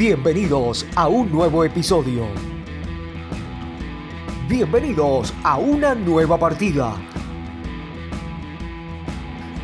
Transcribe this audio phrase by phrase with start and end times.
[0.00, 2.26] Bienvenidos a un nuevo episodio.
[4.48, 6.96] Bienvenidos a una nueva partida.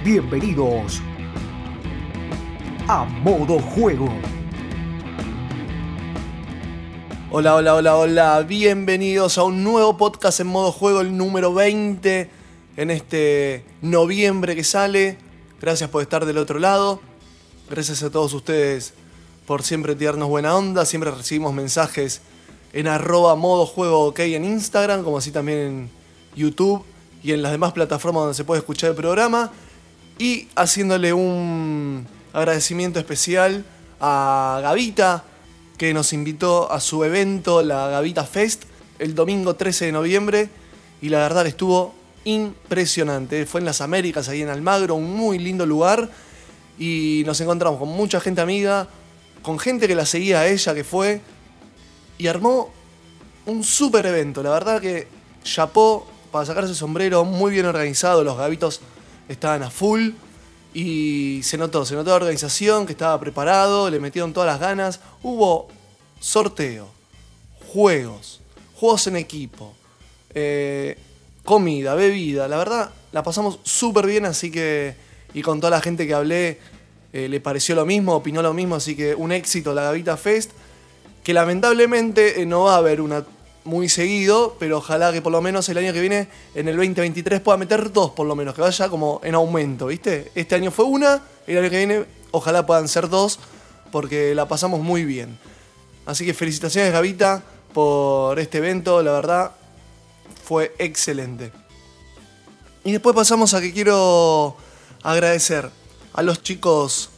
[0.04, 1.00] Bienvenidos
[2.86, 4.10] a modo juego.
[7.30, 8.42] Hola, hola, hola, hola.
[8.42, 12.30] Bienvenidos a un nuevo podcast en modo juego, el número 20
[12.76, 15.16] en este noviembre que sale.
[15.62, 17.00] Gracias por estar del otro lado.
[17.70, 18.92] Gracias a todos ustedes
[19.46, 20.84] por siempre tirarnos buena onda.
[20.84, 22.20] Siempre recibimos mensajes
[22.72, 25.90] en arroba modo juego ok en Instagram, como así también en
[26.34, 26.84] YouTube
[27.22, 29.50] y en las demás plataformas donde se puede escuchar el programa.
[30.18, 33.64] Y haciéndole un agradecimiento especial
[34.00, 35.24] a Gavita,
[35.76, 38.64] que nos invitó a su evento, la Gavita Fest,
[38.98, 40.48] el domingo 13 de noviembre.
[41.02, 41.94] Y la verdad estuvo
[42.24, 43.46] impresionante.
[43.46, 46.10] Fue en las Américas, ahí en Almagro, un muy lindo lugar.
[46.78, 48.88] Y nos encontramos con mucha gente amiga,
[49.46, 51.20] con gente que la seguía a ella, que fue.
[52.18, 52.72] Y armó
[53.46, 54.42] un super evento.
[54.42, 55.06] La verdad que
[55.44, 58.24] chapó para sacarse el sombrero, muy bien organizado.
[58.24, 58.80] Los gavitos
[59.28, 60.10] estaban a full.
[60.74, 64.98] Y se notó, se notó la organización, que estaba preparado, le metieron todas las ganas.
[65.22, 65.68] Hubo
[66.18, 66.88] sorteo,
[67.72, 68.40] juegos,
[68.74, 69.74] juegos en equipo,
[70.34, 70.98] eh,
[71.44, 72.48] comida, bebida.
[72.48, 74.96] La verdad, la pasamos súper bien, así que.
[75.34, 76.58] Y con toda la gente que hablé,
[77.16, 80.50] eh, le pareció lo mismo, opinó lo mismo, así que un éxito la Gavita Fest.
[81.24, 83.24] Que lamentablemente eh, no va a haber una
[83.64, 87.40] muy seguido, pero ojalá que por lo menos el año que viene, en el 2023,
[87.40, 90.30] pueda meter dos por lo menos, que vaya como en aumento, ¿viste?
[90.34, 93.38] Este año fue una, el año que viene ojalá puedan ser dos,
[93.90, 95.38] porque la pasamos muy bien.
[96.04, 97.42] Así que felicitaciones Gavita
[97.72, 99.52] por este evento, la verdad
[100.44, 101.50] fue excelente.
[102.84, 104.54] Y después pasamos a que quiero
[105.02, 105.70] agradecer
[106.16, 107.10] a los chicos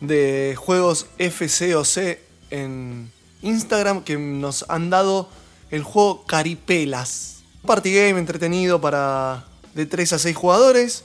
[0.00, 2.18] de juegos FCOC
[2.50, 3.10] en
[3.42, 5.28] Instagram que nos han dado
[5.70, 7.44] el juego Caripelas.
[7.64, 11.04] Party game entretenido para de 3 a 6 jugadores.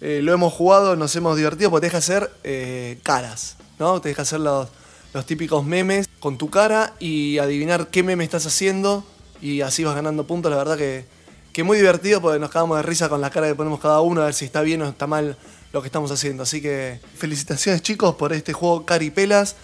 [0.00, 4.00] Eh, lo hemos jugado, nos hemos divertido porque te deja hacer eh, caras, ¿no?
[4.00, 4.68] Te deja hacer los,
[5.14, 9.04] los típicos memes con tu cara y adivinar qué meme estás haciendo
[9.42, 10.52] y así vas ganando puntos.
[10.52, 11.06] La verdad que,
[11.52, 14.22] que muy divertido porque nos cagamos de risa con la cara que ponemos cada uno
[14.22, 15.36] a ver si está bien o está mal
[15.76, 16.42] lo que estamos haciendo.
[16.42, 19.56] Así que felicitaciones chicos por este juego Caripelas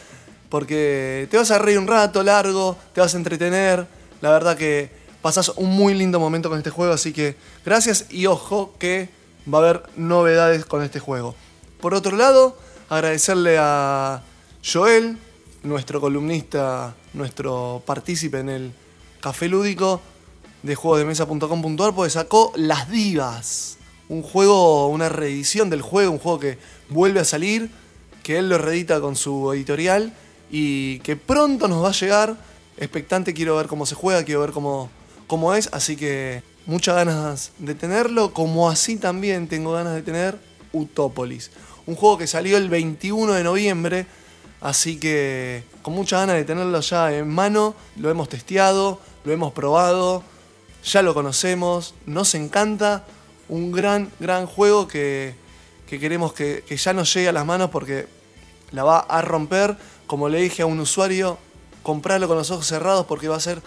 [0.50, 3.86] porque te vas a reír un rato largo, te vas a entretener.
[4.20, 4.90] La verdad que
[5.22, 9.08] pasas un muy lindo momento con este juego, así que gracias y ojo que
[9.52, 11.34] va a haber novedades con este juego.
[11.80, 12.58] Por otro lado,
[12.90, 14.22] agradecerle a
[14.62, 15.16] Joel,
[15.62, 18.72] nuestro columnista, nuestro partícipe en el
[19.22, 20.02] Café Lúdico
[20.62, 23.78] de juegosdemesa.com.ar, porque sacó Las Divas.
[24.12, 26.58] Un juego, una reedición del juego, un juego que
[26.90, 27.70] vuelve a salir,
[28.22, 30.12] que él lo reedita con su editorial
[30.50, 32.36] y que pronto nos va a llegar.
[32.76, 34.90] Expectante, quiero ver cómo se juega, quiero ver cómo,
[35.26, 40.38] cómo es, así que muchas ganas de tenerlo, como así también tengo ganas de tener
[40.74, 41.50] Utopolis.
[41.86, 44.06] Un juego que salió el 21 de noviembre,
[44.60, 49.54] así que con muchas ganas de tenerlo ya en mano, lo hemos testeado, lo hemos
[49.54, 50.22] probado,
[50.84, 53.06] ya lo conocemos, nos encanta,
[53.52, 55.34] un gran, gran juego que,
[55.86, 58.06] que queremos que, que ya nos llegue a las manos porque
[58.70, 59.76] la va a romper,
[60.06, 61.36] como le dije a un usuario,
[61.82, 63.60] comprarlo con los ojos cerrados porque va a ser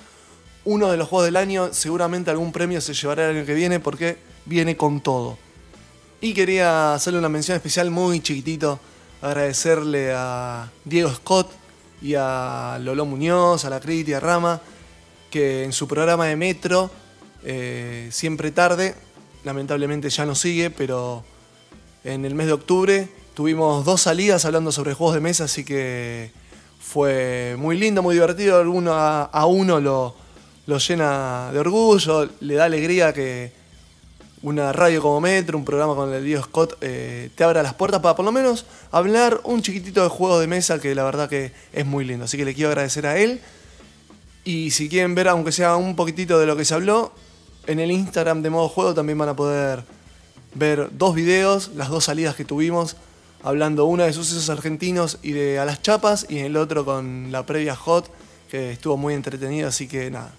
[0.64, 1.72] uno de los juegos del año.
[1.72, 5.38] Seguramente algún premio se llevará el año que viene porque viene con todo.
[6.20, 8.80] Y quería hacerle una mención especial muy chiquitito,
[9.22, 11.52] agradecerle a Diego Scott
[12.02, 14.60] y a Lolo Muñoz, a la Crit y a Rama,
[15.30, 16.90] que en su programa de Metro,
[17.44, 18.96] eh, siempre tarde,
[19.46, 21.24] lamentablemente ya no sigue, pero
[22.04, 26.32] en el mes de octubre tuvimos dos salidas hablando sobre juegos de mesa, así que
[26.80, 28.62] fue muy lindo, muy divertido.
[28.70, 30.16] Uno a, uno lo,
[30.78, 33.52] llena de orgullo, le da alegría que
[34.42, 38.02] una radio como Metro, un programa con el Diego Scott, eh, te abra las puertas
[38.02, 41.52] para por lo menos hablar un chiquitito de juegos de mesa que la verdad que
[41.72, 42.26] es muy lindo.
[42.26, 43.42] Así que le quiero agradecer a él.
[44.44, 47.12] Y si quieren ver, aunque sea un poquitito de lo que se habló,
[47.68, 49.84] en el Instagram de modo juego también van a poder
[50.54, 52.96] ver dos videos, las dos salidas que tuvimos
[53.46, 57.46] hablando una de sucesos argentinos y de A las Chapas, y el otro con la
[57.46, 58.10] previa Hot,
[58.50, 60.34] que estuvo muy entretenido, así que nada,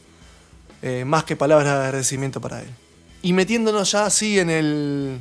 [0.82, 2.68] eh, más que palabras de agradecimiento para él.
[3.22, 5.20] Y metiéndonos ya así en, el,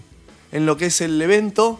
[0.52, 1.80] en lo que es el evento,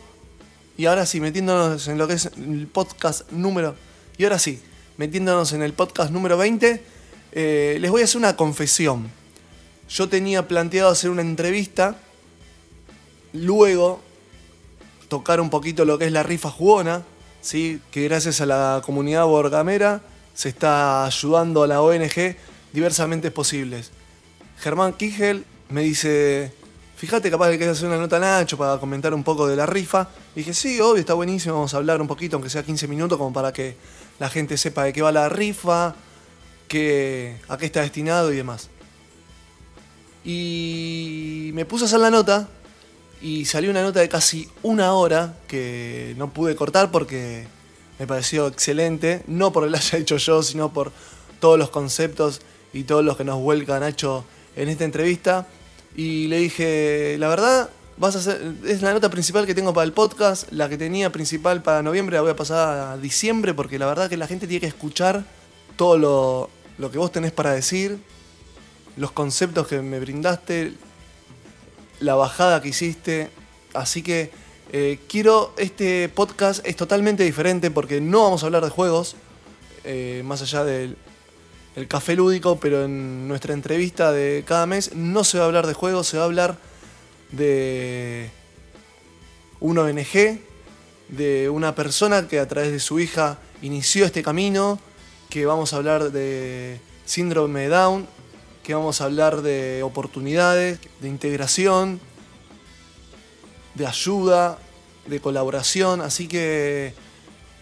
[0.78, 3.76] y ahora sí, metiéndonos en lo que es el podcast número,
[4.20, 4.62] y ahora sí,
[4.98, 6.84] metiéndonos en el podcast número 20,
[7.32, 9.10] eh, les voy a hacer una confesión.
[9.90, 11.96] Yo tenía planteado hacer una entrevista,
[13.34, 14.02] luego
[15.08, 17.04] tocar un poquito lo que es la rifa jugona,
[17.42, 17.80] ¿sí?
[17.92, 20.02] que gracias a la comunidad borgamera
[20.34, 22.36] se está ayudando a la ONG
[22.74, 23.92] diversamente posibles.
[24.60, 26.52] Germán Kigel me dice,
[26.98, 30.10] fíjate, capaz que quieres hacer una nota Nacho para comentar un poco de la rifa.
[30.36, 33.18] Y dije, sí, obvio, está buenísimo, vamos a hablar un poquito, aunque sea 15 minutos,
[33.18, 33.76] como para que
[34.20, 35.96] la gente sepa de qué va la rifa,
[36.68, 38.70] que, a qué está destinado y demás.
[40.26, 42.50] Y me puse a hacer la nota
[43.22, 47.48] y salió una nota de casi una hora que no pude cortar porque
[48.00, 50.92] me pareció excelente, no por lo haya hecho yo, sino por
[51.40, 52.42] todos los conceptos
[52.74, 54.26] y todos los que nos vuelca Nacho
[54.56, 55.48] en esta entrevista.
[55.96, 57.70] Y le dije, la verdad,
[58.68, 62.16] es la nota principal que tengo para el podcast, la que tenía principal para noviembre
[62.16, 65.24] la voy a pasar a diciembre porque la verdad que la gente tiene que escuchar
[65.78, 68.00] todo lo, lo que vos tenés para decir,
[68.98, 70.74] los conceptos que me brindaste,
[72.00, 73.30] la bajada que hiciste.
[73.74, 74.32] Así que
[74.72, 79.16] eh, quiero, este podcast es totalmente diferente porque no vamos a hablar de juegos,
[79.84, 80.98] eh, más allá del
[81.76, 85.68] el café lúdico, pero en nuestra entrevista de cada mes no se va a hablar
[85.68, 86.58] de juegos, se va a hablar
[87.32, 88.30] de
[89.60, 90.40] un ONG,
[91.10, 94.80] de una persona que a través de su hija inició este camino,
[95.30, 98.08] que vamos a hablar de síndrome Down,
[98.66, 102.00] que vamos a hablar de oportunidades, de integración,
[103.76, 104.58] de ayuda,
[105.06, 106.96] de colaboración, así que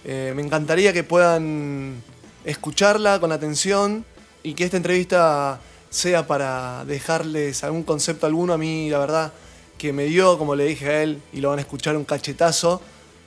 [0.05, 2.01] eh, me encantaría que puedan
[2.45, 4.05] escucharla con atención
[4.43, 5.59] y que esta entrevista
[5.89, 8.53] sea para dejarles algún concepto alguno.
[8.53, 9.33] A mí, la verdad,
[9.77, 12.81] que me dio, como le dije a él, y lo van a escuchar un cachetazo,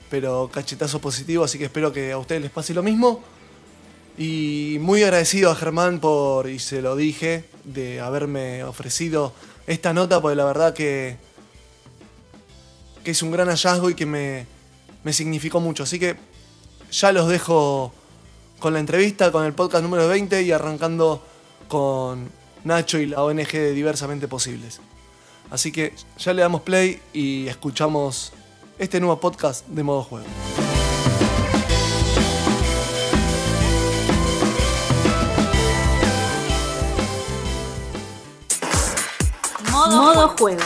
[0.08, 3.20] pero cachetazo positivo, así que espero que a ustedes les pase lo mismo.
[4.18, 9.32] Y muy agradecido a Germán por, y se lo dije, de haberme ofrecido
[9.66, 11.16] esta nota, porque la verdad que,
[13.04, 14.46] que es un gran hallazgo y que me,
[15.04, 15.82] me significó mucho.
[15.82, 16.16] Así que
[16.90, 17.92] ya los dejo
[18.58, 21.22] con la entrevista, con el podcast número 20 y arrancando
[21.68, 22.30] con
[22.64, 24.80] Nacho y la ONG de Diversamente Posibles.
[25.50, 28.32] Así que ya le damos play y escuchamos
[28.78, 30.26] este nuevo podcast de modo juego.
[39.90, 40.62] Modo, juego.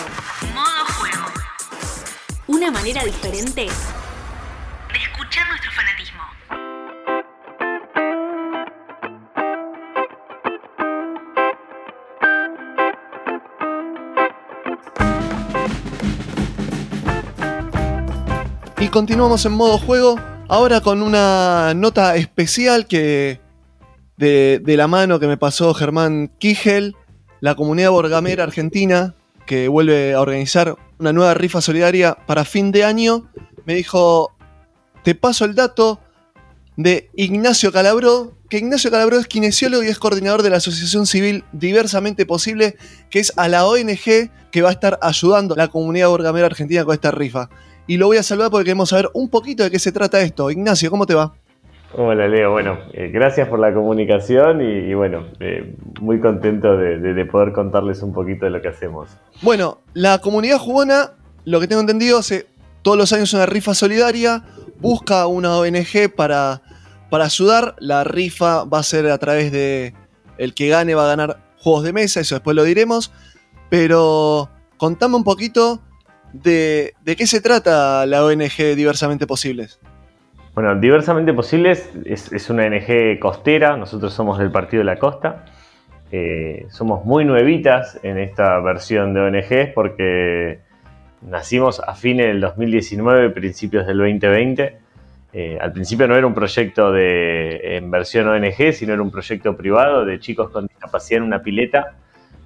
[0.54, 1.26] Modo juego.
[2.46, 6.22] Una manera diferente de escuchar nuestro fanatismo.
[18.80, 20.18] Y continuamos en modo juego,
[20.48, 23.38] ahora con una nota especial que
[24.16, 26.96] de, de la mano que me pasó Germán Kigel,
[27.40, 29.14] la comunidad borgamera argentina,
[29.46, 33.30] que vuelve a organizar una nueva rifa solidaria para fin de año,
[33.64, 34.32] me dijo,
[35.02, 36.00] te paso el dato
[36.76, 41.44] de Ignacio Calabró, que Ignacio Calabró es kinesiólogo y es coordinador de la Asociación Civil
[41.52, 42.76] Diversamente Posible,
[43.10, 46.84] que es a la ONG que va a estar ayudando a la comunidad borgamera argentina
[46.84, 47.48] con esta rifa
[47.90, 50.48] y lo voy a saludar porque queremos saber un poquito de qué se trata esto.
[50.48, 51.34] Ignacio, ¿cómo te va?
[51.92, 57.52] Hola Leo, bueno, eh, gracias por la comunicación y, bueno, eh, muy contento de, poder
[57.52, 59.10] contarles un poquito de lo que hacemos.
[59.42, 61.14] Bueno, la comunidad jugona,
[61.44, 62.46] lo que tengo entendido, hace
[62.82, 64.44] todos los años una rifa solidaria,
[64.78, 66.62] busca una ONG para,
[67.10, 69.92] para ayudar, la rifa va a ser a través de
[70.38, 73.12] el que gane va a ganar juegos de mesa, eso después lo diremos,
[73.68, 75.82] pero contame un poquito
[76.32, 79.80] de, qué se trata la ONG Diversamente Posibles.
[80.54, 85.44] Bueno, Diversamente Posibles es, una ONG costera, nosotros somos del Partido de la Costa.
[86.10, 90.58] Eh, somos muy nuevitas en esta versión de ONGs porque
[91.22, 94.76] nacimos a fines del 2019, principios del 2020.
[95.32, 99.56] Eh, al principio no era un proyecto de, en versión ONG, sino era un proyecto
[99.56, 101.94] privado de chicos con discapacidad en una pileta,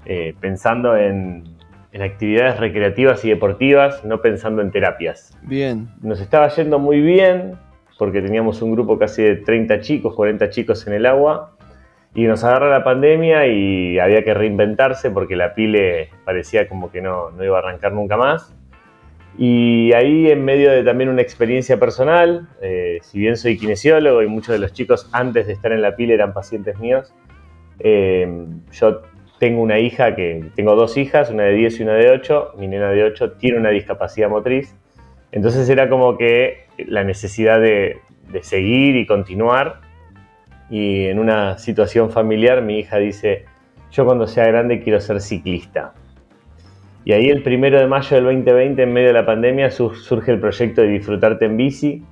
[0.04, 1.54] eh, pensando en
[1.94, 5.30] en actividades recreativas y deportivas, no pensando en terapias.
[5.42, 5.88] Bien.
[6.02, 7.56] Nos estaba yendo muy bien
[7.98, 11.56] porque teníamos un grupo casi de 30 chicos, 40 chicos en el agua
[12.14, 17.00] y nos agarra la pandemia y había que reinventarse porque la pile parecía como que
[17.00, 18.54] no, no iba a arrancar nunca más.
[19.36, 24.28] Y ahí en medio de también una experiencia personal, eh, si bien soy kinesiólogo y
[24.28, 27.12] muchos de los chicos antes de estar en la pile eran pacientes míos,
[27.80, 29.02] eh, yo
[29.40, 32.68] tengo una hija que, tengo dos hijas, una de 10 y una de 8, mi
[32.68, 34.76] nena de 8 tiene una discapacidad motriz,
[35.34, 37.98] entonces era como que la necesidad de,
[38.42, 39.80] seguir y continuar,
[40.70, 43.44] y en una situación familiar mi hija dice,
[43.90, 45.92] yo cuando sea grande quiero ser ciclista.
[47.04, 50.38] Y ahí el primero de mayo del 2020, en medio de la pandemia, surge el
[50.38, 52.04] proyecto de Disfrutarte en Bici,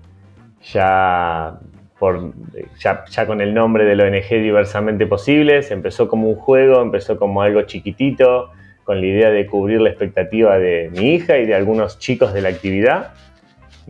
[0.73, 1.61] ya,
[2.01, 2.33] por,
[2.81, 7.17] ya, ya con el nombre de la ONG Diversamente Posibles, empezó como un juego, empezó
[7.17, 8.51] como algo chiquitito,
[8.85, 12.43] con la idea de cubrir la expectativa de mi hija y de algunos chicos de
[12.43, 13.13] la actividad.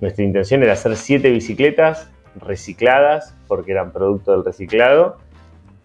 [0.00, 5.18] Nuestra intención era hacer siete bicicletas recicladas, porque eran producto del reciclado,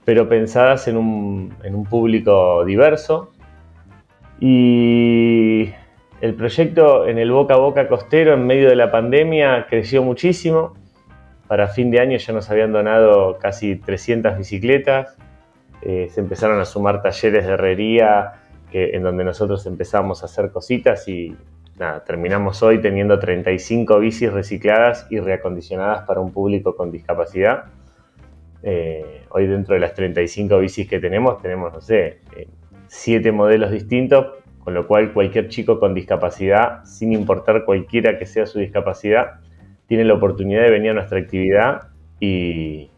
[0.05, 3.31] pero pensadas en un, en un público diverso.
[4.39, 5.71] Y
[6.21, 10.73] el proyecto en el boca a boca costero en medio de la pandemia creció muchísimo.
[11.47, 15.17] Para fin de año ya nos habían donado casi 300 bicicletas.
[15.81, 18.33] Eh, se empezaron a sumar talleres de herrería
[18.71, 21.35] que, en donde nosotros empezamos a hacer cositas y
[21.79, 27.65] nada, terminamos hoy teniendo 35 bicis recicladas y reacondicionadas para un público con discapacidad.
[28.63, 32.19] Eh, hoy dentro de las 35 bicis que tenemos, tenemos, no sé,
[32.87, 34.27] 7 eh, modelos distintos,
[34.59, 39.39] con lo cual cualquier chico con discapacidad, sin importar cualquiera que sea su discapacidad,
[39.87, 42.89] tiene la oportunidad de venir a nuestra actividad y,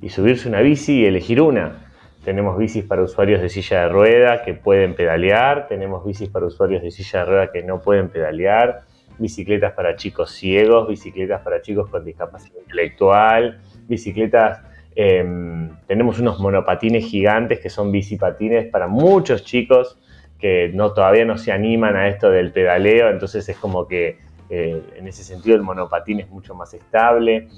[0.00, 1.89] y subirse una bici y elegir una.
[2.24, 6.82] Tenemos bicis para usuarios de silla de rueda que pueden pedalear, tenemos bicis para usuarios
[6.82, 8.82] de silla de rueda que no pueden pedalear,
[9.18, 14.60] bicicletas para chicos ciegos, bicicletas para chicos con discapacidad intelectual, bicicletas,
[14.94, 19.98] em, tenemos unos monopatines gigantes que son bicipatines para muchos chicos
[20.38, 24.82] que no, todavía no se animan a esto del pedaleo, entonces es como que eh,
[24.96, 27.48] en ese sentido el monopatín es mucho más estable.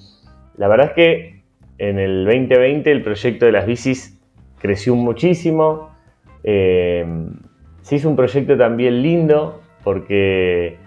[0.56, 1.42] La verdad es que
[1.78, 4.21] en el 2020 el proyecto de las bicis
[4.62, 5.90] creció muchísimo.
[6.44, 7.04] Eh,
[7.82, 10.78] se hizo un proyecto también lindo porque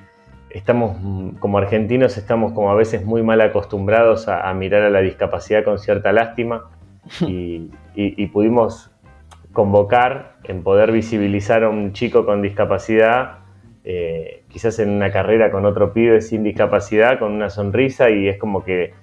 [0.50, 0.98] estamos,
[1.40, 5.78] como argentinos, estamos como a veces muy mal acostumbrados a, mirar a la discapacidad con
[5.78, 6.70] cierta lástima
[7.28, 7.70] y,
[8.28, 8.92] pudimos
[9.52, 13.40] convocar en poder visibilizar a un chico con discapacidad,
[13.84, 18.38] eh, quizás en una carrera con otro pibe sin discapacidad, con una sonrisa y es
[18.38, 18.94] como que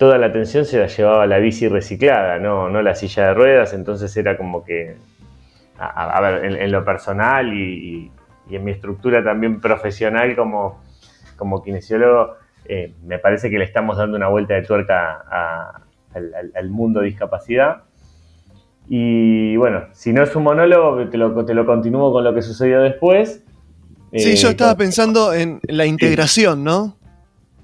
[0.00, 3.74] toda la atención se la llevaba la bici reciclada, no, no la silla de ruedas,
[3.74, 4.96] entonces era como que,
[5.78, 8.10] a, ver, en, lo personal y,
[8.50, 10.80] en mi estructura también profesional como,
[11.36, 15.22] como kinesiólogo, eh, me parece que le estamos dando una vuelta de tuerca
[16.14, 17.82] al, mundo de discapacidad.
[18.88, 22.40] Y bueno, si no es un monólogo, te lo, te lo continúo con lo que
[22.40, 23.44] sucedió después.
[24.14, 26.96] Sí, yo eh, estaba pensando en la integración, ¿no?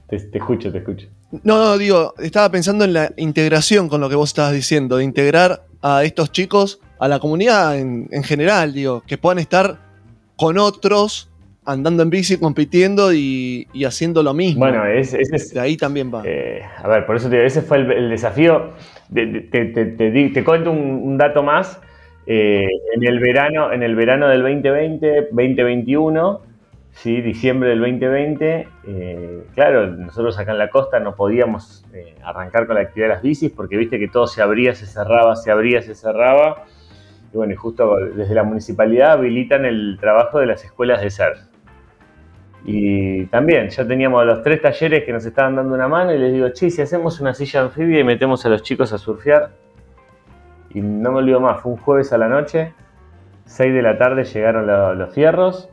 [0.07, 1.16] te escucho, te escucho.
[1.45, 5.05] No, no, digo, estaba pensando en la integración con lo que vos estabas diciendo, de
[5.05, 9.79] integrar a estos chicos a la comunidad en, general, digo, que puedan estar
[10.37, 11.31] con otros
[11.65, 14.61] andando en bici, compitiendo y, haciendo lo mismo.
[14.61, 16.23] Bueno, ese es, de ahí también va.
[16.25, 18.73] Eh, a ver, por eso te digo, ese fue el, desafío.
[19.13, 21.81] te, cuento un, dato más.
[22.29, 26.41] Eh, en, el verano, en el verano del 2020, 2021,
[26.97, 27.21] ¿sí?
[27.21, 32.77] diciembre del 2020, eh, claro, nosotros acá en la costa no podíamos eh, arrancar con
[32.77, 35.83] la actividad de las bicis porque viste que todo se abría, se cerraba, se abría,
[35.83, 36.65] se cerraba.
[37.33, 41.39] Y bueno, y justo desde la municipalidad habilitan el trabajo de las escuelas de surf.
[42.65, 46.33] Y también ya teníamos los tres talleres que nos estaban dando una mano y les
[46.33, 49.51] digo, che, si hacemos una silla anfibia y metemos a los chicos a surfear.
[50.71, 52.73] Y no me olvido más, fue un jueves a la noche,
[53.45, 54.67] 6 de la tarde llegaron
[54.99, 55.71] los fierros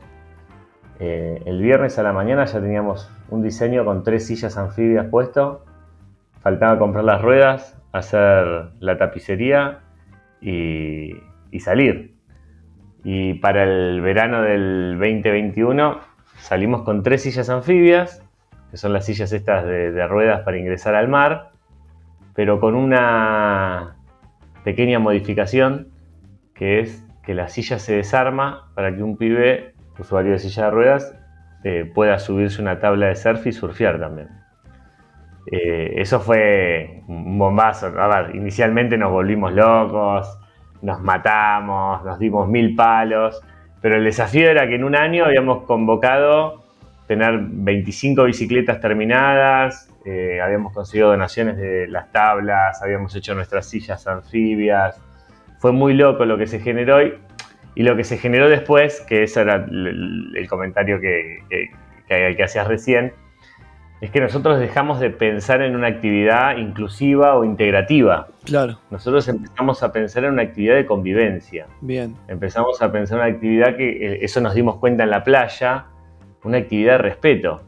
[1.06, 5.62] eh, el viernes a la mañana ya teníamos un diseño con tres sillas anfibias puesto.
[6.40, 9.80] Faltaba comprar las ruedas, hacer la tapicería
[10.40, 11.12] y,
[11.60, 12.14] salir.
[13.04, 16.00] Y para el verano del 2021
[16.38, 18.24] salimos con tres sillas anfibias,
[18.70, 21.50] que son las sillas estas de ruedas para ingresar al mar,
[22.34, 23.96] pero con una
[24.64, 25.88] pequeña modificación,
[26.54, 30.70] que es que la silla se desarma para que un pibe usuario de silla de
[30.70, 31.14] ruedas
[31.62, 34.28] eh, pueda subirse una tabla de surf y surfear también.
[35.50, 37.86] Eh, eso fue un bombazo.
[37.98, 40.38] A ver, inicialmente nos volvimos locos,
[40.82, 43.40] nos matamos, nos dimos mil palos,
[43.80, 46.64] pero el desafío era que en un año habíamos convocado
[47.06, 54.06] tener 25 bicicletas terminadas, eh, habíamos conseguido donaciones de las tablas, habíamos hecho nuestras sillas
[54.06, 55.00] anfibias.
[55.58, 57.14] Fue muy loco lo que se generó y
[57.74, 61.38] y lo que se generó después, que ese era el, comentario que,
[62.08, 63.12] que, hacías recién,
[64.00, 68.28] es que nosotros dejamos de pensar en una actividad inclusiva o integrativa.
[68.44, 68.78] Claro.
[68.90, 71.66] Nosotros empezamos a pensar en una actividad de convivencia.
[71.80, 72.14] Bien.
[72.28, 75.86] Empezamos a pensar en una actividad que, eh, eso nos dimos cuenta en la playa,
[76.44, 77.62] una actividad de respeto,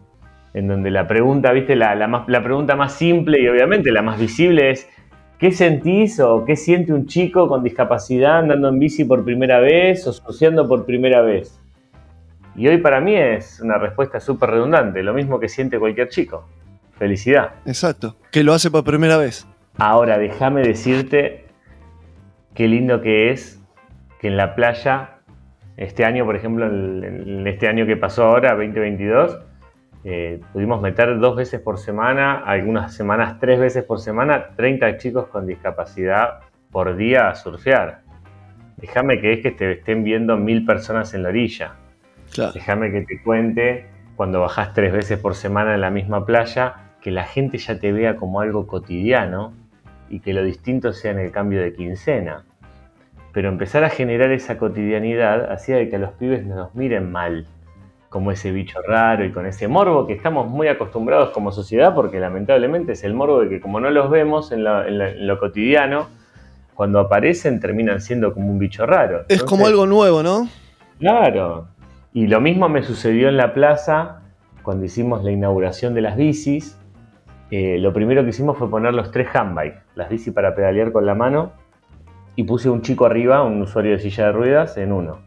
[0.53, 4.71] en donde la pregunta, viste, la, la pregunta más simple y obviamente la más visible
[4.71, 4.89] es,
[5.39, 10.07] ¿Qué sentís o qué siente un chico con discapacidad andando en bici por primera vez
[10.07, 11.61] o asociando por primera vez?
[12.55, 16.49] Y hoy para mí es una respuesta súper redundante, lo mismo que siente cualquier chico.
[16.99, 17.57] felicidad.
[17.67, 19.47] Exacto, que lo hace por primera vez.
[19.77, 21.45] Ahora, déjame decirte
[22.55, 23.61] qué lindo que es
[24.19, 25.19] que en la playa,
[25.77, 29.39] este año, por ejemplo, en este año que pasó ahora, 2022,
[30.09, 35.27] eh, pudimos meter dos veces por semana, algunas semanas tres veces por semana, 30 chicos
[35.27, 38.03] con discapacidad por día a surfear.
[38.77, 41.73] Déjame que es que te estén viendo mil personas en la orilla.
[42.55, 47.11] Déjame que te cuente cuando bajás tres veces por semana en la misma playa, que
[47.11, 49.55] la gente ya te vea como algo cotidiano
[50.09, 52.45] y que lo distinto sea en el cambio de quincena.
[53.33, 57.49] Pero empezar a generar esa cotidianidad hacía de que a los pibes nos miren mal,
[58.09, 62.21] como ese bicho raro y con ese morbo que estamos muy acostumbrados como sociedad, porque
[62.21, 66.07] lamentablemente es el morbo de que como no los vemos en, lo cotidiano,
[66.75, 69.25] cuando aparecen terminan siendo como un bicho raro.
[69.29, 70.49] Es como algo nuevo, ¿no?
[70.99, 71.69] Claro.
[72.13, 74.23] Y lo mismo me sucedió en la plaza
[74.63, 76.79] cuando hicimos la inauguración de las bicis.
[77.51, 81.07] Eh, lo primero que hicimos fue poner los tres handbikes, las bicis para pedalear con
[81.07, 81.53] la mano,
[82.35, 85.26] y puse un chico arriba, un usuario de silla de ruedas, en uno.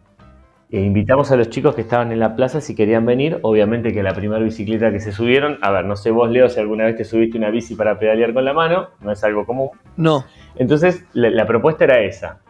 [0.71, 3.39] E invitamos a los chicos que estaban en la plaza si querían venir.
[3.41, 6.59] Obviamente que la primera bicicleta que se subieron, a ver, no sé vos, Leo, si
[6.59, 9.69] alguna vez te subiste una bici para pedalear con la mano, no es algo común.
[9.97, 10.25] No.
[10.57, 12.41] Entonces, la, propuesta era esa.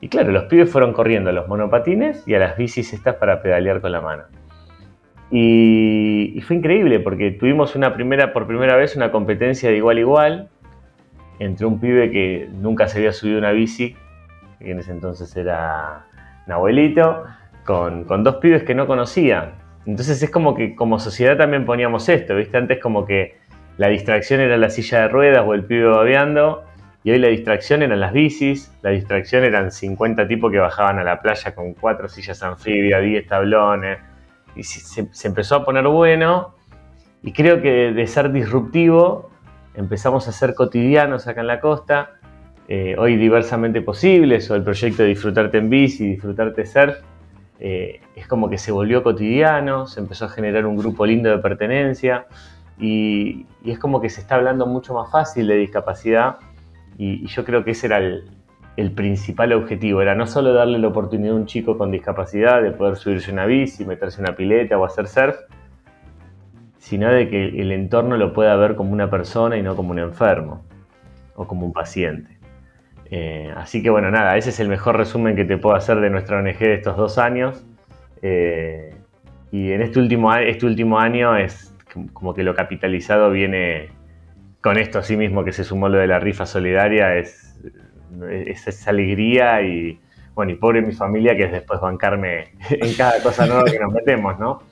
[0.00, 3.42] Y claro, los pibes fueron corriendo a los monopatines y a las bicis estas para
[3.42, 4.22] pedalear con la mano.
[5.30, 10.00] Y, fue increíble porque tuvimos una primera, por primera vez una competencia de igual a
[10.00, 10.48] igual
[11.40, 13.94] entre un pibe que nunca se había subido una bici,
[14.60, 16.06] que en ese entonces era
[16.46, 17.24] un abuelito,
[17.66, 19.52] con, dos pibes que no conocía.
[19.84, 22.56] Entonces es como que como sociedad también poníamos esto, ¿viste?
[22.56, 23.36] Antes como que
[23.76, 26.64] la distracción era la silla de ruedas o el pibe babeando,
[27.04, 31.04] y hoy la distracción eran las bicis, la distracción eran 50 tipos que bajaban a
[31.04, 33.98] la playa con cuatro sillas anfibias, 10 tablones,
[34.56, 36.54] y se, empezó a poner bueno,
[37.22, 39.30] y creo que de ser disruptivo
[39.74, 42.12] empezamos a ser cotidianos acá en la costa,
[42.66, 46.96] eh, hoy diversamente posibles, o el proyecto de disfrutarte en bici, disfrutarte surf,
[47.58, 51.38] eh, es como que se volvió cotidiano, se empezó a generar un grupo lindo de
[51.38, 52.26] pertenencia
[52.78, 56.36] y, es como que se está hablando mucho más fácil de discapacidad
[56.98, 58.24] y, yo creo que ese era el,
[58.94, 62.96] principal objetivo, era no solo darle la oportunidad a un chico con discapacidad de poder
[62.96, 65.36] subirse una bici, meterse una pileta o hacer surf,
[66.76, 69.98] sino de que el entorno lo pueda ver como una persona y no como un
[69.98, 70.62] enfermo
[71.34, 72.35] o como un paciente.
[73.10, 76.10] Eh, así que bueno, nada, ese es el mejor resumen que te puedo hacer de
[76.10, 77.64] nuestra ONG de estos dos años.
[78.22, 78.94] Eh,
[79.52, 81.72] y en este último, este último año es
[82.12, 83.88] como que lo capitalizado viene
[84.60, 87.54] con esto así mismo que se sumó lo de la rifa solidaria, es,
[88.66, 90.00] esa alegría y
[90.34, 93.92] bueno, y pobre mi familia que es después bancarme en cada cosa nueva que nos
[93.92, 94.62] metemos, ¿no?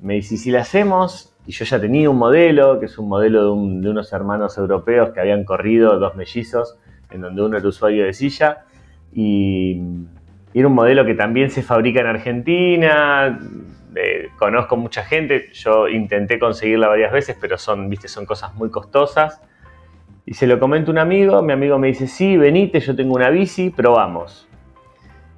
[0.01, 3.43] me dice, si la hacemos, y yo ya tenía un modelo, que es un modelo
[3.43, 6.77] de, unos hermanos europeos que habían corrido dos mellizos,
[7.09, 8.65] en donde uno era usuario de silla,
[9.13, 9.81] y,
[10.53, 13.39] era un modelo que también se fabrica en Argentina,
[13.95, 18.69] eh, conozco mucha gente, yo intenté conseguirla varias veces, pero son, viste, son cosas muy
[18.69, 19.41] costosas.
[20.25, 23.13] Y se lo comento a un amigo, mi amigo me dice, sí, venite, yo tengo
[23.13, 24.47] una bici, probamos.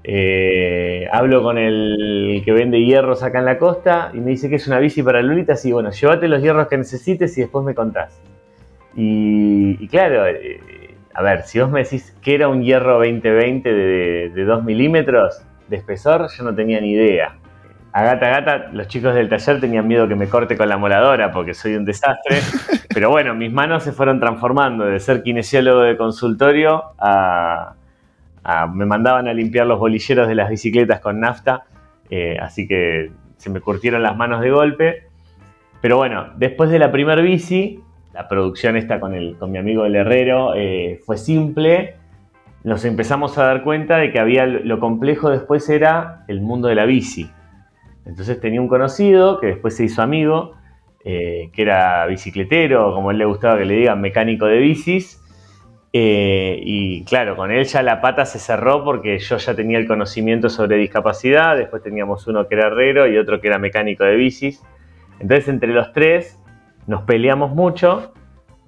[0.03, 4.57] Eh, hablo con el que vende hierros acá en la costa y me dice que
[4.57, 5.55] es una bici para Lulita.
[5.55, 8.21] Sí, bueno, llévate los hierros que necesites y después me contás.
[8.95, 10.61] Y, claro, eh,
[11.13, 15.41] a ver, si vos me decís que era un hierro 2020 de, de 2 milímetros
[15.67, 17.35] de espesor, yo no tenía ni idea.
[17.95, 21.31] A gata gata, los chicos del taller tenían miedo que me corte con la moladora
[21.31, 22.39] porque soy un desastre.
[22.93, 27.75] Pero bueno, mis manos se fueron transformando de ser kinesiólogo de consultorio a,
[28.73, 31.63] me mandaban a limpiar los bolilleros de las bicicletas con nafta.
[32.09, 35.03] Eh, así que se me curtieron las manos de golpe.
[35.79, 37.79] Pero bueno, después de la primer bici,
[38.13, 41.95] la producción esta con, el, con mi amigo el herrero eh, fue simple.
[42.65, 46.75] Nos empezamos a dar cuenta de que había lo complejo después era el mundo de
[46.75, 47.31] la bici.
[48.05, 50.53] Entonces tenía un conocido que después se hizo amigo,
[51.03, 55.21] eh, que era bicicletero, como él le gustaba que le digan, mecánico de bicis.
[55.93, 59.87] Eh, y claro, con él ya la pata se cerró porque yo ya tenía el
[59.87, 64.15] conocimiento sobre discapacidad, después teníamos uno que era herrero y otro que era mecánico de
[64.15, 64.61] bicis.
[65.19, 66.37] Entonces entre los tres
[66.85, 68.13] nos peleamos mucho,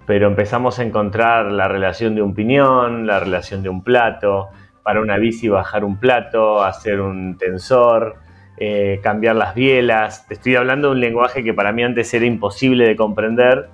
[0.06, 4.48] pero empezamos a encontrar la relación de un piñón, la relación de un plato,
[4.84, 8.16] para una bici bajar un plato, hacer un tensor,
[8.58, 10.28] eh, cambiar las bielas.
[10.28, 13.70] Te estoy hablando de un lenguaje que para mí antes era imposible de comprender,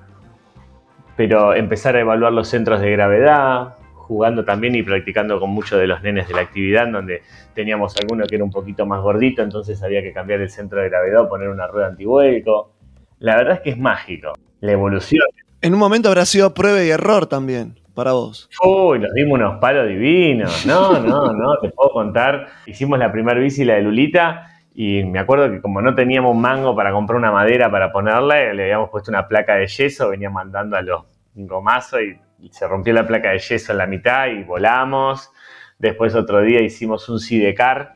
[1.15, 5.87] pero empezar a evaluar los centros de gravedad, jugando también y practicando con muchos de
[5.87, 7.21] los nenes de la actividad, donde
[7.53, 10.89] teníamos alguno que era un poquito más gordito, entonces había que cambiar el centro de
[10.89, 12.73] gravedad, poner una rueda antivuelco.
[13.19, 15.23] La verdad es que es mágico, la evolución.
[15.61, 18.49] En un momento habrá sido prueba y error también para vos.
[18.63, 20.65] Uy, nos dimos unos palos divinos.
[20.65, 22.47] No, no, no, te puedo contar.
[22.65, 26.75] Hicimos la primera bici, la de Lulita, y me acuerdo que como no teníamos mango
[26.75, 30.75] para comprar una madera para ponerle, le habíamos puesto una placa de yeso, venía mandando
[30.75, 31.03] a los
[31.35, 32.19] gomazos y,
[32.51, 35.31] se rompió la placa de yeso en la mitad y volamos.
[35.79, 37.95] Después otro día hicimos un sidecar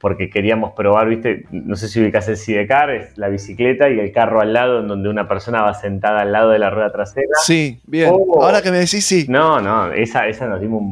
[0.00, 4.12] porque queríamos probar, viste, no sé si ubicas el sidecar, es la bicicleta y el
[4.12, 7.26] carro al lado en donde una persona va sentada al lado de la rueda trasera.
[7.42, 8.10] Sí, bien.
[8.14, 8.42] Oh.
[8.42, 9.26] Ahora que me decís sí.
[9.28, 10.82] No, no, esa, esa nos dimos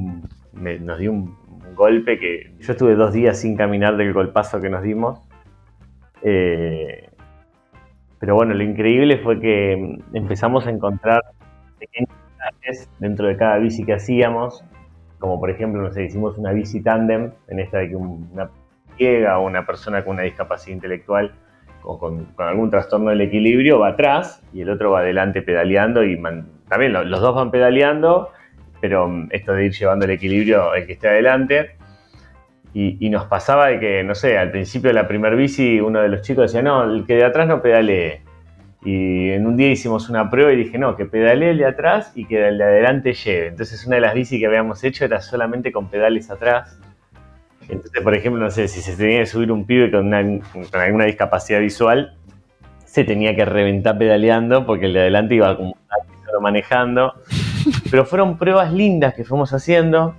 [0.52, 1.41] nos dio un
[1.82, 5.20] golpe que yo estuve dos días sin caminar del golpazo que nos dimos.
[6.22, 7.08] Eh,
[8.20, 11.22] pero bueno, lo increíble fue que empezamos a encontrar
[11.80, 14.62] pequeños detalles dentro de cada bici que hacíamos,
[15.18, 18.48] como por ejemplo, no sé, hicimos una bici tandem, en esta de que una
[18.96, 21.34] ciega o una persona con una discapacidad intelectual
[21.82, 26.16] o con, algún trastorno del equilibrio va atrás y el otro va adelante pedaleando y
[26.68, 28.30] también los dos van pedaleando
[28.82, 31.76] pero mm, esto de ir llevando el equilibrio el que esté adelante.
[32.74, 36.08] Y, nos pasaba de que, no sé, al principio de la primer bici uno de
[36.08, 38.22] los chicos decía, no, el que de atrás no pedalee.
[38.82, 42.12] Y en un día hicimos una prueba y dije, no, que pedalee el de atrás
[42.14, 43.48] y que el de adelante lleve.
[43.48, 46.78] Entonces una de las bici que habíamos hecho era solamente con pedales atrás.
[47.68, 50.10] Entonces, por ejemplo, no sé, si se tenía que subir un pibe con,
[50.70, 52.16] con alguna discapacidad visual,
[52.86, 55.76] se tenía que reventar pedaleando porque el de adelante iba como
[56.40, 57.14] manejando.
[57.90, 60.14] Pero fueron pruebas lindas que fuimos haciendo.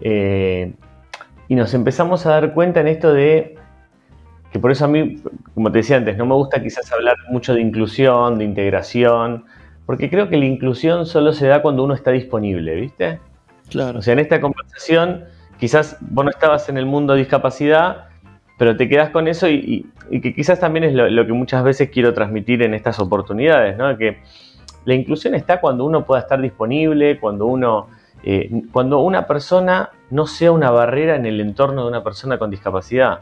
[0.00, 0.72] Eh,
[1.48, 3.56] y nos empezamos a dar cuenta en esto de
[4.52, 5.22] que por eso a mí,
[5.54, 9.44] como te decía antes, no me gusta quizás hablar mucho de inclusión, de integración,
[9.86, 13.18] porque creo que la inclusión solo se da cuando uno está disponible, ¿viste?
[13.70, 13.98] Claro.
[13.98, 15.24] O sea, en esta conversación,
[15.58, 18.08] quizás vos no estabas en el mundo de discapacidad,
[18.58, 21.90] pero te quedas con eso y, que quizás también es lo, lo, que muchas veces
[21.90, 23.96] quiero transmitir en estas oportunidades, ¿no?
[23.98, 24.18] Que
[24.84, 27.88] la inclusión está cuando uno pueda estar disponible, cuando uno,
[28.22, 32.50] eh, cuando una persona no sea una barrera en el entorno de una persona con
[32.50, 33.20] discapacidad.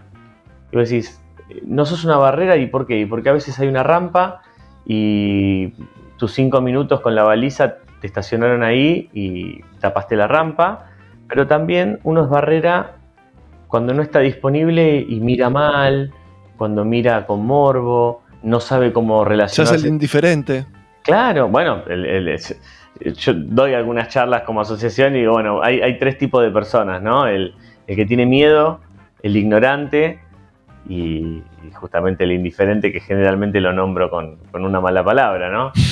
[0.73, 1.21] Y vos decís,
[1.65, 3.07] no sos una barrera y por qué?
[3.09, 4.43] Porque a veces hay una rampa
[4.85, 5.73] y
[6.17, 10.87] tus cinco minutos con la baliza te estacionaron ahí y tapaste la rampa,
[11.29, 12.97] pero también uno es barrera
[13.69, 16.13] cuando no está disponible y mira mal,
[16.57, 19.73] cuando mira con morbo, no sabe cómo relacionarse.
[19.73, 20.67] Se hace el indiferente.
[21.07, 21.85] Claro, bueno,
[23.01, 27.27] yo doy algunas charlas como asociación y digo, bueno, hay, tres tipos de personas, ¿no?
[27.27, 27.55] El,
[27.87, 28.81] que tiene miedo,
[29.23, 30.19] el ignorante
[30.89, 31.43] y,
[31.75, 35.73] justamente el indiferente que generalmente lo nombro con, una mala palabra, ¿no?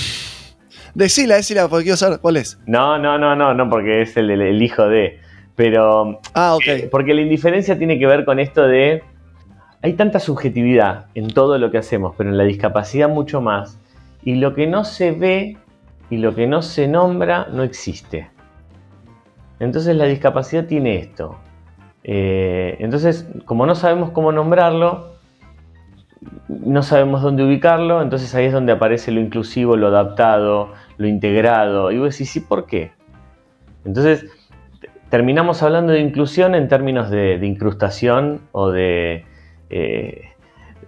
[0.95, 2.57] Decila, decila, porque quiero saber cuál es.
[2.67, 5.19] No, no, no, no, no, porque es el, hijo de.
[5.57, 6.21] Pero.
[6.35, 6.67] Ah, ok.
[6.69, 9.03] Eh, porque la indiferencia tiene que ver con esto de.
[9.83, 13.77] Hay tanta subjetividad en todo lo que hacemos, pero en la discapacidad mucho más.
[14.25, 15.59] Y lo que no se ve
[16.11, 18.31] y lo que no se nombra no existe.
[19.61, 21.37] Entonces la discapacidad tiene esto.
[22.03, 25.15] Eh, entonces, como no sabemos cómo nombrarlo,
[26.49, 31.91] no sabemos dónde ubicarlo, entonces ahí es donde aparece lo inclusivo, lo adaptado, lo integrado.
[31.91, 32.93] Y vos decís, ¿sí por qué?
[33.85, 34.27] Entonces,
[35.09, 39.25] terminamos hablando de inclusión en términos de, incrustación o de...
[39.71, 40.34] Eh,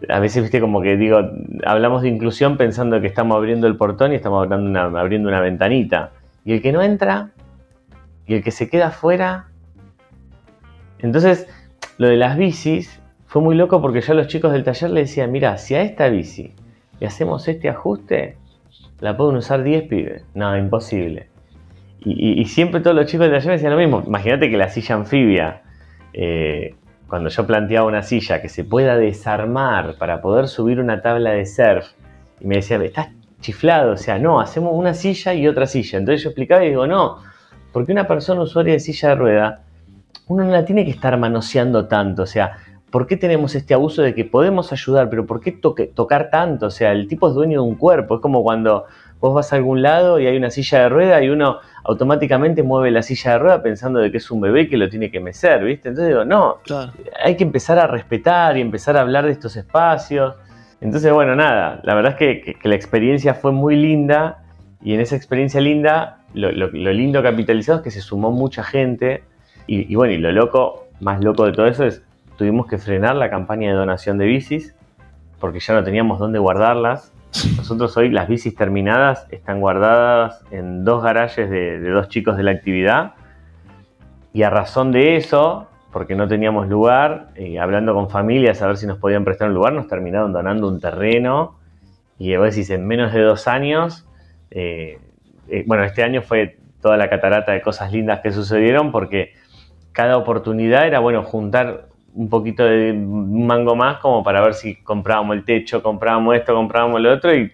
[0.08, 1.20] a veces, viste, como que digo,
[1.64, 5.40] hablamos de inclusión pensando que estamos abriendo el portón y estamos abriendo una, abriendo una
[5.40, 6.12] ventanita.
[6.44, 7.30] Y el que no entra,
[8.26, 9.46] y el que se queda afuera.
[10.98, 11.48] Entonces,
[11.98, 15.08] lo de las bicis fue muy loco porque yo a los chicos del taller les
[15.08, 16.52] decía, mira, si a esta bici
[17.00, 18.36] le hacemos este ajuste,
[19.00, 20.24] la pueden usar 10 pibes.
[20.34, 21.28] No, imposible.
[22.08, 24.02] Y, siempre todos los chicos del taller me decían lo mismo.
[24.06, 25.62] Imagínate que la silla anfibia,
[26.12, 26.74] eh,
[27.08, 31.46] cuando yo planteaba una silla que se pueda desarmar para poder subir una tabla de
[31.46, 31.86] surf,
[32.40, 33.08] y me decía, estás
[33.40, 35.98] chiflado, o sea, no, hacemos una silla y otra silla.
[35.98, 37.18] Entonces yo explicaba y digo, no,
[37.72, 39.62] porque una persona usuaria de silla de rueda,
[40.28, 42.58] uno no la tiene que estar manoseando tanto, o sea,
[42.90, 46.66] ¿por qué tenemos este abuso de que podemos ayudar, pero por qué tocar tanto?
[46.66, 48.86] O sea, el tipo es dueño de un cuerpo, es como cuando
[49.20, 52.90] vos vas a algún lado y hay una silla de rueda y uno automáticamente mueve
[52.90, 55.64] la silla de rueda pensando de que es un bebé que lo tiene que mecer,
[55.64, 55.88] ¿viste?
[55.88, 56.58] Entonces digo, no,
[57.22, 60.34] hay que empezar a respetar y empezar a hablar de estos espacios.
[60.80, 64.42] Entonces, bueno, nada, la verdad es que, la experiencia fue muy linda
[64.82, 69.24] y en esa experiencia linda, lo, lindo capitalizado es que se sumó mucha gente
[69.66, 72.02] y, y bueno, y lo loco, más loco de todo eso es,
[72.36, 74.74] tuvimos que frenar la campaña de donación de bicis
[75.40, 77.12] porque ya no teníamos dónde guardarlas
[77.56, 82.52] nosotros hoy las bicis terminadas están guardadas en dos garajes de, dos chicos de la
[82.52, 83.14] actividad.
[84.32, 88.76] Y a razón de eso, porque no teníamos lugar, eh, hablando con familias a ver
[88.76, 91.58] si nos podían prestar un lugar, nos terminaron donando un terreno.
[92.18, 94.06] Y a veces en menos de dos años,
[94.50, 94.98] eh,
[95.48, 99.34] eh, bueno, este año fue toda la catarata de cosas lindas que sucedieron porque
[99.92, 105.36] cada oportunidad era, bueno, juntar un poquito de mango más como para ver si comprábamos
[105.36, 107.52] el techo, comprábamos esto, comprábamos lo otro y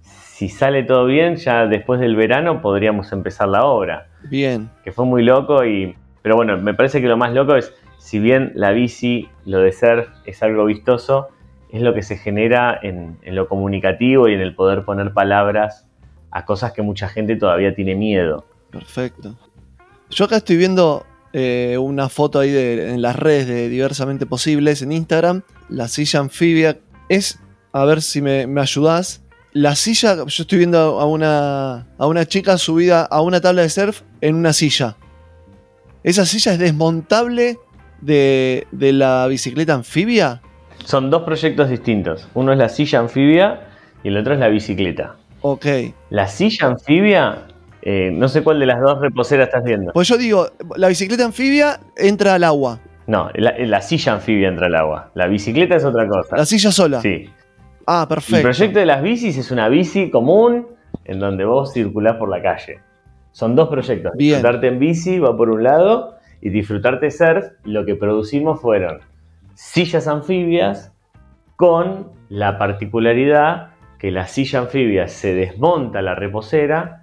[0.00, 4.08] si sale todo bien, ya después del verano podríamos empezar la obra.
[4.30, 4.70] Bien.
[4.82, 5.94] Que fue muy loco y...
[6.22, 9.72] Pero bueno, me parece que lo más loco es, si bien la bici, lo de
[9.72, 11.28] surf es algo vistoso,
[11.70, 15.86] es lo que se genera en, en lo comunicativo y en el poder poner palabras
[16.30, 18.46] a cosas que mucha gente todavía tiene miedo.
[18.70, 19.36] Perfecto.
[20.08, 24.92] Yo acá estoy viendo eh, una foto ahí en las redes de diversamente posibles en
[24.92, 25.42] Instagram.
[25.68, 27.38] La silla anfibia es,
[27.72, 29.22] a ver si me, me ayudás.
[29.52, 33.68] La silla, yo estoy viendo a una, a una chica subida a una tabla de
[33.68, 34.96] surf en una silla.
[36.02, 37.58] ¿Esa silla es desmontable
[38.00, 40.40] de, de la bicicleta anfibia?
[40.84, 42.28] Son dos proyectos distintos.
[42.34, 43.68] Uno es la silla anfibia
[44.02, 45.16] y el otro es la bicicleta.
[45.42, 45.66] Ok.
[46.10, 47.46] La silla anfibia
[47.82, 49.92] eh, no sé cuál de las dos reposeras estás viendo.
[49.92, 52.80] Pues yo digo, la bicicleta anfibia entra al agua.
[53.06, 55.10] No, la, silla anfibia entra al agua.
[55.14, 56.36] La bicicleta es otra cosa.
[56.36, 57.00] La silla sola.
[57.00, 57.28] Sí.
[57.86, 58.36] Ah, perfecto.
[58.36, 60.68] El proyecto de las bicis es una bici común
[61.04, 62.80] en donde vos circulás por la calle.
[63.32, 64.12] Son dos proyectos.
[64.16, 67.46] Disfrutarte en bici va por un lado y disfrutarte surf.
[67.64, 69.00] Lo que producimos fueron
[69.54, 70.92] sillas anfibias
[71.56, 76.99] con la particularidad que la silla anfibia se desmonta la reposera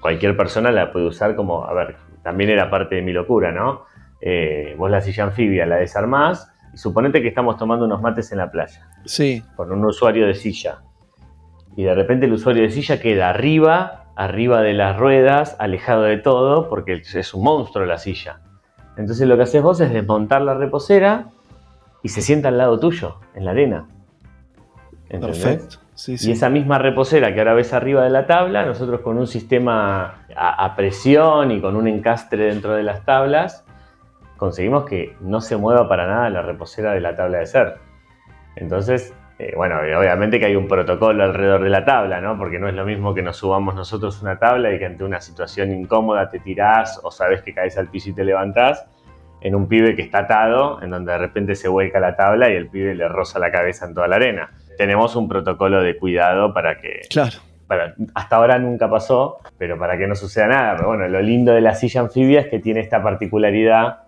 [0.00, 3.84] cualquier persona la puede usar como, a ver, también era parte de mi locura, ¿no?
[4.20, 8.38] Eh, vos la silla anfibia la desarmás y suponete que estamos tomando unos mates en
[8.38, 8.88] la playa.
[9.04, 9.42] Sí.
[9.54, 10.82] Con un usuario de silla.
[11.76, 16.16] Y de repente el usuario de silla queda arriba, arriba de las ruedas, alejado de
[16.16, 18.40] todo, porque es un monstruo la silla.
[18.96, 21.26] Entonces lo que haces vos es desmontar la reposera
[22.02, 23.86] y se sienta al lado tuyo, en la arena.
[25.08, 25.78] Perfecto.
[26.06, 30.26] Y esa misma reposera que ahora ves arriba de la tabla, nosotros con un sistema
[30.36, 33.64] a, presión y con un encastre dentro de las tablas,
[34.36, 37.76] conseguimos que no se mueva para nada la reposera de la tabla de ser.
[38.56, 42.36] Entonces, eh, bueno, obviamente que hay un protocolo alrededor de la tabla, ¿no?
[42.36, 45.22] Porque no es lo mismo que nos subamos nosotros una tabla y que ante una
[45.22, 48.86] situación incómoda te tirás o sabes que caes al piso y te levantás,
[49.40, 52.54] en un pibe que está atado, en donde de repente se vuelca la tabla y
[52.54, 56.52] el pibe le roza la cabeza en toda la arena tenemos un protocolo de cuidado
[56.52, 57.00] para que...
[57.10, 57.36] Claro.
[58.14, 60.76] hasta ahora nunca pasó, pero para que no suceda nada.
[60.76, 64.04] Pero bueno, lo lindo de la silla anfibia es que tiene esta particularidad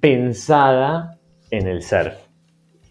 [0.00, 1.18] pensada
[1.50, 2.14] en el surf.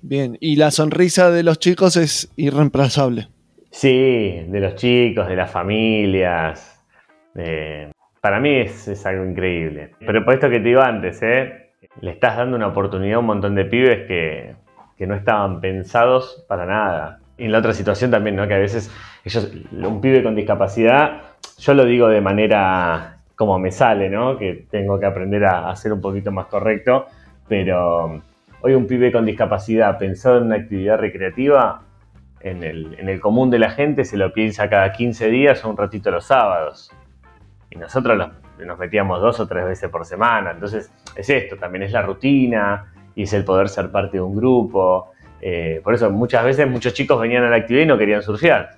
[0.01, 3.27] Bien, y la sonrisa de los chicos es irreemplazable.
[3.71, 6.83] Sí, de los chicos, de las familias.
[8.21, 9.91] para mí es, algo increíble.
[9.99, 11.71] Pero por esto que te digo antes, ¿eh?
[12.01, 14.55] le estás dando una oportunidad a un montón de pibes que,
[14.97, 17.19] que no estaban pensados para nada.
[17.37, 18.47] Y en la otra situación también, ¿no?
[18.47, 18.91] Que a veces
[19.23, 21.21] ellos, un pibe con discapacidad,
[21.57, 24.37] yo lo digo de manera como me sale, ¿no?
[24.37, 27.05] Que tengo que aprender a, ser un poquito más correcto,
[27.47, 28.21] pero
[28.61, 31.81] hoy un pibe con discapacidad pensado en una actividad recreativa,
[32.39, 35.69] en el, en el común de la gente se lo piensa cada 15 días o
[35.69, 36.91] un ratito los sábados.
[37.69, 38.31] Y nosotros
[38.65, 40.51] nos metíamos dos o tres veces por semana.
[40.51, 44.35] Entonces es esto, también es la rutina y es el poder ser parte de un
[44.35, 45.11] grupo.
[45.41, 48.75] Eh, por eso muchas veces muchos chicos venían a la actividad y no querían surfear.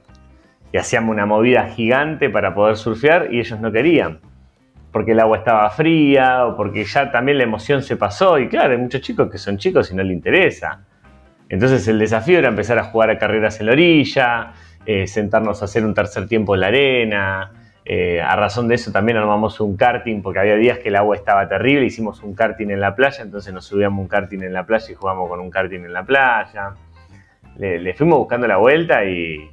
[0.71, 4.21] Y hacíamos una movida gigante para poder surfear y ellos no querían.
[4.93, 8.39] Porque el agua estaba fría o porque ya también la emoción se pasó.
[8.39, 10.85] Y claro, hay muchos chicos que son chicos y no les interesa.
[11.49, 14.53] Entonces el desafío era empezar a jugar a carreras en la orilla,
[14.85, 17.51] eh, sentarnos a hacer un tercer tiempo en la arena.
[17.85, 21.15] Eh, a razón de eso también armamos un karting, porque había días que el agua
[21.15, 24.65] estaba terrible, hicimos un karting en la playa, entonces nos subíamos un karting en la
[24.65, 26.75] playa y jugamos con un karting en la playa.
[27.57, 29.49] Le, fuimos buscando la vuelta y...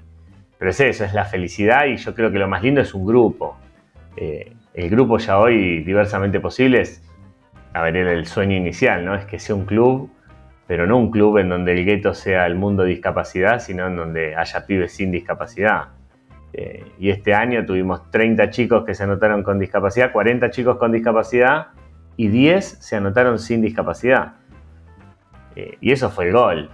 [0.58, 3.04] Pero es eso, es la felicidad y yo creo que lo más lindo es un
[3.04, 3.58] grupo.
[4.16, 7.02] Eh, el grupo ya hoy diversamente posible es,
[7.74, 9.14] a ver, era el sueño inicial, ¿no?
[9.14, 10.10] Es que sea un club
[10.66, 13.96] pero no un club en donde el gueto sea el mundo de discapacidad, sino en
[13.96, 15.88] donde haya pibes sin discapacidad.
[16.58, 20.90] Eh, y este año tuvimos 30 chicos que se anotaron con discapacidad, 40 chicos con
[20.90, 21.66] discapacidad
[22.16, 24.36] y 10 se anotaron sin discapacidad.
[25.54, 26.70] Eh, y eso fue el gol,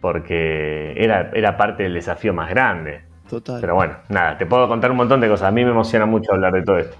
[0.00, 3.02] porque era, era parte del desafío más grande.
[3.28, 3.60] Total.
[3.60, 5.48] Pero bueno, nada, te puedo contar un montón de cosas.
[5.48, 6.96] A mí me emociona mucho hablar de todo esto.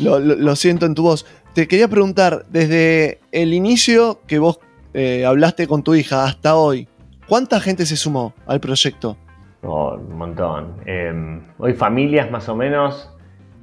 [0.00, 1.26] Lo, lo siento en tu voz.
[1.54, 4.58] Te quería preguntar, desde el inicio que vos
[4.94, 6.88] eh, hablaste con tu hija hasta hoy,
[7.28, 9.16] ¿cuánta gente se sumó al proyecto?
[9.62, 10.76] Oh, un montón.
[10.86, 13.14] Em, hoy familias más o menos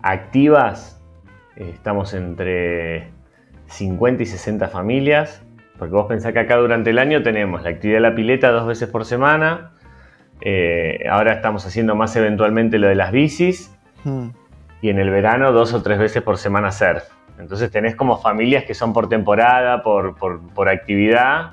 [0.01, 1.01] activas,
[1.55, 3.09] eh, estamos entre
[3.67, 5.41] 50 y 60 familias,
[5.77, 8.67] porque vos pensás que acá durante el año tenemos la actividad de la pileta dos
[8.67, 9.71] veces por semana,
[10.41, 14.27] eh, ahora estamos haciendo más eventualmente lo de las bicis, hmm.
[14.81, 17.03] y en el verano dos o tres veces por semana surf.
[17.39, 21.51] Entonces tenés como familias que son por temporada, por, actividad.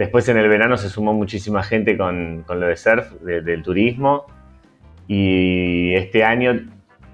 [0.00, 4.24] Después en el verano se sumó muchísima gente con, lo de surf, del turismo.
[5.06, 6.58] Y este año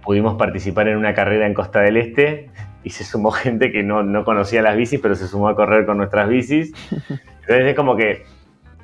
[0.04, 2.48] pudimos participar en una carrera en Costa del Este
[2.84, 5.84] y se sumó gente que no, no conocía las bicis, pero se sumó a correr
[5.84, 6.72] con nuestras bicis.
[7.40, 8.22] Entonces es como que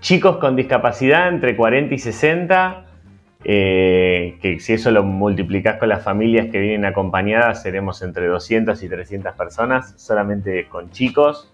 [0.01, 2.87] chicos con discapacidad entre 40 y 60
[3.45, 8.83] eh, que si eso lo multiplicás con las familias que vienen acompañadas, seremos entre 200
[8.83, 11.53] y 300 personas, solamente con chicos.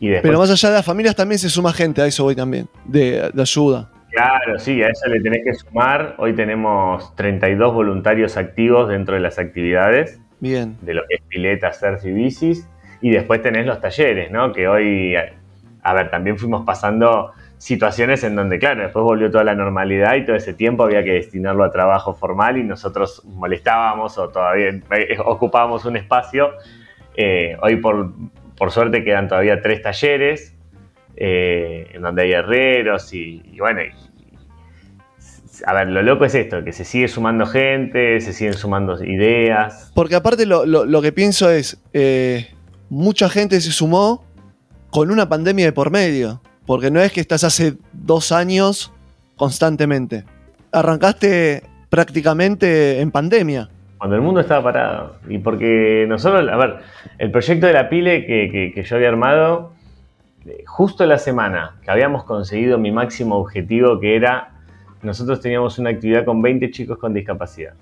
[0.00, 2.68] Y Pero más allá de las familias también se suma gente, a eso voy también,
[2.84, 3.90] de, ayuda.
[4.10, 6.14] Claro, sí, a eso le tenés que sumar.
[6.18, 10.20] Hoy tenemos 32 voluntarios activos dentro de las actividades.
[10.40, 10.76] Bien.
[10.82, 12.68] De lo que es pileta, surf y bicis.
[13.00, 14.52] Y después tenés los talleres, ¿no?
[14.52, 15.14] Que hoy,
[15.82, 20.26] a ver, también fuimos pasando situaciones en donde, claro, después volvió toda la normalidad y
[20.26, 24.70] todo ese tiempo había que destinarlo a trabajo formal y nosotros molestábamos o todavía
[25.24, 26.50] ocupábamos un espacio.
[27.16, 28.12] Eh, hoy, por,
[28.70, 30.54] suerte, quedan todavía tres talleres
[31.16, 33.80] eh, en donde hay herreros y, bueno.
[35.66, 39.92] a ver, lo loco es esto, que se sigue sumando gente, se siguen sumando ideas.
[39.94, 41.80] Porque aparte lo, lo que pienso es,
[42.88, 44.24] mucha gente se sumó
[44.90, 46.40] con una pandemia de por medio.
[46.66, 48.92] Porque no es que estás hace dos años
[49.36, 50.24] constantemente.
[50.72, 53.68] Arrancaste prácticamente en pandemia.
[54.04, 55.16] Cuando el mundo estaba parado.
[55.30, 56.76] Y porque nosotros, a ver,
[57.16, 59.72] el proyecto de la pile que, yo había armado,
[60.44, 64.60] eh, justo la semana que habíamos conseguido mi máximo objetivo, que era,
[65.00, 67.72] nosotros teníamos una actividad con 20 chicos con discapacidad.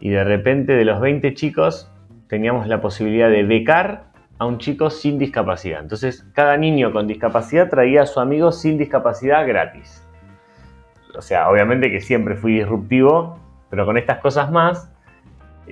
[0.00, 1.92] Y de repente de los 20 chicos
[2.26, 4.04] teníamos la posibilidad de becar
[4.38, 5.82] a un chico sin discapacidad.
[5.82, 10.02] Entonces, cada niño con discapacidad traía a su amigo sin discapacidad gratis.
[11.18, 14.90] O sea, obviamente que siempre fui disruptivo, pero con estas cosas más.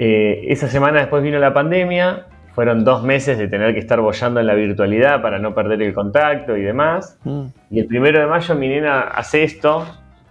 [0.01, 4.39] Eh, esa semana después vino la pandemia, fueron dos meses de tener que estar bollando
[4.39, 7.19] en la virtualidad para no perder el contacto y demás.
[7.25, 7.47] Mm.
[7.71, 9.87] Y el primero de mayo mi nena hace esto,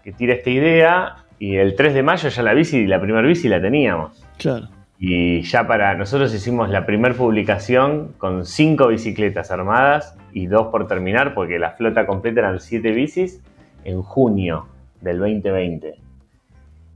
[0.06, 3.50] que tira esta idea, y el 3 de mayo ya la bici, la primera bici
[3.50, 4.26] la teníamos.
[4.38, 4.70] Claro.
[5.00, 10.88] Y ya para nosotros hicimos la primera publicación con cinco bicicletas armadas y dos por
[10.88, 13.44] terminar, porque la flota completa eran siete bicis
[13.84, 14.68] en junio
[15.02, 15.96] del 2020.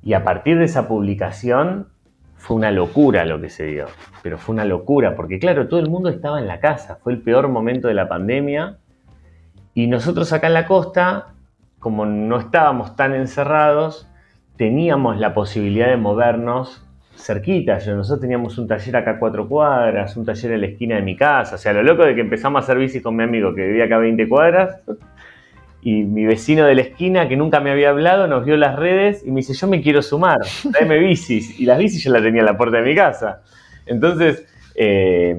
[0.04, 1.88] Y a partir de esa publicación
[2.42, 3.86] fue una locura lo que se dio.
[4.24, 6.98] Pero fue una locura, porque claro, todo el mundo estaba en la casa.
[7.04, 8.78] Fue el peor momento de la pandemia.
[9.76, 11.28] Y nosotros acá en la costa,
[11.78, 14.08] como no estábamos tan encerrados,
[14.58, 16.84] teníamos la posibilidad de movernos
[17.16, 17.78] cerquita.
[17.78, 21.04] Yo, nosotros teníamos un taller acá a cuatro cuadras, un taller en la esquina de
[21.04, 21.56] mi casa.
[21.56, 23.86] O sea, lo loco de que empezamos a hacer bici con mi amigo que vivía
[23.86, 24.82] acá a 20 cuadras.
[25.82, 29.24] Y mi vecino de la esquina, que nunca me había hablado, nos vio las redes
[29.26, 30.40] y me dice, yo me quiero sumar,
[30.72, 31.60] tráeme bicis.
[31.60, 33.42] Y las bicis yo las tenía en la puerta de mi casa.
[33.86, 35.36] Entonces, eh,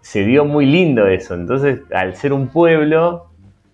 [0.00, 1.34] se dio muy lindo eso.
[1.34, 3.26] Entonces, al ser un pueblo,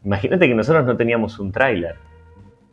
[0.05, 1.97] imagínate que nosotros no teníamos un tráiler.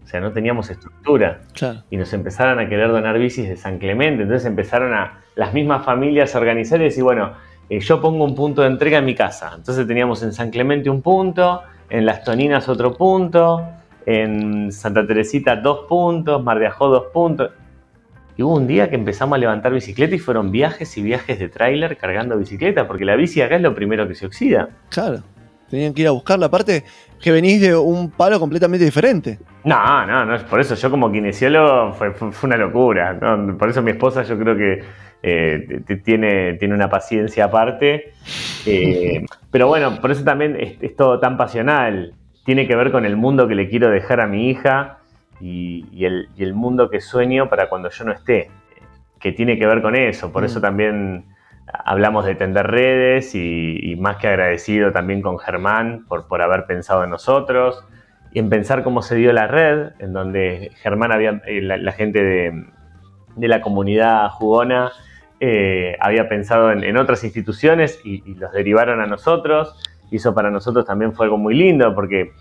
[0.03, 1.41] O sea, no teníamos estructura.
[1.89, 4.23] Y nos empezaron a querer donar bicis de San Clemente.
[4.23, 7.33] Entonces empezaron a las mismas familias a organizar y decir, bueno,
[7.69, 9.53] eh, yo pongo un punto de entrega en mi casa.
[9.55, 11.61] Entonces teníamos en San Clemente un punto,
[11.91, 13.67] en Las Toninas otro punto,
[14.05, 17.51] en Santa Teresita dos puntos, Mar de Ajó dos puntos.
[18.37, 21.49] Y hubo un día que empezamos a levantar bicicleta y fueron viajes y viajes de
[21.49, 24.69] tráiler cargando bicicleta, porque la bici acá es lo primero que se oxida.
[24.89, 25.21] Claro.
[25.69, 26.47] Tenían que ir a buscarla.
[26.47, 26.83] Aparte,
[27.19, 29.39] que venís de un palo completamente diferente.
[29.63, 33.17] No, no, no, por eso yo como kinesiólogo fue, fue, una locura.
[33.57, 34.83] Por eso mi esposa yo creo que
[35.23, 38.13] eh, tiene, tiene una paciencia aparte.
[38.65, 42.13] Eh, pero bueno, por eso también es, todo tan pasional.
[42.45, 44.99] Tiene que ver con el mundo que le quiero dejar a mi hija
[45.39, 48.49] y, el, mundo que sueño para cuando yo no esté.
[49.19, 50.31] Que tiene que ver con eso.
[50.31, 50.61] Por eso mm.
[50.61, 51.25] también
[51.67, 57.03] hablamos de tender redes y, más que agradecido también con Germán por, por haber pensado
[57.03, 57.83] en nosotros
[58.33, 62.23] y en pensar cómo se dio la red, en donde Germán había, eh, la, gente
[62.23, 62.65] de,
[63.35, 64.91] de, la comunidad jugona
[65.43, 69.75] eh, había pensado en, otras instituciones y, los derivaron a nosotros.
[70.11, 72.33] Y eso para nosotros también fue algo muy lindo porque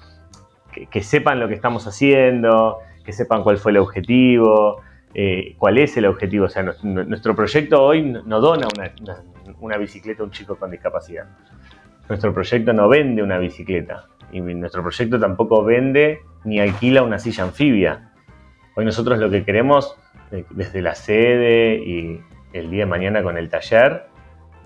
[0.91, 4.83] que, sepan lo que estamos haciendo, que sepan cuál fue el objetivo,
[5.15, 6.45] eh, cuál es el objetivo.
[6.45, 8.69] O sea, nuestro proyecto hoy no dona
[9.61, 11.25] una, bicicleta a un chico con discapacidad.
[12.07, 14.09] Nuestro proyecto no vende una bicicleta.
[14.31, 18.13] Y nuestro proyecto tampoco vende ni alquila una silla anfibia.
[18.77, 19.97] Hoy nosotros lo que queremos,
[20.33, 22.21] eh, desde la sede y
[22.53, 24.07] el día de mañana con el taller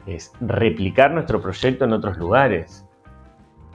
[0.06, 2.86] es replicar nuestro proyecto en otros lugares.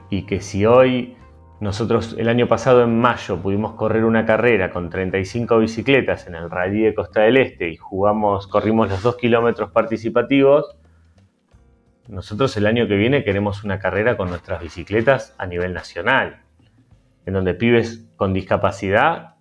[0.08, 1.16] Y que si hoy
[1.60, 6.50] nosotros el año pasado en mayo pudimos correr una carrera con 35 bicicletas en el
[6.50, 10.76] Rally de Costa del Este y jugamos, corrimos los dos kilómetros participativos,
[12.10, 16.42] nosotros el año que viene queremos una carrera con nuestras bicicletas a nivel nacional,
[17.24, 19.36] en donde pibes con discapacidad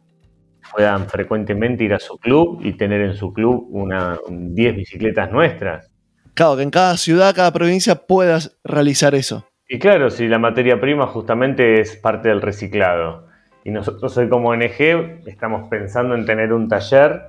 [0.72, 5.92] puedan frecuentemente ir a su club y tener en su club una 10 bicicletas nuestras.
[6.34, 9.46] Claro, que en cada ciudad, cada provincia puedas realizar eso.
[9.68, 13.28] Y claro, si la materia prima justamente es parte del reciclado.
[13.64, 17.24] Y nosotros hoy como ONG estamos pensando en tener un taller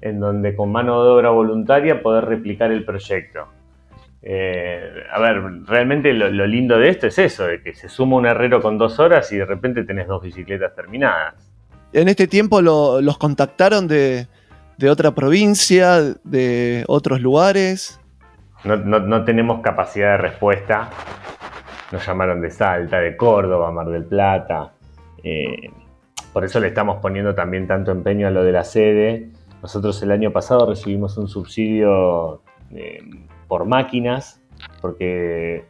[0.00, 3.48] en donde con mano de obra voluntaria poder replicar el proyecto.
[4.20, 8.16] Eh, a ver, realmente lo, lo, lindo de esto es eso, de que se suma
[8.16, 11.51] un herrero con dos horas y de repente tenés dos bicicletas terminadas
[11.92, 14.26] en este tiempo los contactaron de,
[14.90, 18.00] otra provincia, de otros lugares.
[18.64, 20.90] No, tenemos capacidad de respuesta.
[21.90, 24.72] Nos llamaron de Salta, de Córdoba, Mar del Plata.
[25.22, 25.70] Eh,
[26.32, 29.28] por eso le estamos poniendo también tanto empeño a lo de la sede.
[29.60, 33.00] Nosotros el año pasado recibimos un subsidio eh,
[33.46, 34.40] por máquinas,
[34.80, 35.66] porque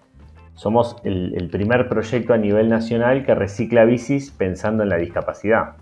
[0.54, 5.76] somos el primer proyecto a nivel nacional que recicla bicis pensando en la discapacidad.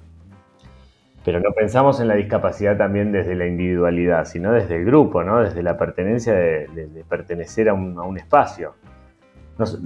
[1.24, 5.42] Pero no pensamos en la discapacidad también desde la individualidad, sino desde el grupo, ¿no?
[5.42, 8.74] desde la pertenencia de, pertenecer a un, espacio.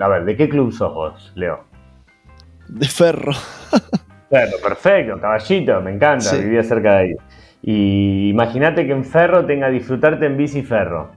[0.00, 1.64] a ver, ¿de qué club sos vos, Leo?
[2.68, 3.32] De Ferro.
[4.30, 7.14] Ferro, perfecto, caballito, me encanta, vivía cerca de ahí.
[7.62, 11.10] Y imagínate que en Ferro tenga disfrutarte en bici Ferro.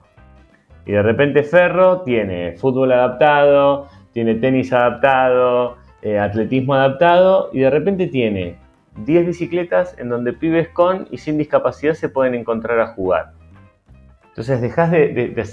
[0.86, 7.70] Y de repente Ferro tiene fútbol adaptado, tiene tenis adaptado, eh, atletismo adaptado, y de
[7.70, 8.56] repente tiene
[9.04, 13.32] 10 bicicletas en donde pibes con y sin discapacidad se pueden encontrar a jugar.
[14.28, 15.44] Entonces dejas de,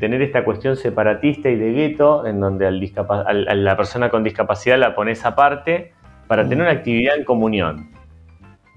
[0.00, 2.82] tener esta cuestión separatista y de gueto en donde al
[3.26, 5.92] a la persona con discapacidad la pones aparte
[6.26, 7.90] para tener una actividad en comunión.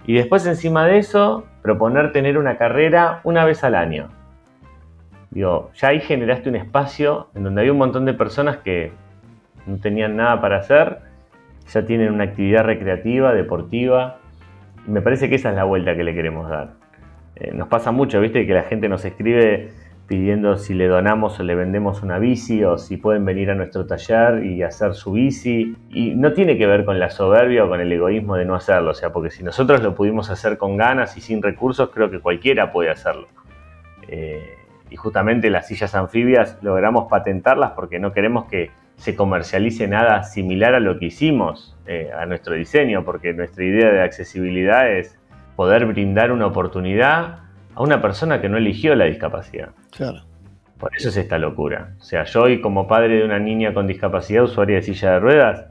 [0.05, 4.09] Y después encima de eso, proponer tener una carrera una vez al año.
[5.31, 8.91] Digo, ya ahí generaste un espacio en donde había un montón de personas que
[9.65, 11.06] no tenían nada para hacer
[11.73, 14.19] ya tienen una actividad recreativa, deportiva.
[14.85, 16.73] Me parece que esa es la vuelta que le queremos dar.
[17.35, 18.45] Eh, nos pasa mucho, ¿viste?
[18.47, 19.69] Que la gente nos escribe
[20.07, 23.85] pidiendo si le donamos o le vendemos una bici o si pueden venir a nuestro
[23.85, 25.75] taller y hacer su bici.
[25.89, 28.91] Y no tiene que ver con la soberbia o con el egoísmo de no hacerlo,
[28.91, 32.19] o sea, porque si nosotros lo pudimos hacer con ganas y sin recursos, creo que
[32.19, 33.27] cualquiera puede hacerlo.
[34.07, 34.41] Eh,
[34.89, 40.75] y justamente las sillas anfibias logramos patentarlas porque no queremos que se comercialice nada similar
[40.75, 45.17] a lo que hicimos eh, a nuestro diseño, porque nuestra idea de accesibilidad es
[45.55, 47.39] poder brindar una oportunidad
[47.75, 49.69] a una persona que no eligió la discapacidad.
[49.91, 50.23] Claro.
[50.79, 51.93] Por eso es esta locura.
[51.99, 55.19] O sea, yo hoy como padre de una niña con discapacidad usuaria de silla de
[55.19, 55.65] ruedas,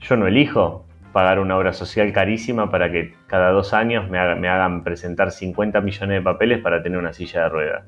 [0.00, 4.48] yo no elijo pagar una obra social carísima para que cada dos años me, me
[4.48, 7.84] hagan presentar 50 millones de papeles para tener una silla de ruedas.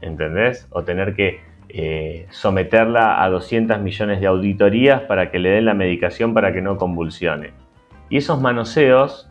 [0.00, 0.66] ¿Entendés?
[0.70, 5.74] O tener que eh, someterla a 200 millones de auditorías para que le den la
[5.74, 7.52] medicación para que no convulsione.
[8.08, 9.28] Y esos manoseos,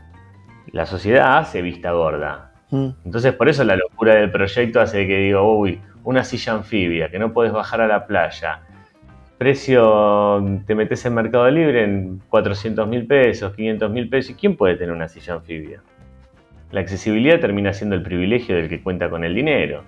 [0.72, 2.52] la sociedad hace vista gorda.
[2.70, 2.90] Mm.
[3.06, 7.20] Entonces por eso la locura del proyecto hace que digo, uy, una silla anfibia, que
[7.20, 8.62] no puedes bajar a la playa.
[9.38, 14.32] Precio, te metes en Mercado Libre en 400 mil pesos, 500 mil pesos.
[14.32, 15.82] ¿Y quién puede tener una silla anfibia?
[16.72, 19.84] La accesibilidad termina siendo el privilegio del que cuenta con el dinero.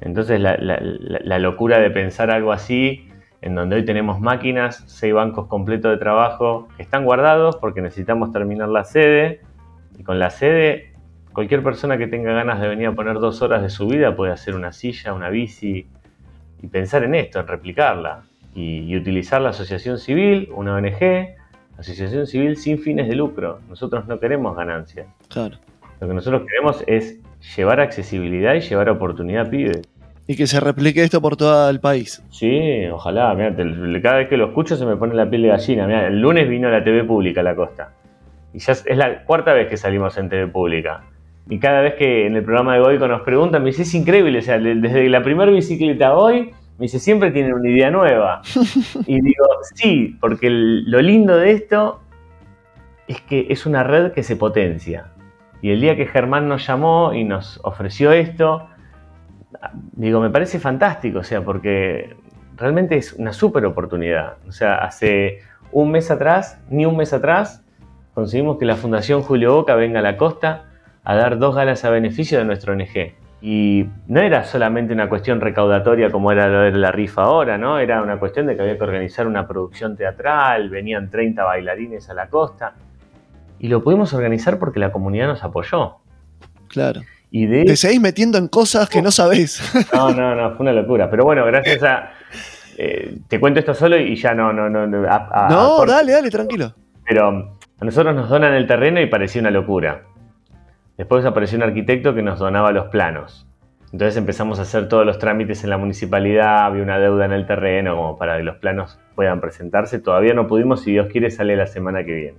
[0.00, 3.08] Entonces la, locura de pensar algo así,
[3.42, 8.32] en donde hoy tenemos máquinas, seis bancos completos de trabajo que están guardados porque necesitamos
[8.32, 9.40] terminar la sede,
[9.98, 10.94] y con la sede
[11.32, 14.32] cualquier persona que tenga ganas de venir a poner dos horas de su vida puede
[14.32, 15.86] hacer una silla, una bici,
[16.62, 18.22] y pensar en esto, en replicarla,
[18.54, 21.36] y, y utilizar la asociación civil, una ONG,
[21.78, 23.60] asociación civil sin fines de lucro.
[23.68, 25.06] Nosotros no queremos ganancias.
[25.28, 25.56] Claro.
[26.00, 27.18] Lo que nosotros queremos es
[27.56, 29.82] llevar accesibilidad y llevar oportunidad a pibes.
[30.30, 32.22] Y que se replique esto por todo el país.
[32.30, 33.36] Sí, ojalá.
[34.00, 36.06] cada vez que lo escucho se me pone la piel de gallina.
[36.06, 37.94] el lunes vino la TV pública a la costa.
[38.54, 41.02] Y ya es la cuarta vez que salimos en TV pública.
[41.48, 44.38] Y cada vez que en el programa de Goico nos preguntan, me dice, es increíble.
[44.38, 48.42] O sea, desde la primera bicicleta hoy, me dice, siempre tienen una idea nueva.
[49.08, 52.02] y digo, sí, porque lo lindo de esto
[53.08, 55.10] es que es una red que se potencia.
[55.60, 58.69] Y el día que Germán nos llamó y nos ofreció esto,
[59.92, 62.16] digo, me parece fantástico, o sea, porque
[62.56, 64.36] realmente es una súper oportunidad.
[64.46, 65.40] O sea, hace
[65.72, 67.64] un mes atrás, ni un mes atrás,
[68.14, 70.64] conseguimos que la Fundación Julio Boca venga a la costa
[71.04, 73.14] a dar dos galas a beneficio de nuestro ONG.
[73.42, 77.78] Y no era solamente una cuestión recaudatoria como era la rifa ahora, ¿no?
[77.78, 82.14] Era una cuestión de que había que organizar una producción teatral, venían 30 bailarines a
[82.14, 82.74] la costa
[83.58, 85.96] y lo pudimos organizar porque la comunidad nos apoyó.
[86.68, 87.00] Claro.
[87.30, 87.64] Y de...
[87.64, 89.60] Te seguís metiendo en cosas que no sabés.
[89.92, 91.10] No, no, no, fue una locura.
[91.10, 92.10] Pero bueno, gracias a...
[92.76, 94.52] Eh, te cuento esto solo y ya no...
[94.52, 96.74] No, no, no, no dale, dale, tranquilo.
[97.06, 97.28] Pero
[97.80, 100.02] a nosotros nos donan el terreno y parecía una locura.
[100.96, 103.46] Después apareció un arquitecto que nos donaba los planos.
[103.92, 107.46] Entonces empezamos a hacer todos los trámites en la municipalidad, había una deuda en el
[107.46, 109.98] terreno como para que los planos puedan presentarse.
[109.98, 112.38] Todavía no pudimos, si Dios quiere, sale la semana que viene.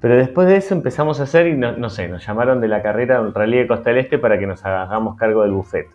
[0.00, 3.22] Pero después de eso empezamos a hacer, y no, sé, nos llamaron de la carrera
[3.22, 5.88] del Rally de Costa del Este para que nos hagamos cargo del buffet.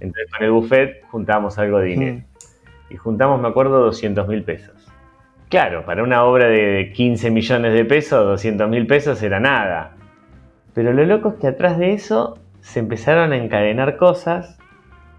[0.00, 2.16] Entonces con el buffet juntamos algo de dinero.
[2.18, 2.94] Mm.
[2.94, 4.74] Y juntamos, me acuerdo, 200 mil pesos.
[5.48, 9.92] Claro, para una obra de 15 millones de pesos, 200 mil pesos era nada.
[10.74, 14.58] Pero lo loco es que atrás de eso se empezaron a encadenar cosas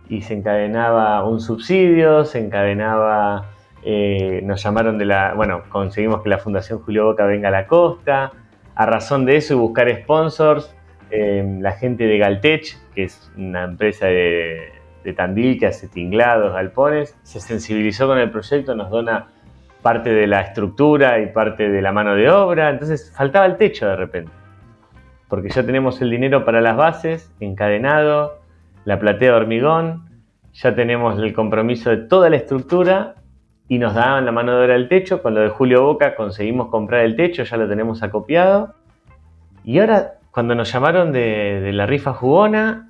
[0.09, 3.52] y se encadenaba un subsidio, se encadenaba
[3.85, 7.67] eh, nos llamaron de la, bueno, conseguimos que la Fundación Julio Boca venga a la
[7.67, 8.31] costa.
[8.75, 10.75] A razón de eso y buscar sponsors,
[11.11, 14.71] eh, la gente de Galtech, que es una empresa de,
[15.15, 19.27] Tandil que hace tinglados, galpones, se sensibilizó con el proyecto, nos dona
[19.81, 22.69] parte de la estructura y parte de la mano de obra.
[22.69, 24.31] Entonces faltaba el techo de repente.
[25.27, 28.39] Porque ya tenemos el dinero para las bases, encadenado,
[28.85, 30.05] la platea de hormigón,
[30.53, 33.15] ya tenemos el compromiso de toda la estructura
[33.67, 35.21] y nos daban la mano de obra del techo.
[35.21, 38.75] Con lo de Julio Boca conseguimos comprar el techo, ya lo tenemos acopiado.
[39.63, 42.89] Y ahora, cuando nos llamaron de, la rifa jugona,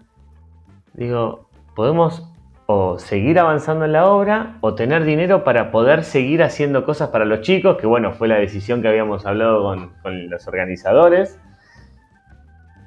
[0.94, 2.30] digo, podemos
[2.66, 7.26] o seguir avanzando en la obra o tener dinero para poder seguir haciendo cosas para
[7.26, 11.40] los chicos, que bueno, fue la decisión que habíamos hablado con, con los organizadores.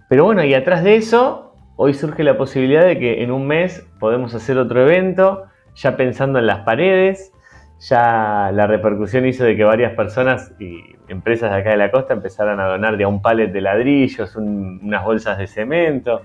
[0.09, 3.87] Pero bueno, y atrás de eso, hoy surge la posibilidad de que en un mes
[4.01, 7.33] podemos hacer otro evento, ya pensando en las paredes,
[7.81, 12.15] ya la repercusión hizo de que varias personas y empresas de acá de la costa
[12.15, 16.23] empezaran a donar de a un palet de ladrillos, unas bolsas de cemento.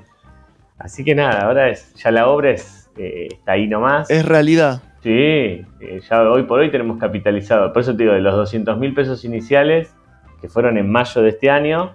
[0.78, 4.10] Así que nada, ahora es, ya la obra es, eh, está ahí nomás.
[4.10, 4.82] Es realidad.
[5.04, 7.74] Sí, eh, ya hoy por hoy tenemos capitalizado.
[7.74, 9.96] Por eso te digo, de los 200 mil pesos iniciales,
[10.40, 11.94] que fueron en mayo de este año,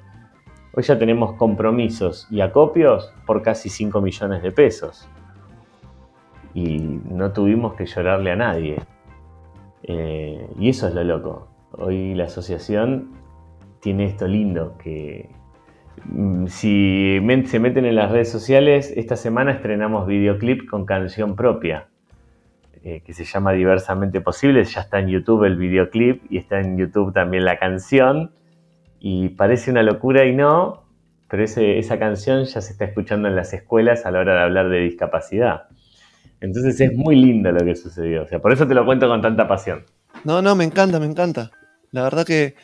[0.73, 5.09] hoy ya tenemos compromisos y acopios por casi 5 millones de pesos.
[6.53, 8.77] Y no tuvimos que llorarle a nadie.
[9.87, 11.49] Eh, y eso es lo loco.
[11.73, 13.13] Hoy la asociación
[13.81, 15.29] tiene esto lindo, que
[16.05, 21.89] mm, si se meten en las redes sociales, esta semana estrenamos videoclip con canción propia,
[22.83, 24.65] eh, que se llama Diversamente Posible.
[24.65, 28.33] Ya está en YouTube el videoclip y está en YouTube también la canción.
[28.99, 30.85] Y parece una locura y no,
[31.29, 34.69] pero esa canción ya se está escuchando en las escuelas a la hora de hablar
[34.69, 35.69] de discapacidad.
[36.41, 38.23] Entonces es muy lindo lo que sucedió.
[38.23, 39.85] O sea, por eso te lo cuento con tanta pasión.
[40.25, 41.51] No, no, me encanta, me encanta.
[41.93, 42.55] La verdad que,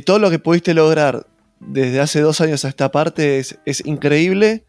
[0.00, 1.26] todo lo que pudiste lograr
[1.60, 4.64] desde hace dos años a esta parte es, increíble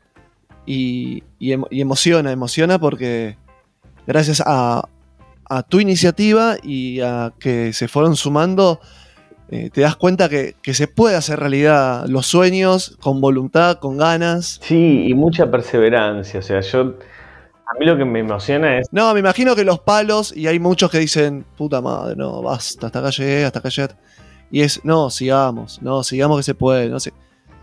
[0.66, 3.38] y, emociona, emociona porque
[4.06, 4.88] gracias a,
[5.70, 8.80] tu iniciativa y a que se fueron sumando,
[9.50, 13.98] eh, te das cuenta que, que, se puede hacer realidad los sueños con voluntad, con
[13.98, 14.60] ganas.
[14.64, 16.40] Sí, y mucha perseverancia.
[16.40, 16.96] O sea, yo
[17.68, 18.88] A mí lo que me emociona es.
[18.92, 22.88] No, me imagino que los palos, y hay muchos que dicen, puta madre, no, basta,
[22.88, 23.94] hasta acá llegué, hasta acá llegué.
[24.52, 27.12] Y es, no, sigamos, no, sigamos que se puede, no sé.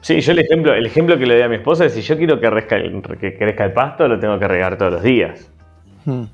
[0.00, 2.16] Sí, yo el ejemplo, el ejemplo que le doy a mi esposa es si yo
[2.18, 5.48] quiero que, crezca el, que crezca el pasto, lo tengo que regar todos los días.
[6.04, 6.24] Hmm.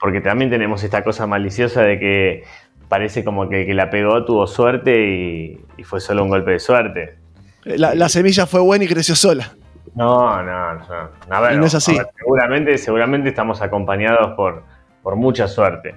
[0.00, 2.44] Porque también tenemos esta cosa maliciosa de que
[2.88, 6.58] parece como que el que la pegó tuvo suerte y, fue solo un golpe de
[6.58, 7.16] suerte.
[7.64, 9.54] La, semilla fue buena y creció sola.
[9.94, 11.10] No, no, no.
[11.28, 11.96] no es así.
[12.16, 14.62] seguramente, seguramente estamos acompañados por,
[15.02, 15.94] por mucha suerte.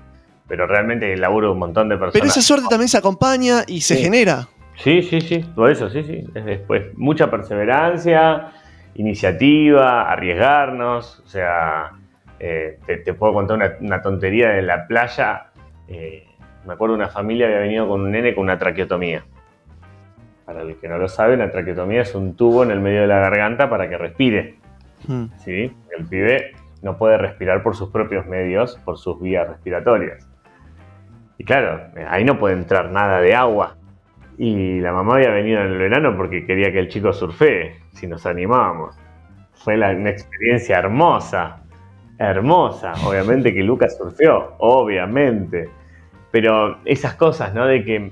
[0.48, 2.14] Pero realmente el laburo de un montón de personas.
[2.14, 4.48] Pero esa suerte también se acompaña y se genera.
[4.76, 5.40] Sí, sí, sí.
[5.56, 6.28] Por eso, sí, sí.
[6.34, 8.52] Es después mucha perseverancia,
[8.96, 11.22] iniciativa, arriesgarnos.
[11.26, 11.92] O sea,
[12.40, 15.52] eh, te, puedo contar una, tontería de la playa.
[15.88, 16.26] Eh,
[16.66, 19.24] me acuerdo una familia había venido con un nene con una traqueotomía.
[20.52, 23.08] Para el que no lo sabe, la traqueotomía es un tubo en el medio de
[23.08, 24.56] la garganta para que respire.
[25.08, 25.28] Hmm.
[25.38, 25.72] ¿Sí?
[25.98, 30.28] El pibe no puede respirar por sus propios medios, por sus vías respiratorias.
[31.38, 33.78] Y claro, ahí no puede entrar nada de agua.
[34.38, 38.06] Y la mamá había venido en el verano porque quería que el chico surfee, si
[38.08, 39.00] nos animábamos.
[39.54, 41.62] Fue una experiencia hermosa,
[42.20, 42.92] hermosa.
[43.08, 45.70] Obviamente que Lucas surfeó, obviamente.
[46.32, 47.66] Pero esas cosas, ¿no?
[47.66, 48.12] De que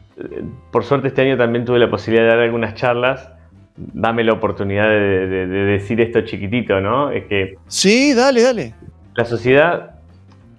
[0.72, 3.32] por suerte este año también tuve la posibilidad de dar algunas charlas.
[3.78, 7.12] Dame la oportunidad de, decir esto chiquitito, ¿no?
[7.12, 7.56] Es que.
[7.68, 8.76] Sí, dale, dale.
[9.16, 9.96] La sociedad,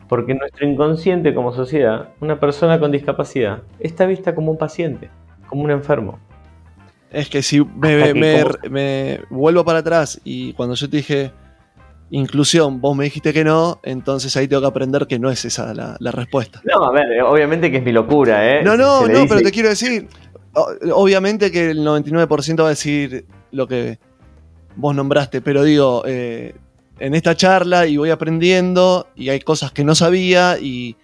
[0.08, 5.10] Porque nuestro inconsciente como sociedad, una persona con discapacidad está vista como un paciente,
[5.48, 6.18] como un enfermo.
[7.10, 11.32] Es que si me, vuelvo para atrás y cuando yo te dije
[12.10, 15.74] inclusión, vos me dijiste que no, entonces ahí tengo que aprender que no es esa
[15.74, 16.60] la, respuesta.
[16.64, 18.62] No, a ver, obviamente que es mi locura, ¿eh?
[18.62, 20.08] No, no, no, pero te quiero decir,
[20.92, 23.98] obviamente que el 99% va a decir lo que
[24.76, 26.54] vos nombraste, pero digo, eh,
[26.98, 30.96] en esta charla y voy aprendiendo y hay cosas que no sabía y,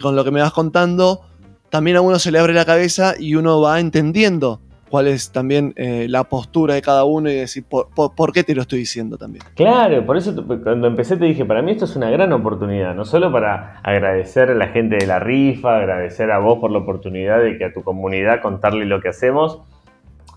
[0.00, 1.22] con lo que me vas contando,
[1.70, 5.74] también a uno se le abre la cabeza y uno va entendiendo cuál es también
[5.76, 9.18] eh, la postura de cada uno y decir por, por, qué te lo estoy diciendo
[9.18, 9.44] también.
[9.54, 13.04] Claro, por eso cuando empecé te dije, para mí esto es una gran oportunidad, no
[13.04, 17.42] solo para agradecer a la gente de la rifa, agradecer a vos por la oportunidad
[17.42, 19.60] de que a tu comunidad contarle lo que hacemos,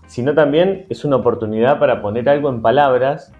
[0.06, 3.32] sino también es una oportunidad para poner algo en palabras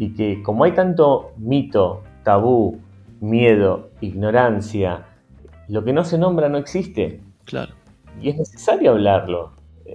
[0.00, 2.80] y que como hay tanto mito, tabú,
[3.20, 5.04] miedo, ignorancia,
[5.68, 7.20] lo que no se nombra no existe.
[7.44, 7.74] Claro.
[8.18, 9.52] Y es necesario hablarlo.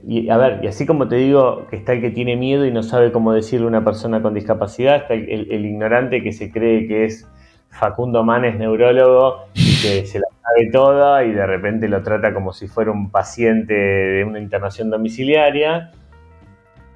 [0.08, 2.72] Y a ver, y así como te digo que está el que tiene miedo y
[2.72, 6.88] no sabe cómo decirle a una persona con discapacidad, está el, ignorante que se cree
[6.88, 7.28] que es
[7.70, 12.54] Facundo Manes, neurólogo, y que se la sabe toda y de repente lo trata como
[12.54, 15.94] si fuera un paciente de una internación domiciliaria.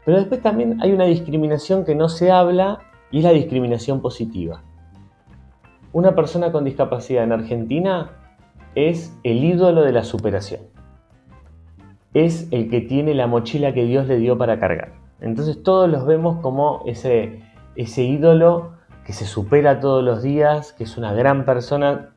[0.05, 2.81] Pero después también hay una discriminación que no se habla
[3.11, 4.61] y es la discriminación positiva.
[5.91, 8.11] Una persona con discapacidad en Argentina
[8.75, 10.61] es el ídolo de la superación.
[12.13, 14.93] Es el que tiene la mochila que Dios le dio para cargar.
[15.21, 17.41] Entonces todos los vemos como ese,
[17.75, 18.73] ese ídolo
[19.05, 22.09] que se supera todos los días, que es una gran persona.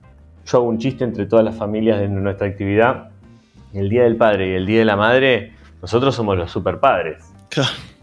[0.44, 3.10] Yo hago un chiste entre todas las familias de nuestra actividad.
[3.72, 7.32] El Día del Padre y el Día de la Madre, nosotros somos los superpadres.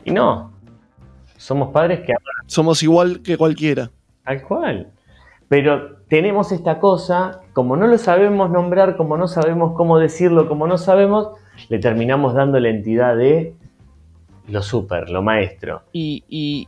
[0.04, 0.52] Y no,
[1.40, 2.14] somos padres que
[2.48, 3.90] Somos igual que cualquiera.
[4.26, 4.92] Tal cual.
[5.48, 10.68] Pero tenemos esta cosa, como no lo sabemos nombrar, como no sabemos cómo decirlo, como
[10.68, 11.30] no sabemos,
[11.70, 13.56] le terminamos dando la entidad de
[14.50, 15.82] lo super, lo maestro.
[15.94, 16.68] Y,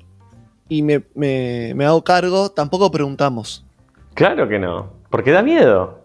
[0.69, 3.65] y, me, me, hago cargo, tampoco preguntamos.
[4.13, 5.99] Claro que no, porque da miedo.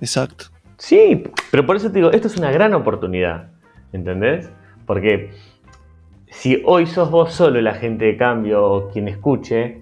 [0.00, 0.46] Exacto.
[0.78, 3.48] Sí, pero por eso te digo, esto es una gran oportunidad,
[3.92, 4.48] ¿entendés?
[4.86, 5.32] Porque
[6.34, 9.80] si hoy sos vos solo el agente de cambio o quien escuche,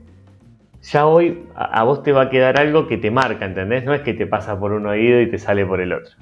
[0.83, 3.85] ya hoy a, vos te va a quedar algo que te marca, ¿entendés?
[3.85, 6.13] No es que te pasa por un oído y te sale por el otro.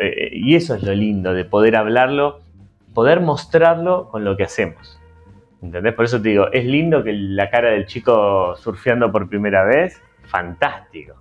[0.00, 2.40] Eh, y eso es lo lindo de poder hablarlo,
[2.94, 5.00] poder mostrarlo con lo que hacemos.
[5.62, 5.94] ¿Entendés?
[5.94, 10.00] Por eso te digo, es lindo que la cara del chico surfeando por primera vez,
[10.26, 11.14] fantástico.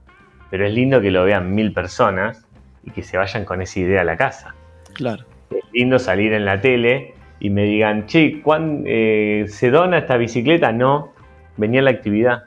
[0.52, 2.46] Pero es lindo que lo vean mil personas
[2.84, 4.54] y que se vayan con esa idea a la casa.
[4.94, 5.24] Claro.
[5.50, 10.18] Es lindo salir en la tele y me digan, che, ¿cuán, eh, ¿se dona esta
[10.18, 10.72] bicicleta?
[10.72, 11.14] No,
[11.58, 12.44] venía la actividad.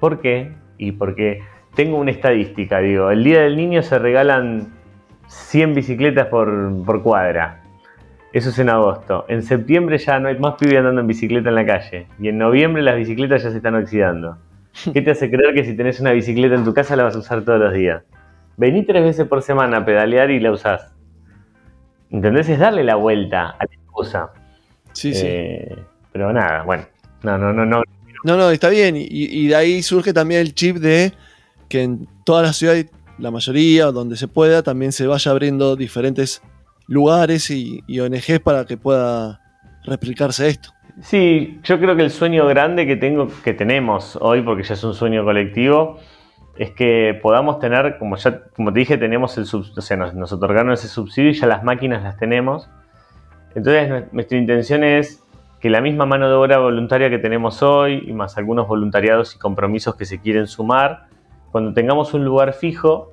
[0.00, 0.52] ¿Por qué?
[0.78, 1.42] Y porque
[1.74, 4.72] tengo una estadística, digo, el Día del Niño se regalan
[5.26, 7.62] 100 bicicletas por, por cuadra.
[8.32, 9.26] Eso es en agosto.
[9.28, 12.06] En septiembre ya no hay más pibes andando en bicicleta en la calle.
[12.18, 14.38] Y en noviembre las bicicletas ya se están oxidando.
[14.92, 17.18] ¿Qué te hace creer que si tenés una bicicleta en tu casa la vas a
[17.18, 18.02] usar todos los días?
[18.56, 20.94] Vení tres veces por semana a pedalear y la usás.
[22.12, 22.48] ¿Entendés?
[22.48, 24.30] Es darle la vuelta a la excusa.
[24.92, 25.24] Sí, sí.
[25.26, 25.76] Eh,
[26.12, 26.84] pero nada, bueno.
[27.22, 27.82] No, no, no, no.
[28.24, 28.96] No, no, está bien.
[28.96, 31.12] Y, y de ahí surge también el chip de
[31.68, 36.42] que en todas las ciudades, la mayoría, donde se pueda, también se vaya abriendo diferentes
[36.86, 39.40] lugares y, y ONGs para que pueda
[39.84, 40.70] replicarse esto.
[41.00, 44.84] Sí, yo creo que el sueño grande que tengo, que tenemos hoy, porque ya es
[44.84, 45.98] un sueño colectivo,
[46.56, 50.72] es que podamos tener, como ya, como te dije, tenemos el o sea, nos, otorgaron
[50.72, 52.68] ese subsidio y ya las máquinas las tenemos.
[53.54, 55.24] Entonces nue- nuestra intención es
[55.60, 59.38] que la misma mano de obra voluntaria que tenemos hoy, y más algunos voluntariados y
[59.38, 61.06] compromisos que se quieren sumar,
[61.52, 63.12] cuando tengamos un lugar fijo,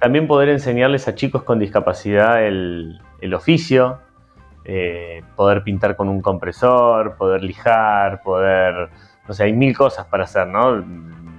[0.00, 4.00] también poder enseñarles a chicos con discapacidad el, el oficio,
[4.64, 8.88] eh, poder pintar con un compresor, poder lijar, poder,
[9.28, 10.82] no sé, hay mil cosas para hacer, ¿no?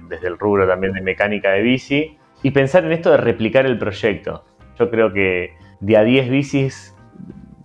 [0.08, 2.18] Desde el rubro también de mecánica de bici.
[2.42, 4.44] Y pensar en esto de replicar el proyecto.
[4.78, 6.94] Yo creo que de a 10 bicis,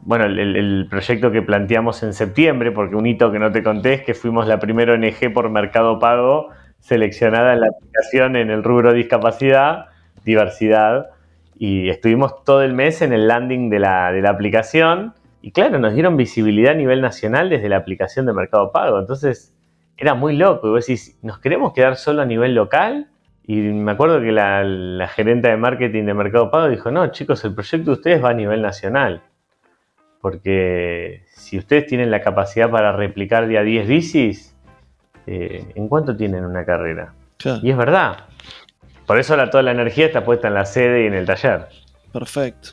[0.03, 4.01] bueno, el, proyecto que planteamos en septiembre, porque un hito que no te conté es
[4.01, 8.93] que fuimos la primera ONG por Mercado Pago seleccionada en la aplicación en el rubro
[8.93, 9.85] discapacidad,
[10.25, 11.11] diversidad,
[11.57, 15.13] y estuvimos todo el mes en el landing de la, de la aplicación.
[15.43, 18.99] Y claro, nos dieron visibilidad a nivel nacional desde la aplicación de Mercado Pago.
[18.99, 19.55] Entonces
[20.01, 20.67] era muy loco.
[20.67, 23.07] Y vos decís, ¿nos queremos quedar solo a nivel local?
[23.45, 27.45] Y me acuerdo que la, la gerente de marketing de Mercado Pago dijo, no, chicos,
[27.45, 29.21] el proyecto de ustedes va a nivel nacional.
[30.19, 34.55] Porque si ustedes tienen la capacidad para replicar de a 10 bicis,
[35.27, 37.13] eh, ¿en cuánto tienen una carrera?
[37.37, 38.25] Claro, Y es verdad.
[39.05, 41.67] Por eso ahora toda la energía está puesta en la sede y en el taller.
[42.11, 42.69] perfecto.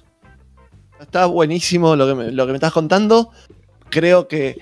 [0.99, 3.31] Está buenísimo lo que me, lo que me estás contando.
[3.91, 4.57] Creo que,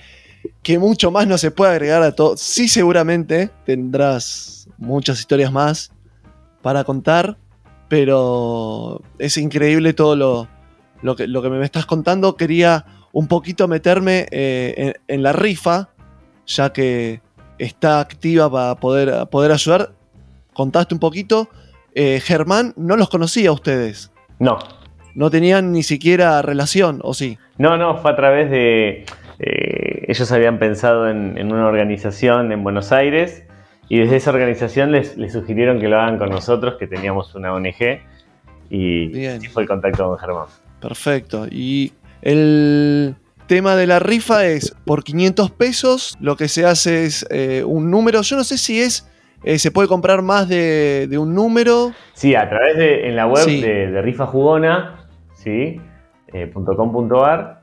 [0.63, 2.35] que mucho más no se puede agregar a todo.
[2.37, 5.91] Sí, seguramente tendrás muchas historias más
[6.61, 7.37] para contar,
[7.87, 10.47] pero es increíble todo lo,
[11.01, 12.35] lo que, lo que me estás contando.
[12.35, 15.89] Quería un poquito meterme eh, en, en la rifa,
[16.45, 17.21] ya que
[17.57, 19.91] está activa para poder, poder ayudar.
[20.53, 21.49] Contaste un poquito.
[21.95, 24.11] Eh, Germán, no los conocía a ustedes.
[24.39, 24.59] No,
[25.15, 27.37] No tenían ni siquiera relación, ¿o sí?
[27.57, 29.03] no, no, fue a través de...
[29.39, 33.43] eh, ellos habían pensado en, en una organización en Buenos Aires
[33.89, 37.53] y desde esa organización les, les sugirieron que lo hagan con nosotros, que teníamos una
[37.53, 37.99] ONG
[38.69, 39.37] y Bien.
[39.37, 40.45] así fue el contacto con Germán.
[40.81, 41.45] Perfecto.
[41.49, 43.15] Y el
[43.47, 47.89] tema de la rifa es por 500 pesos, lo que se hace es eh, un
[47.89, 48.21] número.
[48.23, 49.09] Yo no sé si es,
[49.43, 51.93] eh, se puede comprar más de, de un número.
[52.13, 53.61] Sí, a través de en la web Sí.
[53.61, 55.79] de, de Rifa Jugona, ¿sí?
[56.33, 57.56] Eh, .com.ar,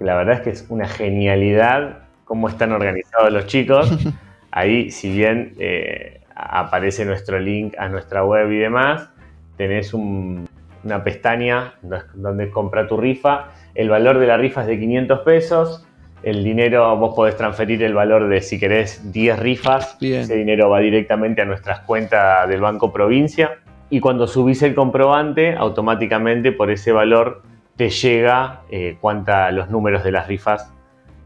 [0.00, 3.92] que la verdad es que es una genialidad cómo están organizados los chicos.
[4.50, 9.10] Ahí, si bien eh, aparece nuestro link a nuestra web y demás,
[9.58, 10.48] tenés un-
[10.84, 13.48] una pestaña do- donde compra tu rifa.
[13.74, 15.86] El valor de la rifa es de 500 pesos.
[16.22, 19.98] El dinero, vos podés transferir el valor de, si querés, 10 rifas.
[20.00, 20.22] Bien.
[20.22, 23.58] Ese dinero va directamente a nuestras cuentas del Banco Provincia.
[23.90, 27.42] Y cuando subís el comprobante, automáticamente por ese valor
[27.80, 30.70] te llega eh, cuánta, los números de las rifas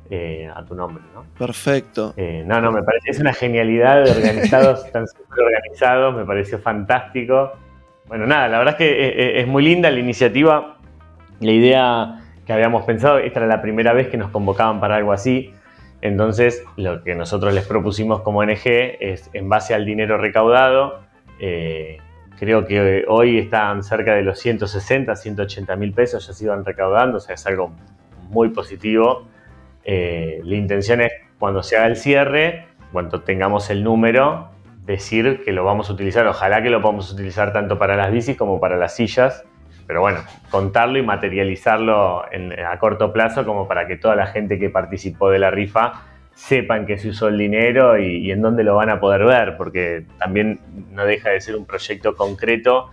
[0.09, 1.03] eh, a tu nombre.
[1.13, 1.25] ¿no?
[1.37, 2.15] Perfecto.
[2.17, 6.61] Eh, no, no, me parece, es una genialidad de organizados, están súper organizados, me pareció
[6.61, 7.55] fantástico.
[8.07, 10.77] Bueno, nada, la verdad es que es muy linda la iniciativa.
[11.41, 15.11] La idea que habíamos pensado, esta era la primera vez que nos convocaban para algo
[15.11, 15.53] así.
[16.03, 21.01] Entonces, lo que nosotros les propusimos como ONG es, en base al dinero recaudado,
[21.41, 21.99] eh,
[22.39, 27.19] creo que hoy están cerca de los 160, 180 mil pesos, ya se iban recaudando,
[27.19, 27.73] o sea, es algo
[28.31, 29.27] muy positivo.
[29.85, 34.49] Eh, la intención es cuando se haga el cierre, cuando tengamos el número,
[34.85, 36.27] decir que lo vamos a utilizar.
[36.27, 39.45] Ojalá que lo podamos utilizar tanto para las bicis como para las sillas.
[39.87, 40.21] Pero bueno,
[40.51, 45.29] contarlo y materializarlo en- a corto plazo como para que toda la gente que participó
[45.31, 45.93] de la rifa
[46.35, 49.57] sepan que se usó el dinero y, y en dónde lo van a poder ver,
[49.57, 50.61] porque también
[50.91, 52.91] no deja de ser un proyecto concreto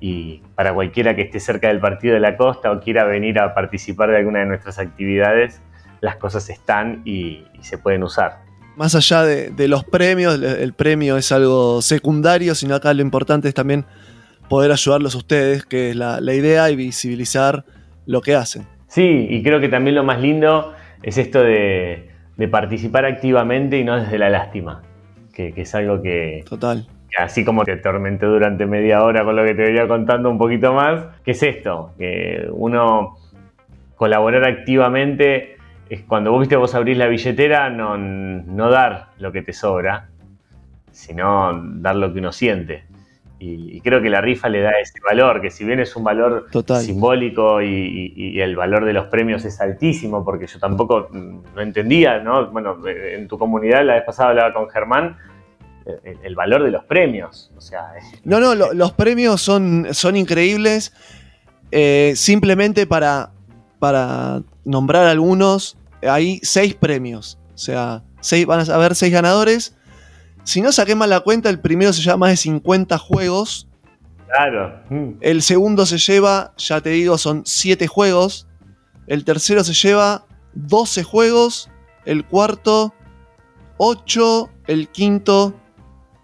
[0.00, 3.54] y para cualquiera que esté cerca del partido de la costa o quiera venir a
[3.54, 5.62] participar de alguna de nuestras actividades,
[6.00, 8.38] las cosas están y, y se pueden usar.
[8.76, 13.02] Más allá de, de los premios, el, el premio es algo secundario, sino acá lo
[13.02, 13.84] importante es también
[14.48, 17.64] poder ayudarlos a ustedes, que es la, la idea, y visibilizar
[18.06, 18.66] lo que hacen.
[18.88, 23.84] Sí, y creo que también lo más lindo es esto de, de participar activamente y
[23.84, 24.82] no desde la lástima,
[25.34, 26.86] que, que es algo que, Total.
[27.10, 30.38] que así como te atormenté durante media hora con lo que te venía contando un
[30.38, 33.16] poquito más, que es esto, que uno
[33.96, 35.56] colaborar activamente
[35.88, 40.08] es cuando vos viste vos abrís la billetera, no, no dar lo que te sobra,
[40.90, 42.84] sino dar lo que uno siente.
[43.44, 46.04] Y, y creo que la rifa le da ese valor, que si bien es un
[46.04, 46.80] valor Total.
[46.80, 47.66] simbólico y,
[48.14, 52.20] y- y el valor de los premios es altísimo, porque yo tampoco mm, no entendía,
[52.20, 52.50] ¿no?
[52.52, 55.16] Bueno, eh, en tu comunidad la vez pasada hablaba con Germán,
[55.86, 57.80] eh, el, el valor de los premios, o sea,
[58.22, 60.92] No, no, lo- los premios son, son increíbles.
[61.72, 63.30] Eh, simplemente para,
[63.80, 67.38] para nombrar algunos, hay seis premios.
[67.54, 69.76] O sea, seis, van a haber seis ganadores.
[70.44, 73.68] Si no saqué mal la cuenta, el primero se llama más de 50 juegos.
[74.28, 74.80] claro.
[74.90, 78.48] mm, El segundo se lleva, ya te digo, son 7 juegos.
[79.06, 80.24] El tercero se lleva
[80.54, 81.70] 12 juegos.
[82.04, 82.92] El cuarto,
[83.78, 84.50] 8.
[84.66, 85.54] El quinto,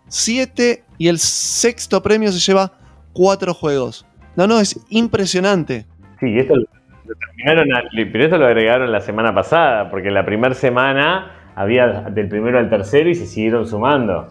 [0.09, 0.85] 7.
[0.99, 2.73] Y el sexto premio se lleva
[3.13, 4.05] 4 juegos.
[4.37, 5.87] No, no, es impresionante.
[6.21, 6.65] Sí, esto lo
[7.07, 11.87] lo terminaron, a- pero esto lo agregaron la semana pasada, porque la primera semana había
[12.11, 14.29] del primero al tercero y se siguieron sumando.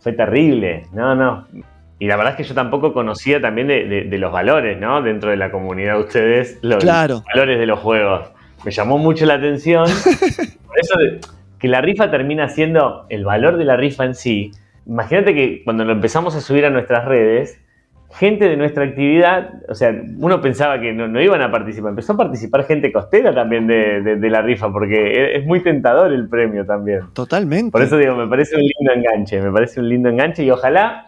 [0.00, 1.46] Fue terrible, no, no.
[1.98, 5.00] Y la verdad es que yo tampoco conocía también de, de- de los valores, ¿no?
[5.02, 7.22] Dentro de la comunidad de ustedes, los Claro.
[7.34, 8.28] valores de los juegos.
[8.64, 9.86] Me llamó mucho la atención.
[10.66, 10.94] Por eso
[11.58, 14.50] que la rifa termina siendo el valor de la rifa en sí.
[14.86, 17.58] Imagínate que cuando lo empezamos a subir a nuestras redes,
[18.12, 22.14] gente de nuestra actividad, o sea, uno pensaba que no, no iban a participar, empezó
[22.14, 26.28] a participar gente costera también de, de- de la rifa, porque es, muy tentador el
[26.28, 27.00] premio también.
[27.12, 27.72] Totalmente.
[27.72, 31.06] Por eso digo, me parece un lindo enganche, me parece un lindo enganche y ojalá,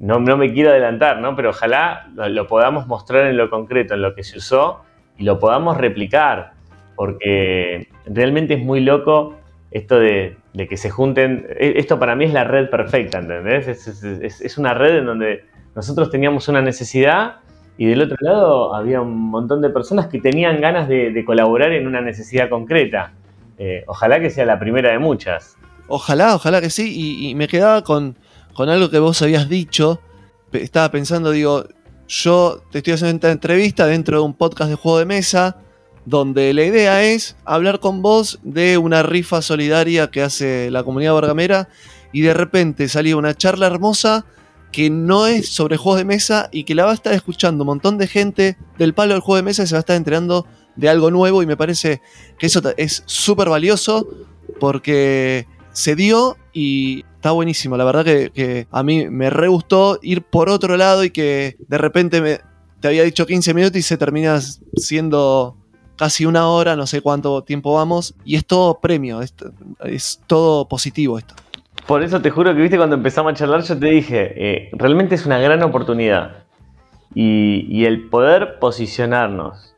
[0.00, 1.36] no, no me quiero adelantar, ¿no?
[1.36, 4.82] Pero ojalá lo, lo podamos mostrar en lo concreto, en lo que se usó
[5.16, 6.52] y lo podamos replicar,
[6.96, 9.36] porque realmente es muy loco
[9.70, 13.68] esto de, de que se junten, e- esto para mí es la red perfecta, ¿entendés?
[13.68, 15.44] Es, es- es- es una red en donde
[15.74, 17.36] nosotros teníamos una necesidad
[17.78, 21.86] y del otro lado había un montón de personas que tenían ganas de, colaborar en
[21.86, 23.12] una necesidad concreta.
[23.56, 25.56] Eh, ojalá que sea la primera de muchas.
[25.86, 27.28] Ojalá, ojalá que sí.
[27.28, 28.16] Y, me quedaba con,
[28.56, 30.00] algo que vos habías dicho.
[30.52, 31.66] Estaba pensando, digo,
[32.08, 35.58] yo te estoy haciendo esta entrevista dentro de un podcast de juego de mesa,
[36.04, 41.12] donde la idea es hablar con vos de una rifa solidaria que hace la comunidad
[41.12, 41.68] borgamera
[42.12, 44.24] y de repente salía una charla hermosa
[44.72, 47.68] que no es sobre juegos de mesa y que la va a estar escuchando un
[47.68, 50.46] montón de gente del palo del juego de mesa y se va a estar enterando
[50.76, 52.00] de algo nuevo y me parece
[52.38, 54.06] que eso es súper valioso
[54.60, 57.76] porque se dio y está buenísimo.
[57.76, 61.78] La verdad que, a mí me re gustó ir por otro lado y que de
[61.78, 62.40] repente
[62.80, 64.40] te había dicho 15 minutos y se termina
[64.76, 65.56] siendo
[65.96, 68.14] casi una hora, no sé cuánto tiempo vamos.
[68.24, 71.34] Y es todo premio, es todo positivo esto.
[71.88, 75.14] Por eso te juro que, viste, cuando empezamos a charlar, yo te dije, eh, realmente
[75.14, 76.44] es una gran oportunidad.
[77.14, 79.74] Y, el poder posicionarnos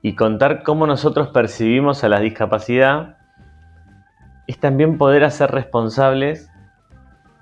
[0.00, 3.18] y contar cómo nosotros percibimos a la discapacidad
[4.46, 6.50] es también poder hacer responsables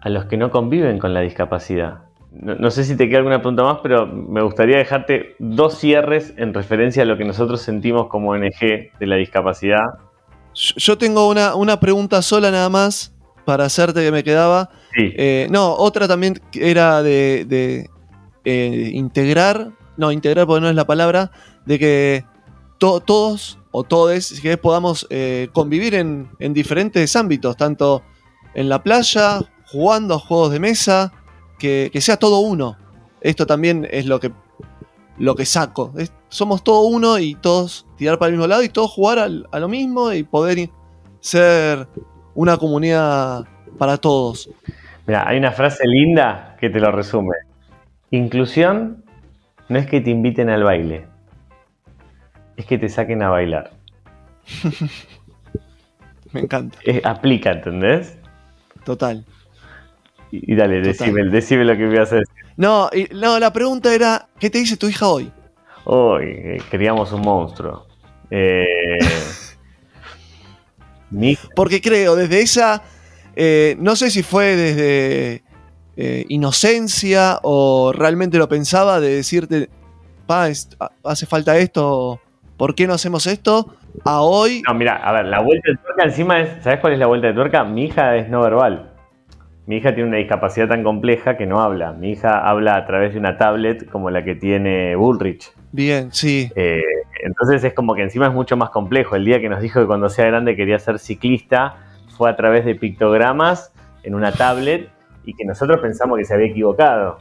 [0.00, 2.00] a los que no conviven con la discapacidad.
[2.32, 6.34] No, no sé si te queda alguna pregunta más, pero me gustaría dejarte dos cierres
[6.38, 9.84] en referencia a lo que nosotros sentimos como ONG de la discapacidad.
[10.55, 13.12] Yo yo tengo una, una pregunta sola nada más
[13.45, 14.70] para hacerte que me quedaba.
[14.95, 17.90] Sí, Eh, no, otra también era de, de,
[18.45, 21.30] eh, integrar, no, integrar porque no es la palabra,
[21.66, 22.24] de que
[22.78, 28.03] to- todos o todes, si querés, podamos eh, convivir en, en diferentes ámbitos, tanto
[28.55, 31.12] en la playa, jugando a juegos de mesa,
[31.59, 32.76] que, que sea todo uno.
[33.22, 34.30] Esto también es lo que,
[35.18, 35.93] lo que saco.
[35.97, 39.47] Es- somos todo uno y todos tirar para el mismo lado y todos jugar al-
[39.53, 40.68] a lo mismo y poder
[41.20, 41.86] ser
[42.35, 43.45] una comunidad
[43.78, 44.49] para todos.
[45.07, 47.35] Mira, hay una frase linda que te lo resume.
[48.11, 49.05] Inclusión
[49.68, 51.07] no es que te inviten al baile,
[52.57, 53.70] es que te saquen a bailar.
[56.33, 58.18] Me encanta, Es- aplica, ¿entendés?
[58.85, 59.24] total.
[60.30, 62.35] Y, y dale, decime, decime lo que me vas a decir.
[62.57, 65.30] No, y- no, la pregunta era, ¿qué te dice tu hija hoy?
[65.85, 67.87] Hoy eh, queríamos un monstruo.
[68.30, 68.64] Eh,
[71.54, 72.82] Porque creo, desde esa,
[73.36, 75.42] eh, no sé si fue desde
[75.96, 79.68] eh, inocencia o realmente lo pensaba de decirte,
[80.26, 80.68] pa, es-
[81.04, 82.20] hace falta esto
[82.56, 83.74] ¿Por qué no hacemos esto?
[84.04, 84.62] A hoy.
[84.68, 86.62] No, mira, a ver, la vuelta de tuerca encima es.
[86.62, 87.64] ¿Sabes cuál es la vuelta de tuerca?
[87.64, 88.92] Mi hija es no verbal.
[89.66, 91.92] Mi hija tiene una discapacidad tan compleja que no habla.
[91.92, 95.50] Mi hija habla a través de una tablet como la que tiene Bullrich.
[95.72, 96.52] Bien, sí.
[96.54, 96.82] Eh,
[97.23, 99.16] entonces es como que encima es mucho más complejo.
[99.16, 101.77] El día que nos dijo que cuando sea grande quería ser ciclista
[102.16, 104.91] fue a través de pictogramas en una tablet
[105.25, 107.18] y que nosotros pensamos que se había equivocado.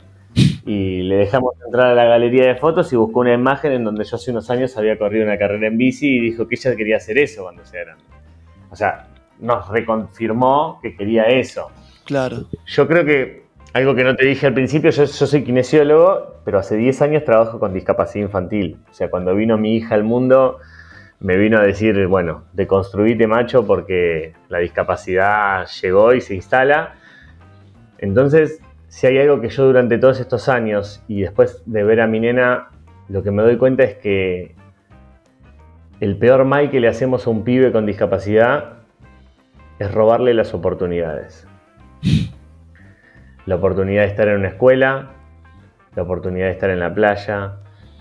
[0.66, 4.04] Y le dejamos entrar a la galería de fotos y buscó una imagen en donde
[4.04, 6.97] yo hace unos años había corrido una carrera en bici y dijo que ella quería
[6.97, 8.04] hacer eso cuando sea grande.
[8.70, 9.08] O sea,
[9.39, 11.70] nos reconfirmó que quería eso.
[12.06, 12.45] Claro.
[12.66, 13.43] Yo creo que
[13.74, 17.59] algo que no te dije al principio, yo, soy kinesiólogo, pero hace 10 años trabajo
[17.59, 18.78] con discapacidad infantil.
[18.89, 20.59] O sea, cuando vino mi hija al mundo,
[21.19, 26.95] me vino a decir, bueno, deconstruite macho porque la discapacidad llegó y se instala.
[27.97, 28.59] Entonces,
[28.89, 32.19] si hay algo que yo durante todos estos años y después de ver a mi
[32.19, 32.69] nena,
[33.07, 34.55] lo que me doy cuenta es que
[36.01, 38.80] el peor mal que le hacemos a un pibe con discapacidad
[39.80, 41.47] es robarle las oportunidades.
[43.52, 45.10] La oportunidad de estar en una escuela,
[45.93, 47.58] la oportunidad de estar en la playa,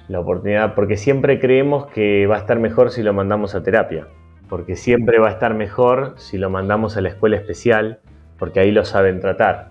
[0.07, 4.07] la oportunidad, porque siempre creemos que va a estar mejor si lo mandamos a terapia,
[4.49, 7.99] porque siempre va a estar mejor si lo mandamos a la escuela especial,
[8.39, 9.71] porque ahí lo saben tratar,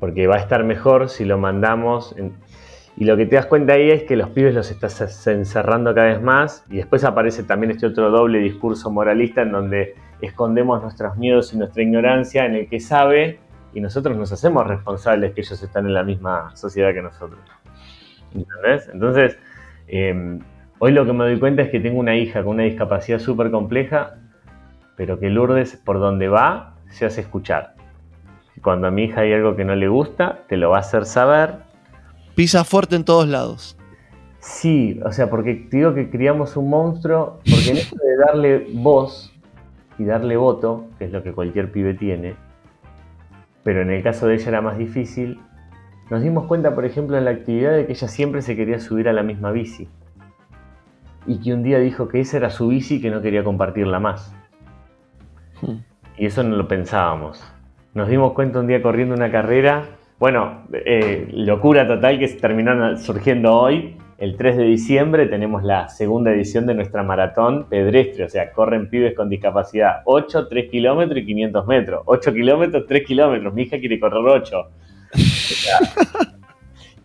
[0.00, 2.16] porque va a estar mejor si lo mandamos...
[2.96, 6.06] Y lo que te das cuenta ahí es que los pibes los estás encerrando cada
[6.06, 11.18] vez más y después aparece también este otro doble discurso moralista en donde escondemos nuestros
[11.18, 13.40] miedos y nuestra ignorancia en el que sabe
[13.74, 17.40] y nosotros nos hacemos responsables que ellos están en la misma sociedad que nosotros.
[18.34, 18.88] ¿Entendés?
[18.92, 19.38] Entonces,
[19.88, 20.38] eh,
[20.78, 23.50] hoy lo que me doy cuenta es que tengo una hija con una discapacidad súper
[23.50, 24.14] compleja,
[24.96, 27.74] pero que Lourdes, por donde va, se hace escuchar.
[28.62, 31.04] Cuando a mi hija hay algo que no le gusta, te lo va a hacer
[31.04, 31.56] saber.
[32.34, 33.76] Pisa fuerte en todos lados.
[34.38, 39.32] Sí, o sea, porque digo que criamos un monstruo, porque en esto de darle voz
[39.98, 42.36] y darle voto, que es lo que cualquier pibe tiene,
[43.64, 45.40] pero en el caso de ella era más difícil,
[46.10, 49.08] nos dimos cuenta, por ejemplo, en la actividad de que ella siempre se quería subir
[49.08, 49.88] a la misma bici.
[51.26, 53.98] Y que un día dijo que esa era su bici y que no quería compartirla
[53.98, 54.36] más.
[55.62, 55.78] Hmm.
[56.18, 57.42] Y eso no lo pensábamos.
[57.94, 59.84] Nos dimos cuenta un día corriendo una carrera,
[60.18, 66.32] bueno, eh, locura total que terminó surgiendo hoy, el 3 de diciembre tenemos la segunda
[66.32, 71.26] edición de nuestra maratón pedestre, o sea, corren pibes con discapacidad 8, 3 kilómetros y
[71.26, 72.02] 500 metros.
[72.06, 73.52] 8 kilómetros, 3 kilómetros.
[73.52, 74.56] Mi hija quiere correr 8.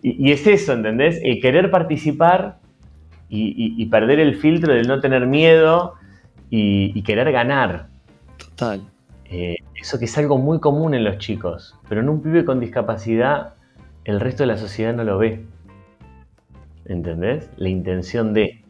[0.02, 1.20] y, es eso, ¿entendés?
[1.22, 2.60] El querer participar
[3.28, 5.96] y, perder el filtro del no tener miedo
[6.50, 7.88] y, querer ganar.
[8.38, 8.82] Total.
[9.26, 12.62] Eh, eso que es algo muy común en los chicos, pero en un pibe con
[12.62, 13.56] discapacidad
[14.06, 15.46] el resto de la sociedad no lo ve.
[16.90, 17.50] ¿Entendés?
[17.58, 18.64] La intención de.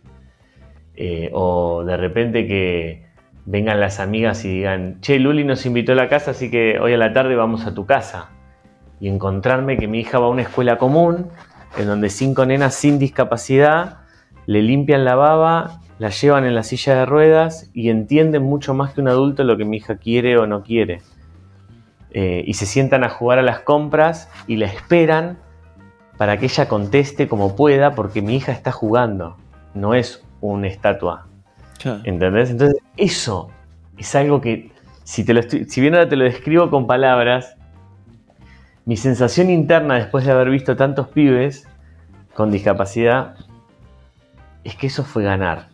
[0.96, 3.06] Eh, o de repente que
[3.46, 6.94] vengan las amigas y digan, che, Luli nos invitó a la casa, así que hoy
[6.94, 8.30] a la tarde vamos a tu casa.
[9.00, 11.30] Y encontrarme que mi hija va a una escuela común,
[11.78, 14.00] en donde cinco nenas sin discapacidad
[14.46, 18.94] le limpian la baba, la llevan en la silla de ruedas y entienden mucho más
[18.94, 21.02] que un adulto lo que mi hija quiere o no quiere.
[22.12, 25.38] Eh, y se sientan a jugar a las compras y la esperan
[26.20, 29.38] para que ella conteste como pueda, porque mi hija está jugando,
[29.74, 31.28] no es una estatua.
[32.04, 32.50] ¿Entendés?
[32.50, 33.50] Entonces, eso
[33.98, 34.70] es algo que,
[35.06, 37.56] si, te lo si bien ahora te lo describo con palabras,
[38.84, 41.66] mi sensación interna después de haber visto tantos pibes
[42.34, 43.36] con discapacidad
[44.66, 45.70] es que eso fue ganar.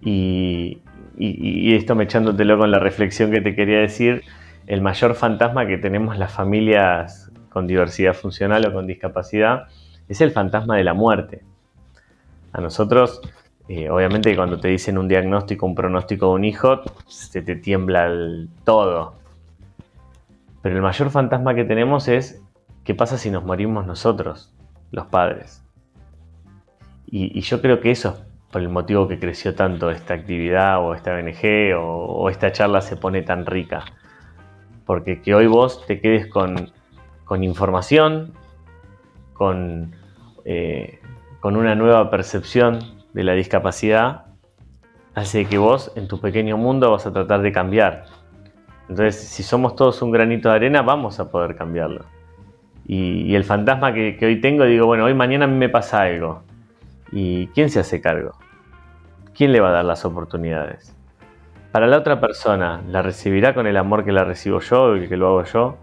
[0.00, 0.80] Y,
[1.18, 4.22] y, esto me echándotelo con la reflexión que te quería decir,
[4.66, 7.21] el mayor fantasma que tenemos las familias
[7.52, 9.68] con diversidad funcional o con discapacidad,
[10.08, 11.42] es el fantasma de la muerte.
[12.52, 13.20] A nosotros,
[13.68, 18.06] eh, obviamente cuando te dicen un diagnóstico, un pronóstico de un hijo, se te tiembla
[18.06, 19.14] el todo.
[20.62, 22.42] Pero el mayor fantasma que tenemos es
[22.84, 24.52] qué pasa si nos morimos nosotros,
[24.90, 25.64] los padres.
[27.06, 30.94] Y, yo creo que eso es por el motivo que creció tanto esta actividad o
[30.94, 33.84] esta ONG o, o esta charla se pone tan rica.
[34.86, 36.72] Porque que hoy vos te quedes con
[37.32, 38.34] con información,
[39.32, 39.92] con,
[40.44, 41.00] eh,
[41.40, 42.80] con una nueva percepción
[43.14, 44.26] de la discapacidad,
[45.14, 48.04] hace que vos en tu pequeño mundo vas a tratar de cambiar.
[48.90, 52.04] Entonces, si somos todos un granito de arena, vamos a poder cambiarlo.
[52.84, 56.42] Y, el fantasma que, que, hoy tengo, digo, bueno, hoy mañana me pasa algo.
[57.12, 58.32] ¿Y quién se hace cargo?
[59.34, 60.94] ¿Quién le va a dar las oportunidades?
[61.70, 65.16] Para la otra persona, ¿la recibirá con el amor que la recibo yo y que
[65.16, 65.78] lo hago yo?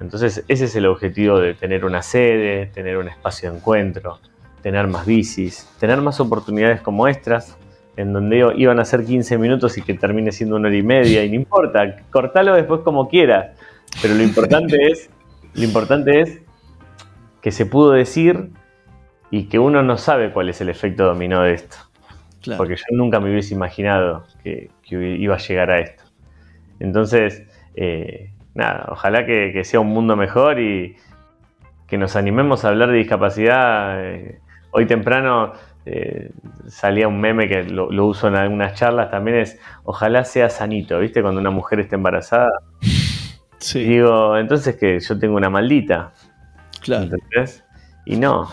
[0.00, 4.18] Entonces ese es el objetivo de tener una sede, tener un espacio de encuentro,
[4.62, 7.56] tener más bicis, tener más oportunidades como extras,
[7.96, 11.24] en donde iban a ser 15 minutos y que termine siendo una hora y media,
[11.24, 13.56] y no importa, cortalo después como quieras,
[14.02, 15.08] pero lo importante es,
[15.54, 16.42] lo importante es
[17.40, 18.50] que se pudo decir
[19.30, 21.76] y que uno no sabe cuál es el efecto dominó de esto.
[22.56, 26.04] Porque yo nunca me hubiese imaginado que, iba a llegar a esto.
[26.78, 27.42] Entonces,
[27.74, 30.96] eh, nada, ojalá que, sea un mundo mejor y
[31.86, 34.04] que nos animemos a hablar de discapacidad.
[34.04, 34.40] Eh,
[34.72, 35.52] hoy temprano
[35.84, 36.32] eh,
[36.66, 41.22] salía un meme que lo, uso en algunas charlas también, es ojalá sea sanito, ¿viste?
[41.22, 42.50] Cuando una mujer está embarazada.
[43.58, 43.84] Sí.
[43.84, 46.12] Digo, entonces que yo tengo una maldita.
[46.82, 47.04] Claro.
[47.04, 47.64] ¿Entendés?
[48.04, 48.48] Y no,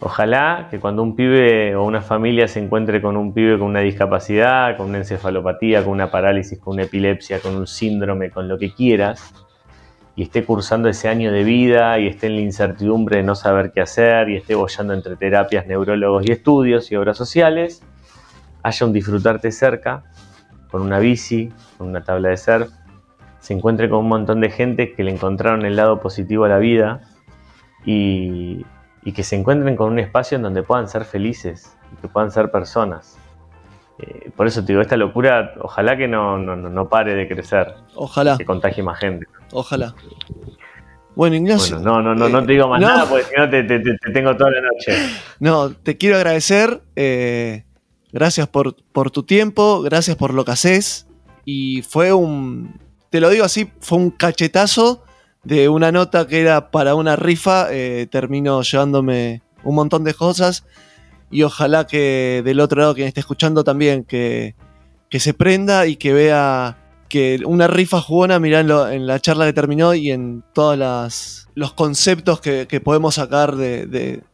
[0.00, 3.80] Ojalá que cuando un pibe o una familia se encuentre con un pibe con una
[3.80, 8.58] discapacidad, con una encefalopatía, con una parálisis, con una epilepsia, con un síndrome, con lo
[8.58, 9.32] que quieras,
[10.14, 13.72] y esté cursando ese año de vida y esté en la incertidumbre de no saber
[13.72, 17.82] qué hacer y esté bollando entre terapias, neurólogos y estudios y obras sociales,
[18.62, 20.04] haya un disfrutarte cerca,
[20.70, 22.70] con una bici, con una tabla de surf,
[23.38, 26.58] se encuentre con un montón de gente que le encontraron el lado positivo a la
[26.58, 27.00] vida
[27.84, 28.66] y,
[29.06, 32.32] y que se encuentren con un espacio en donde puedan ser felices y que puedan
[32.32, 33.16] ser personas.
[34.00, 37.72] Eh, por eso te digo, esta locura, ojalá que no, no, pare de crecer.
[37.94, 38.36] Ojalá.
[38.36, 39.24] Que contagie más gente.
[39.52, 39.94] Ojalá.
[41.14, 41.78] Bueno, Ignacio.
[41.78, 43.62] no, no, no, no te digo más nada porque si no te,
[44.12, 45.08] tengo toda la noche.
[45.38, 46.82] No, te quiero agradecer.
[46.96, 47.64] Eh,
[48.12, 51.06] gracias por, por tu tiempo, gracias por lo que haces.
[51.44, 52.80] Y fue un.
[53.10, 55.05] Te lo digo así, fue un cachetazo
[55.46, 60.64] de una nota que era para una rifa, eh, termino llevándome un montón de cosas
[61.30, 64.56] y ojalá que del otro lado quien esté escuchando también que,
[65.12, 66.76] se prenda y que vea
[67.08, 68.60] que una rifa jugona, mirá
[68.92, 74.24] en, la charla que terminó y en todos los conceptos que, podemos sacar de,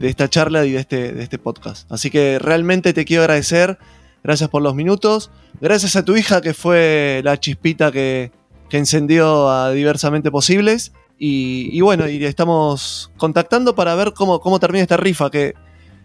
[0.00, 1.92] esta charla y de este, de este podcast.
[1.92, 3.78] Así que realmente te quiero agradecer,
[4.24, 8.32] gracias por los minutos, gracias a tu hija que fue la chispita que,
[8.72, 10.94] que encendió a diversamente posibles.
[11.18, 15.30] Y, bueno, y estamos contactando para ver cómo, cómo termina esta rifa.
[15.30, 15.52] Que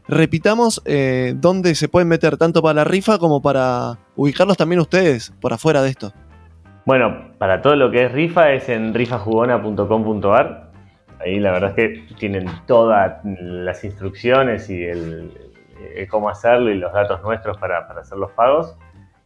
[0.06, 5.34] repitamos eh, dónde se pueden meter tanto para la rifa como para ubicarlos también ustedes
[5.40, 6.12] por afuera de esto.
[6.86, 10.70] Bueno, para todo lo que es rifa es en rifajugona.com.ar.
[11.22, 15.32] Ahí la verdad es que tienen todas las instrucciones y el,
[16.10, 18.76] cómo hacerlo y los datos nuestros para, para hacer los pagos.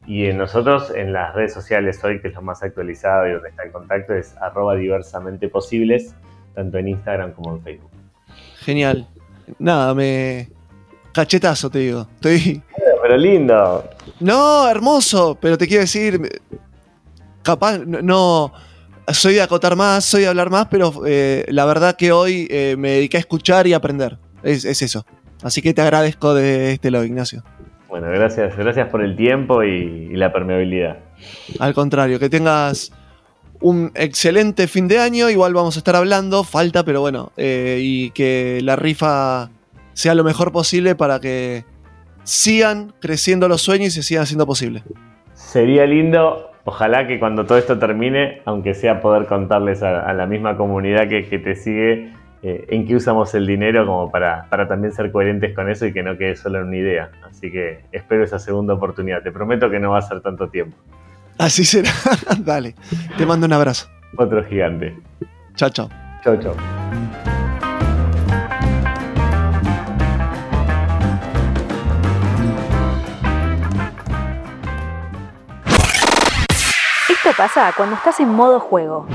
[0.08, 3.50] Y en nosotros en las redes sociales hoy, que es lo más actualizado y donde
[3.50, 6.16] está el contacto, es arroba diversamente posibles,
[6.56, 7.92] tanto en Instagram como en Facebook.
[8.60, 9.08] Genial.
[9.60, 10.50] Nada, me...
[11.14, 12.08] Cachetazo, te digo.
[12.16, 12.64] Estoy...
[13.02, 13.90] Pero lindo.
[14.20, 16.22] No, hermoso, pero te quiero decir,
[17.42, 18.54] capaz, no,
[19.08, 22.76] soy de acotar más, soy de hablar más, pero eh, la verdad que hoy eh,
[22.78, 24.18] me dediqué a escuchar y aprender.
[24.44, 25.06] Es, es, eso.
[25.44, 27.44] Así que te agradezco de este lado, Ignacio.
[27.92, 31.00] Bueno, gracias, gracias por el tiempo y, la permeabilidad.
[31.60, 32.94] Al contrario, que tengas
[33.60, 35.30] un excelente fin de año.
[35.30, 39.50] Igual vamos a estar hablando, falta, pero bueno, eh, y que la rifa
[39.92, 41.66] sea lo mejor posible para que
[42.24, 44.84] sigan creciendo los sueños y se sigan haciendo posible.
[45.34, 50.56] Sería lindo, ojalá que cuando todo esto termine, aunque sea poder contarles a, la misma
[50.56, 52.14] comunidad que, que te sigue,
[52.44, 55.94] eh, en qué usamos el dinero como para, para, también ser coherentes con eso y
[55.94, 57.12] que no quede solo en una idea.
[57.30, 59.22] Así que espero esa segunda oportunidad.
[59.22, 60.76] Te prometo que no va a ser tanto tiempo.
[61.38, 61.92] Así será.
[62.40, 62.76] Dale.
[63.18, 63.88] Te mando un abrazo.
[64.18, 64.98] Otro gigante.
[65.56, 65.90] Chao, chao.
[66.24, 66.56] Chao, chao.
[77.08, 79.08] Esto pasa cuando estás en modo juego.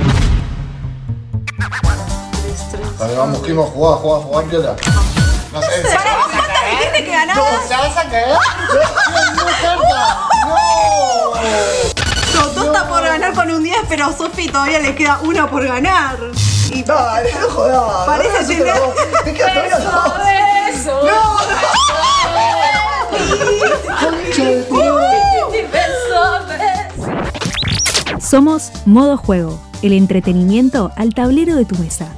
[2.99, 4.75] Dale, vamos, Kimo, jugá, jugá, jugá, piola.
[5.53, 5.83] No sé.
[5.95, 7.69] ¿Para vos cuántas dijiste que ganabas?
[7.71, 8.39] ¿La vas a cagar?
[9.37, 10.19] ¡No, carta!
[10.47, 10.57] ¡No!
[12.33, 15.67] Totó está por ganar con un 10, pero a Sofi todavía le queda una por
[15.67, 16.17] ganar.
[16.71, 18.07] Y Dale, no jodas.
[18.07, 18.75] Parece tener...
[19.25, 19.85] Te queda todavía no.
[21.05, 21.37] ¡No!
[28.21, 32.09] Somos Modo Juego, el entretenimiento al tablero de tu mesa.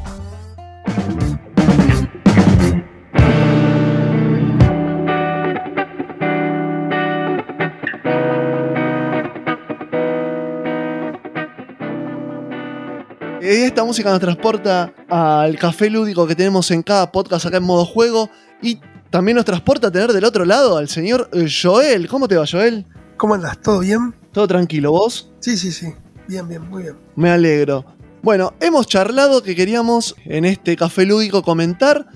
[13.41, 17.87] Esta música nos transporta al café lúdico que tenemos en cada podcast acá en modo
[17.87, 18.29] juego
[18.61, 18.79] y
[19.09, 22.09] también nos transporta a tener del otro lado al señor eh, Joel.
[22.09, 22.85] ¿Cómo te va, Joel?
[23.17, 23.59] ¿Cómo andas?
[23.63, 24.15] ¿Todo bien?
[24.33, 24.93] ¿Todo tranquilo?
[24.93, 25.33] ¿Vos?
[25.41, 25.95] Sí, sí, sí.
[26.27, 26.97] Bien, bien, muy bien.
[27.17, 27.85] Me alegro.
[28.23, 32.07] Bueno, hemos charlado que queríamos en este café lúdico comentar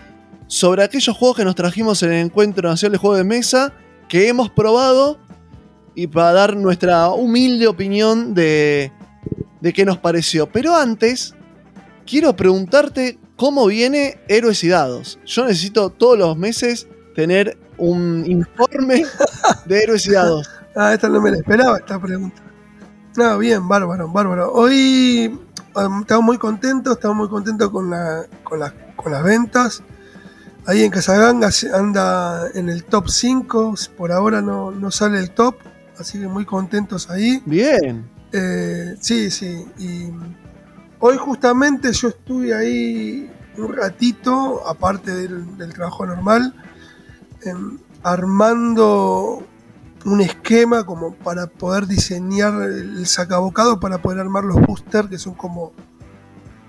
[0.48, 3.72] sobre aquellos juegos que nos trajimos en el Encuentro Nacional de Juegos de Mesa,
[4.08, 5.18] que hemos probado,
[5.94, 8.92] y para dar nuestra humilde opinión de,
[9.60, 10.50] de qué nos pareció.
[10.50, 11.34] Pero antes,
[12.04, 15.20] quiero preguntarte cómo viene Héroes y Dados.
[15.24, 19.04] Yo necesito todos los meses tener un informe
[19.66, 20.48] de Héroes y Dados.
[20.74, 22.42] Ah, esta no me la esperaba, esta pregunta.
[23.14, 24.50] No, bien, bárbaro, bárbaro.
[24.54, 25.38] Hoy
[26.00, 29.82] estamos muy contentos, estamos muy contentos con, la, con, las- con las ventas.
[30.66, 35.56] Ahí en Casaganga anda en el top 5, por ahora no, no sale el top,
[35.98, 37.42] así que muy contentos ahí.
[37.46, 38.08] Bien.
[38.32, 39.66] Eh, sí, sí.
[39.78, 40.08] Y
[41.00, 46.54] hoy justamente yo estuve ahí un ratito, aparte del, del trabajo normal,
[47.42, 49.44] em, armando
[50.04, 55.34] un esquema como para poder diseñar el sacabocado, para poder armar los boosters, que son
[55.34, 55.72] como,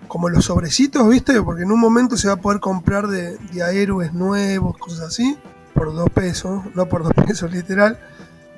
[0.08, 1.42] como los sobrecitos, ¿viste?
[1.42, 5.38] Porque en un momento se va a poder comprar de, de nuevos, cosas así,
[5.74, 8.00] por dos pesos, no por dos pesos literal.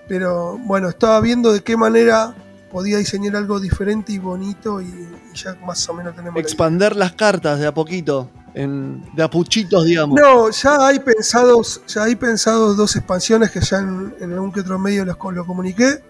[0.07, 2.35] Pero bueno, estaba viendo de qué manera
[2.71, 6.39] podía diseñar algo diferente y bonito y, ya más o menos tenemos.
[6.39, 10.19] Expander las cartas de a poquito, en, de a puchitos, digamos.
[10.19, 14.61] No, ya hay pensados, ya hay pensados dos expansiones que ya en, en algún que
[14.61, 16.01] otro medio los lo comuniqué.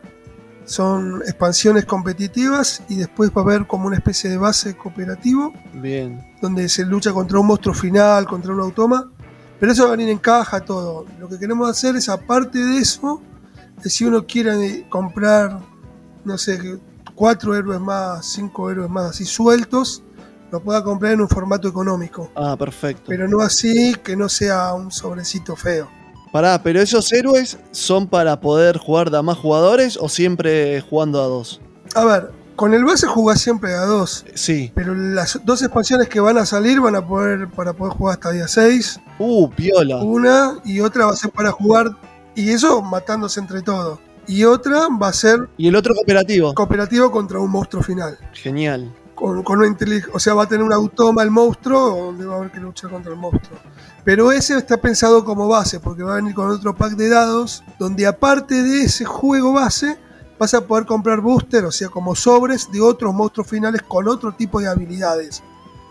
[0.65, 6.23] Son expansiones competitivas y después va a haber como una especie de base cooperativo Bien.
[6.41, 9.11] donde se lucha contra un monstruo final, contra un automa.
[9.59, 11.05] Pero eso va a venir en caja todo.
[11.19, 13.21] Lo que queremos hacer es, aparte de eso,
[13.81, 15.59] que si uno quiere comprar,
[16.23, 16.79] no sé,
[17.15, 20.03] cuatro héroes más, cinco héroes más así sueltos,
[20.51, 22.31] lo pueda comprar en un formato económico.
[22.35, 23.03] Ah, perfecto.
[23.07, 25.89] Pero no así que no sea un sobrecito feo.
[26.31, 31.21] Pará, pero esos héroes son para poder jugar de a más jugadores o siempre jugando
[31.21, 31.61] a dos?
[31.95, 34.25] A ver, con el base jugás siempre a dos.
[34.33, 34.71] Sí.
[34.75, 38.31] Pero las dos expansiones que van a salir van a poder para poder jugar hasta
[38.31, 38.99] día 6.
[39.19, 39.97] Uh, piola.
[39.97, 41.91] Una y otra va a ser para jugar.
[42.35, 43.99] Y eso matándose entre todos.
[44.27, 46.53] Y otra va a ser Y el otro cooperativo.
[46.53, 48.17] cooperativo contra un monstruo final.
[48.33, 48.93] Genial.
[49.15, 49.75] Con, con una
[50.13, 52.91] O sea, va a tener un automa el monstruo donde va a haber que luchar
[52.91, 53.57] contra el monstruo.
[54.03, 57.63] Pero ese está pensado como base, porque va a venir con otro pack de dados,
[57.79, 59.97] donde aparte de ese juego base,
[60.37, 64.33] vas a poder comprar booster, o sea, como sobres de otros monstruos finales con otro
[64.33, 65.41] tipo de habilidades.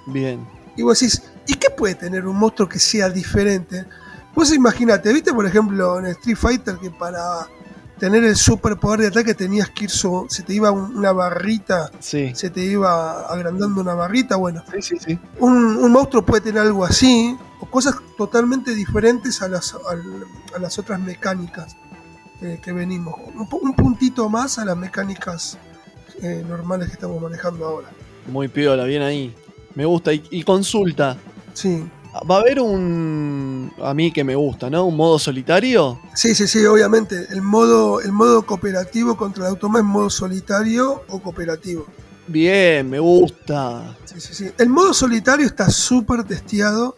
[0.06, 0.46] Bien.
[0.76, 3.86] Y vos decís, ¿y qué puede tener un monstruo que sea diferente?
[4.34, 7.46] Vos imagínate, ¿viste por ejemplo en Street Fighter que para
[7.98, 11.90] tener el superpoder de ataque tenías que ir, su- se te iba un- una barrita,
[12.00, 12.32] Sí.
[12.34, 14.36] se te iba agrandando una barrita?
[14.36, 15.18] Bueno, Sí, sí, sí.
[15.38, 20.24] un, un monstruo puede tener algo así, o cosas totalmente diferentes a las, al-
[20.56, 21.76] a las otras mecánicas
[22.42, 23.14] eh, que venimos.
[23.34, 25.56] Un, un puntito más a las mecánicas
[26.20, 27.88] eh, normales que estamos manejando ahora.
[28.26, 29.34] Muy piola, bien ahí.
[29.74, 30.12] Me gusta.
[30.12, 31.16] Y, y consulta.
[31.54, 31.84] Sí,
[32.30, 33.72] ¿Va a haber un.
[33.82, 34.84] A mí que me gusta, ¿no?
[34.84, 35.98] ¿Un modo solitario?
[36.14, 37.26] sí, sí, sí, obviamente.
[37.30, 41.86] El modo, el modo cooperativo contra el automa es modo solitario o cooperativo.
[42.28, 43.96] Bien, me gusta.
[44.04, 44.50] Sí, sí, sí.
[44.58, 46.96] El modo solitario está súper testeado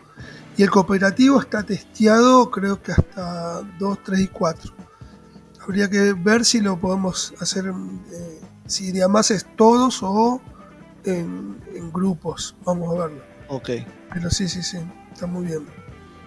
[0.57, 4.73] y el cooperativo está testeado creo que hasta 2, 3 y 4.
[5.63, 10.41] Habría que ver si lo podemos hacer, eh, si de más es todos o
[11.05, 12.55] en, en grupos.
[12.65, 13.36] Vamos a verlo.
[13.49, 13.71] Ok.
[14.13, 14.79] Pero sí, sí, sí,
[15.13, 15.67] está muy bien.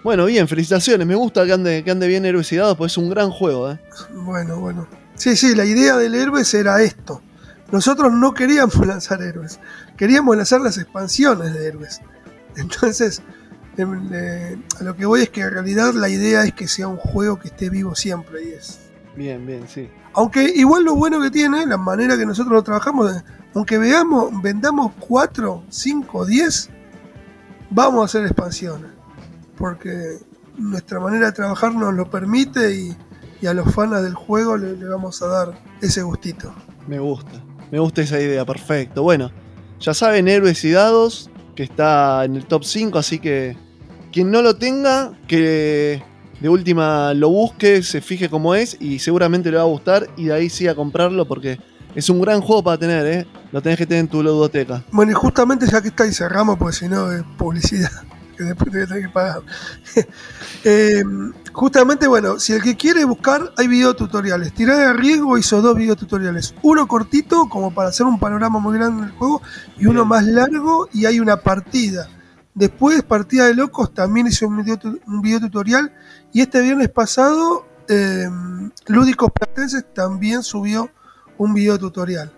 [0.04, 1.06] Bueno, bien, felicitaciones.
[1.06, 3.72] Me gusta que ande, que ande bien Héroes y Dados, pues es un gran juego,
[3.72, 3.80] ¿eh?
[4.14, 4.88] Bueno, bueno.
[5.16, 7.22] Sí, sí, la idea del héroes era esto.
[7.72, 9.60] Nosotros no queríamos lanzar héroes,
[9.98, 12.02] queríamos lanzar las expansiones de héroes.
[12.56, 13.22] Entonces,
[13.78, 16.88] em, eh, a lo que voy es que en realidad la idea es que sea
[16.88, 18.44] un juego que esté vivo siempre.
[18.44, 18.80] Y es.
[19.18, 19.90] Bien, bien, sí.
[20.14, 23.22] Aunque igual lo bueno que tiene, la manera que nosotros lo trabajamos,
[23.54, 26.70] aunque veamos, vendamos 4, 5, 10,
[27.70, 28.91] vamos a hacer expansiones.
[29.58, 30.18] Porque
[30.58, 32.96] nuestra manera de trabajar nos lo permite y,
[33.48, 36.54] a los fans del juego le, le vamos a dar ese gustito.
[36.88, 37.41] Me gusta.
[37.72, 39.04] Me gusta esa idea, perfecto.
[39.04, 39.32] Bueno,
[39.80, 43.56] ya saben, Héroes y Dados, que está en el top 5, así que
[44.12, 46.04] quien no lo tenga, que
[46.40, 50.26] de última lo busque, se fije cómo es y seguramente le va a gustar y
[50.26, 51.60] de ahí sí a comprarlo porque
[51.95, 53.28] es un gran juego para tener, ¿eh?
[53.52, 54.84] Lo tenés que tener en tu ludoteca.
[54.91, 57.90] Bueno, y justamente ya que está y cerramos, porque si no es publicidad,
[58.38, 59.41] que después te voy a tener que pagar.
[60.66, 61.02] Eh,
[61.53, 64.53] justamente, bueno, si el que quiere buscar, hay videotutoriales.
[64.53, 66.53] Tirá de riesgo hizo dos videotutoriales.
[66.64, 69.41] Uno cortito, como para hacer un panorama muy grande del juego,
[69.78, 72.10] y uno más largo, y hay una partida.
[72.53, 75.94] Después, Partida de Locos también hizo un, video, un videotutorial.
[76.34, 78.28] Y este viernes pasado, eh,
[78.88, 80.91] Lúdicos Platenses también subió
[81.40, 82.32] un videotutorial.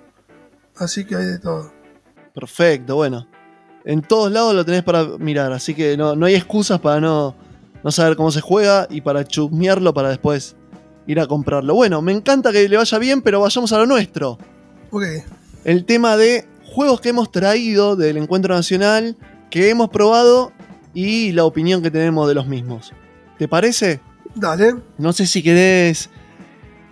[0.77, 1.73] Así que hay de todo.
[2.33, 3.27] Perfecto, bueno.
[3.83, 7.35] En todos lados lo tenés para mirar, así que no, no hay excusas para no,
[7.83, 10.55] no saber cómo se juega y para chusmearlo para después
[11.07, 11.73] ir a comprarlo.
[11.73, 14.37] Bueno, me encanta que le vaya bien, pero vayamos a lo nuestro.
[14.91, 15.03] Ok.
[15.63, 19.17] El tema de juegos que hemos traído del encuentro nacional,
[19.49, 20.51] que hemos probado
[20.93, 22.93] y la opinión que tenemos de los mismos.
[23.39, 23.99] ¿Te parece?
[24.35, 24.75] Dale.
[24.99, 26.09] No sé si querés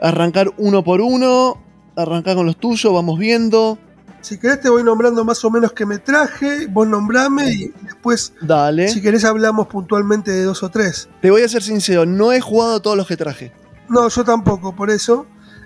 [0.01, 1.61] arrancar uno por uno,
[2.03, 3.77] arrancar con los tuyos, vamos viendo.
[4.21, 8.33] Si querés te voy nombrando más o menos que me traje, vos nombrame y después,
[8.41, 8.89] Dale.
[8.89, 11.07] si querés, hablamos puntualmente de dos o tres.
[11.21, 13.53] Te voy a ser sincero, no he jugado todos los que traje.
[13.87, 15.25] No, yo tampoco, por eso.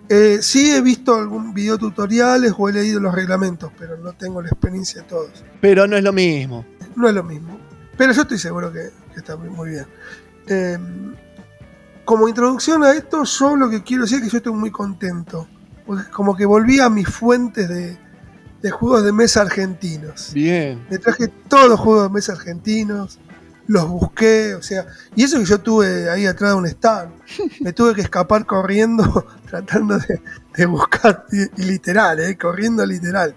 [0.09, 4.41] Eh, sí he visto algún video tutoriales o he leído los reglamentos, pero no tengo
[4.41, 5.43] la experiencia de todos.
[5.61, 6.65] Pero no es lo mismo.
[6.95, 7.57] No es lo mismo.
[7.97, 9.85] Pero yo estoy seguro que, que está muy, muy bien.
[10.47, 10.77] Eh,
[12.05, 15.47] como introducción a esto, yo lo que quiero decir es que yo estoy muy contento.
[15.85, 17.97] Porque como que volví a mis fuentes de,
[18.61, 20.31] de juegos de mesa argentinos.
[20.33, 20.85] Bien.
[20.89, 23.19] Me traje todos los juegos de mesa argentinos,
[23.67, 24.85] los busqué, o sea,
[25.15, 27.11] y eso que yo tuve ahí atrás de un stand.
[27.61, 30.21] Me tuve que escapar corriendo, tratando de,
[30.55, 33.33] de buscar, y, y literal, eh, corriendo literal.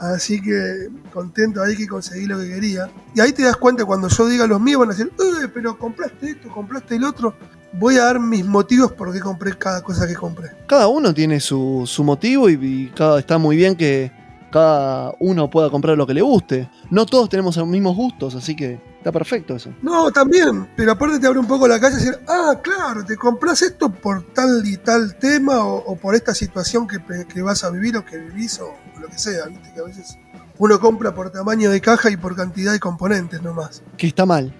[0.00, 2.90] Así que contento ahí que conseguí lo que quería.
[3.14, 5.76] Y ahí te das cuenta cuando yo diga los míos van a decir, eh, pero
[5.76, 7.34] compraste esto, compraste el otro.
[7.74, 10.50] Voy a dar mis motivos por qué compré cada cosa que compré.
[10.66, 14.10] Cada uno tiene su, su motivo y, y cada, está muy bien que
[14.50, 16.68] cada uno pueda comprar lo que le guste.
[16.90, 19.70] No todos tenemos los mismos gustos, así que está perfecto eso.
[19.82, 23.16] No, también, pero aparte te abre un poco la calle y decir, ah, claro, te
[23.16, 27.64] compras esto por tal y tal tema o, o por esta situación que, que vas
[27.64, 30.16] a vivir o que vivís o lo que sea, viste que a veces
[30.58, 33.82] uno compra por tamaño de caja y por cantidad de componentes nomás.
[33.96, 34.54] Que está mal.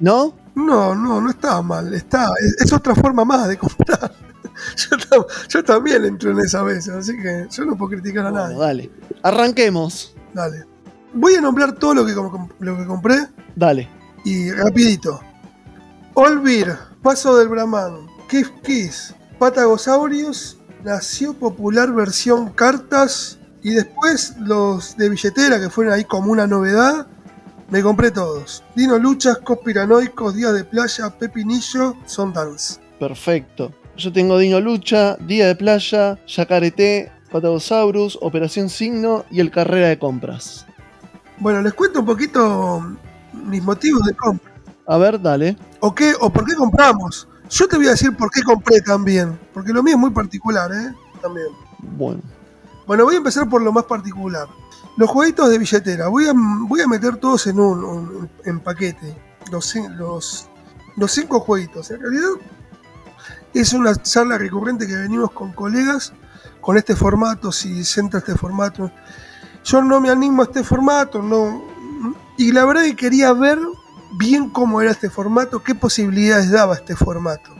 [0.00, 0.34] ¿No?
[0.54, 4.12] No, no, no está mal, está, es, es otra forma más de comprar.
[4.76, 8.30] Yo, tam- yo también entro en esa vez, así que yo no puedo criticar a
[8.30, 8.56] Bueno, nadie.
[8.58, 8.90] dale.
[9.24, 10.14] Arranquemos.
[10.32, 10.64] Dale.
[11.12, 12.12] Voy a nombrar todo lo que,
[12.60, 13.26] lo que compré
[13.56, 13.88] Dale.
[14.24, 15.20] Y rapidito.
[16.14, 16.72] Olvir,
[17.02, 25.58] Paso del Brahman, Kiss Kiss, Patagosaurios, Nació Popular versión cartas y después los de billetera
[25.58, 27.06] que fueron ahí como una novedad.
[27.70, 28.62] Me compré todos.
[28.76, 32.78] Dino Luchas, Conspiranoicos, Días de Playa, Pepinillo, Son Dance.
[33.00, 33.72] Perfecto.
[33.96, 39.98] Yo tengo Dino Lucha, Día de Playa, Yacareté, Patagosaurus, Operación Signo y el Carrera de
[39.98, 40.66] Compras.
[41.38, 42.84] Bueno, les cuento un poquito
[43.32, 44.52] mis motivos de compra.
[44.86, 45.56] A ver, dale.
[45.80, 46.12] ¿O qué?
[46.20, 47.26] ¿O por qué compramos?
[47.48, 49.38] Yo te voy a decir por qué compré también.
[49.54, 50.92] Porque lo mío es muy particular, ¿eh?
[51.22, 51.46] También.
[51.78, 52.20] Bueno.
[52.86, 54.46] Bueno, voy a empezar por lo más particular.
[54.96, 56.08] Los jueguitos de billetera.
[56.08, 59.16] Voy a, voy a meter todos en un, un- en paquete.
[59.50, 60.48] Los, cin- los,
[60.96, 61.90] los cinco jueguitos.
[61.90, 62.28] En realidad
[63.52, 66.12] es una charla recurrente que venimos con colegas
[66.60, 68.90] con este formato, si se entra este formato.
[69.64, 71.62] Yo no me animo a este formato, no.
[72.36, 73.58] Y la verdad que quería ver
[74.18, 77.50] bien cómo era este formato, qué posibilidades daba este formato.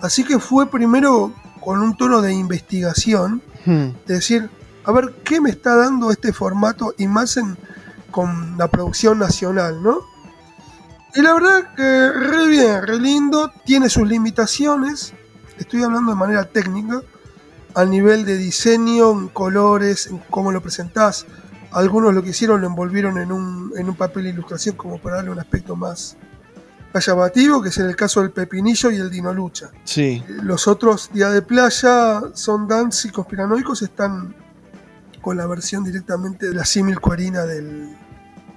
[0.00, 3.90] Así que fue primero con un tono de investigación Hmm.
[4.06, 4.50] de decir,
[4.90, 7.56] a ver, ¿qué me está dando este formato y más en,
[8.10, 10.00] con la producción nacional, ¿no?
[11.14, 15.12] Y la verdad que re bien, re lindo, tiene sus limitaciones,
[15.58, 17.02] estoy hablando de manera técnica,
[17.74, 21.26] a nivel de diseño, en colores, en cómo lo presentás.
[21.70, 25.16] Algunos lo que hicieron lo envolvieron en un, en un papel de ilustración como para
[25.16, 26.16] darle un aspecto más,
[26.92, 29.70] más llamativo, que es en el caso del pepinillo y el dinolucha.
[29.84, 30.22] Sí.
[30.28, 34.34] Los otros Día de Playa, Son Dance y Conspiranoicos están
[35.20, 37.96] con la versión directamente de la símil cuarina del,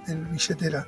[0.06, 0.86] del billetera.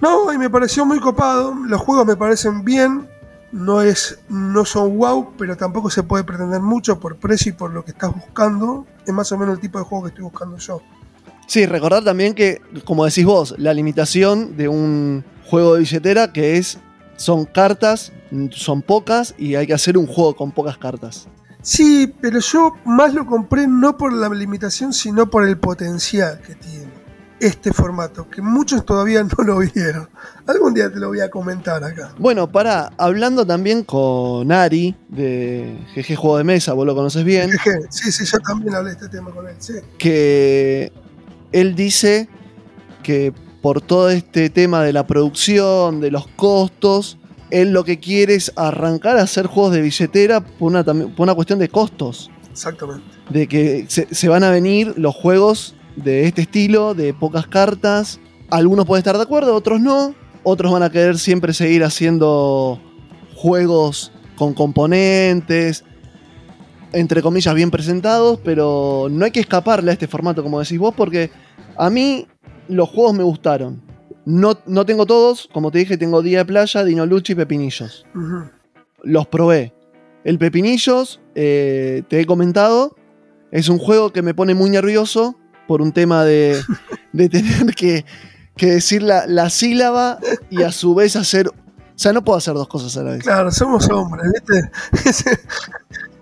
[0.00, 1.54] No, y me pareció muy copado.
[1.66, 3.08] Los juegos me parecen bien.
[3.52, 7.70] No, es, no son wow, pero tampoco se puede pretender mucho por precio y por
[7.72, 8.86] lo que estás buscando.
[9.06, 10.82] Es más o menos el tipo de juego que estoy buscando yo.
[11.46, 16.58] Sí, recordar también que, como decís vos, la limitación de un juego de billetera que
[16.58, 16.78] es
[17.16, 18.12] son cartas,
[18.50, 21.28] son pocas y hay que hacer un juego con pocas cartas.
[21.66, 26.54] Sí, pero yo más lo compré no por la limitación, sino por el potencial que
[26.54, 26.92] tiene
[27.40, 30.08] este formato, que muchos todavía no lo vieron.
[30.46, 32.14] Algún día te lo voy a comentar acá.
[32.18, 37.50] Bueno, para, hablando también con Ari de GG Juego de Mesa, vos lo conoces bien,
[37.50, 39.56] Jeje, Sí, sí, yo también hablé de este tema con él.
[39.58, 39.74] Sí.
[39.98, 40.92] que
[41.50, 42.28] él dice
[43.02, 47.18] que por todo este tema de la producción, de los costos,
[47.60, 51.24] él lo que quiere es arrancar a hacer juegos de billetera por una, también- por
[51.24, 52.30] una cuestión de costos.
[52.50, 53.04] Exactamente.
[53.28, 58.18] de que se, se van a venir los juegos de este estilo, de pocas cartas.
[58.48, 60.14] Algunos pueden estar de acuerdo, otros no.
[60.42, 62.80] Otros van a querer siempre seguir haciendo
[63.34, 65.84] juegos con componentes,
[66.92, 70.94] entre comillas, bien presentados, pero no hay que escaparle a este formato, como decís vos,
[70.96, 71.30] porque
[71.76, 72.26] a mí
[72.68, 73.82] los juegos me gustaron.
[74.26, 78.04] No, no tengo todos, como te dije, tengo Día de Playa, Dino Lucha y Pepinillos.
[79.04, 79.72] Los probé.
[80.24, 82.96] El Pepinillos, eh, te he comentado,
[83.52, 85.36] es un juego que me pone muy nervioso
[85.68, 86.60] por un tema de,
[87.12, 88.04] de tener que,
[88.56, 90.18] que decir la, la sílaba
[90.50, 91.46] y a su vez hacer...
[91.48, 93.22] O sea, no puedo hacer dos cosas a la vez.
[93.22, 94.70] Claro, somos hombres, ¿viste?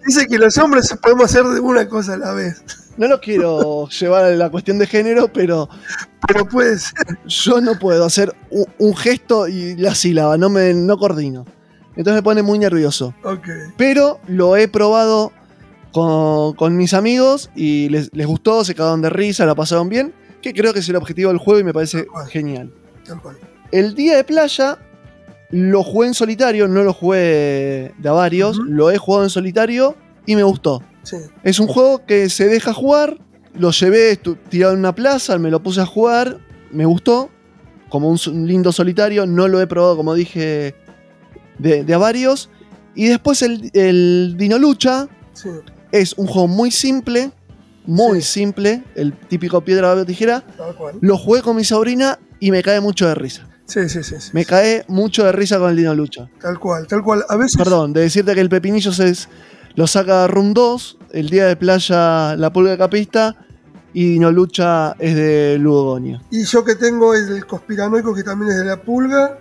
[0.06, 2.62] Dice que los hombres podemos hacer de una cosa a la vez.
[2.96, 5.68] No lo quiero llevar a la cuestión de género, pero
[6.28, 6.94] Pero puede ser.
[7.26, 11.44] yo no puedo hacer un, un gesto y la sílaba, no me no coordino.
[11.96, 13.14] Entonces me pone muy nervioso.
[13.24, 13.48] Ok.
[13.76, 15.32] Pero lo he probado
[15.92, 20.12] con, con mis amigos y les, les gustó, se cagaron de risa, la pasaron bien,
[20.42, 22.72] que creo que es el objetivo del juego y me parece genial.
[23.06, 23.36] Tal cual.
[23.70, 24.78] El día de playa
[25.50, 29.96] lo jugué en solitario, no lo jugué de a varios, lo he jugado en solitario
[30.26, 30.82] y me gustó.
[31.04, 31.16] Sí.
[31.42, 33.18] Es un juego que se deja jugar.
[33.54, 34.18] Lo llevé
[34.48, 36.38] tirado en una plaza, me lo puse a jugar.
[36.72, 37.30] Me gustó.
[37.88, 39.26] Como un, lindo solitario.
[39.26, 40.74] No lo he probado, como dije,
[41.58, 42.50] de, de a varios.
[42.96, 45.48] Y después el, el Dino Lucha Sí.
[45.92, 47.30] es un juego muy simple.
[47.86, 48.40] Muy Sí.
[48.40, 48.82] simple.
[48.96, 50.42] El típico piedra, papel, tijera.
[51.00, 53.48] Lo jugué con mi sobrina y me cae mucho de risa.
[53.66, 54.16] Sí, sí, sí.
[54.18, 54.30] sí.
[54.32, 56.28] Me cae mucho de risa con el Dino Lucha.
[56.40, 57.24] Tal cual, tal cual.
[57.28, 57.56] A veces.
[57.56, 59.28] Perdón, de decirte que el Pepinillos es.
[59.76, 63.34] Lo saca Room 2, el día de playa La Pulga de Capista
[63.92, 66.22] y Dino Lucha es de Ludogonia.
[66.30, 69.38] Y yo que tengo es el conspiranoico que también es de la pulga.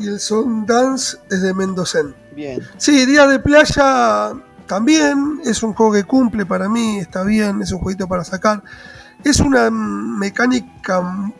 [0.00, 2.12] Y el Son Dance es de Mendocen.
[2.34, 2.60] Bien.
[2.76, 4.32] Sí, Día de Playa
[4.66, 8.64] también es un juego que cumple para mí, está bien, es un jueguito para sacar.
[9.22, 11.32] Es una mecánica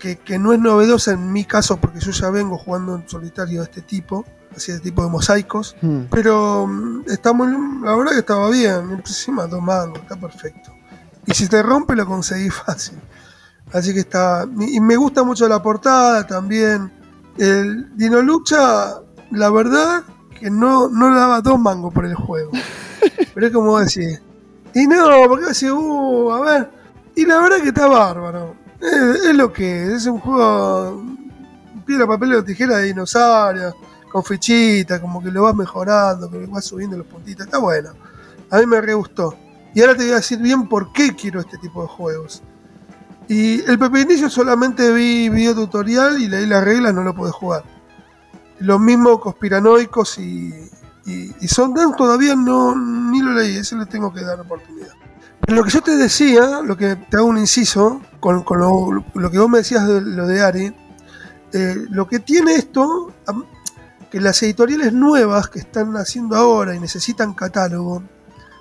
[0.00, 3.60] que, que no es novedosa en mi caso porque yo ya vengo jugando en solitario
[3.60, 4.24] de este tipo,
[4.56, 5.76] así de tipo de mosaicos.
[5.80, 6.04] Hmm.
[6.10, 7.48] Pero mm, está muy,
[7.82, 10.72] la verdad que estaba bien, encima dos mangos, está perfecto.
[11.26, 12.98] Y si te rompe lo conseguí fácil.
[13.72, 14.46] Así que está.
[14.58, 16.92] Y me gusta mucho la portada también.
[17.38, 19.00] El Dino Lucha,
[19.30, 20.02] la verdad
[20.38, 22.50] que no, no le daba dos mangos por el juego.
[23.34, 24.20] Pero es como decir.
[24.74, 26.70] Y no, porque decir, uh, a ver.
[27.14, 28.56] Y la verdad que está bárbaro.
[28.80, 31.02] Es, es lo que es, es un juego.
[31.86, 33.74] Piedra, papel o tijera de dinosaurio
[34.12, 37.90] con fichitas, como que lo vas mejorando, que vas subiendo los puntitos, está bueno.
[38.50, 39.34] A mí me re gustó.
[39.74, 42.42] Y ahora te voy a decir bien por qué quiero este tipo de juegos.
[43.26, 47.64] Y el pepinillo solamente vi video tutorial y leí las reglas, no lo pude jugar.
[48.58, 50.52] Lo mismo conspiranoicos y,
[51.06, 54.92] y, y Sundance todavía no ni lo leí, ese le tengo que dar oportunidad.
[55.40, 59.30] Pero lo que yo te decía, lo que te hago un inciso, con, con lo,
[59.30, 60.74] que vos me decías de lo de Ari,
[61.52, 63.12] eh, lo que tiene esto,
[64.12, 68.02] que las editoriales nuevas que están haciendo ahora y necesitan catálogo,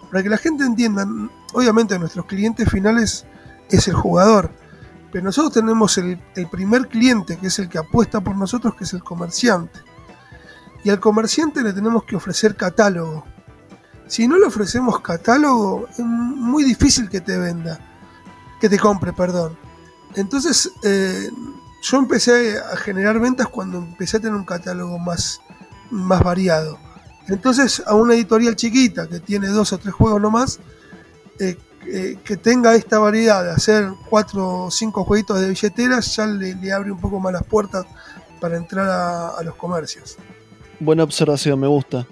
[0.09, 1.05] para que la gente entienda,
[1.51, 3.25] obviamente nuestros clientes finales
[3.69, 4.49] es el jugador,
[5.11, 8.93] pero nosotros tenemos el, primer cliente, que es el que apuesta por nosotros, que es
[8.93, 9.77] el comerciante.
[10.85, 13.25] Y al comerciante le tenemos que ofrecer catálogo.
[14.07, 17.77] Si no le ofrecemos catálogo, es muy difícil que te venda,
[18.61, 19.57] que te compre, perdón.
[20.15, 21.29] Entonces, eh,
[21.81, 25.41] yo empecé a generar ventas cuando empecé a tener un catálogo más,
[25.89, 26.77] más variado.
[27.27, 30.59] Entonces, a una editorial chiquita que tiene dos o tres juegos nomás,
[31.39, 36.27] eh, eh, que tenga esta variedad de hacer cuatro o cinco jueguitos de billeteras, ya
[36.27, 37.85] le, abre un poco más las puertas
[38.39, 40.17] para entrar a, los comercios.
[40.79, 42.05] Buena observación, me gusta.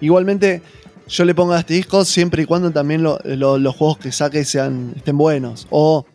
[0.00, 0.62] Igualmente,
[1.08, 5.18] yo le pongo asteriscos siempre y cuando también lo- los juegos que saque sean, estén
[5.18, 5.66] buenos.
[5.70, 6.06] O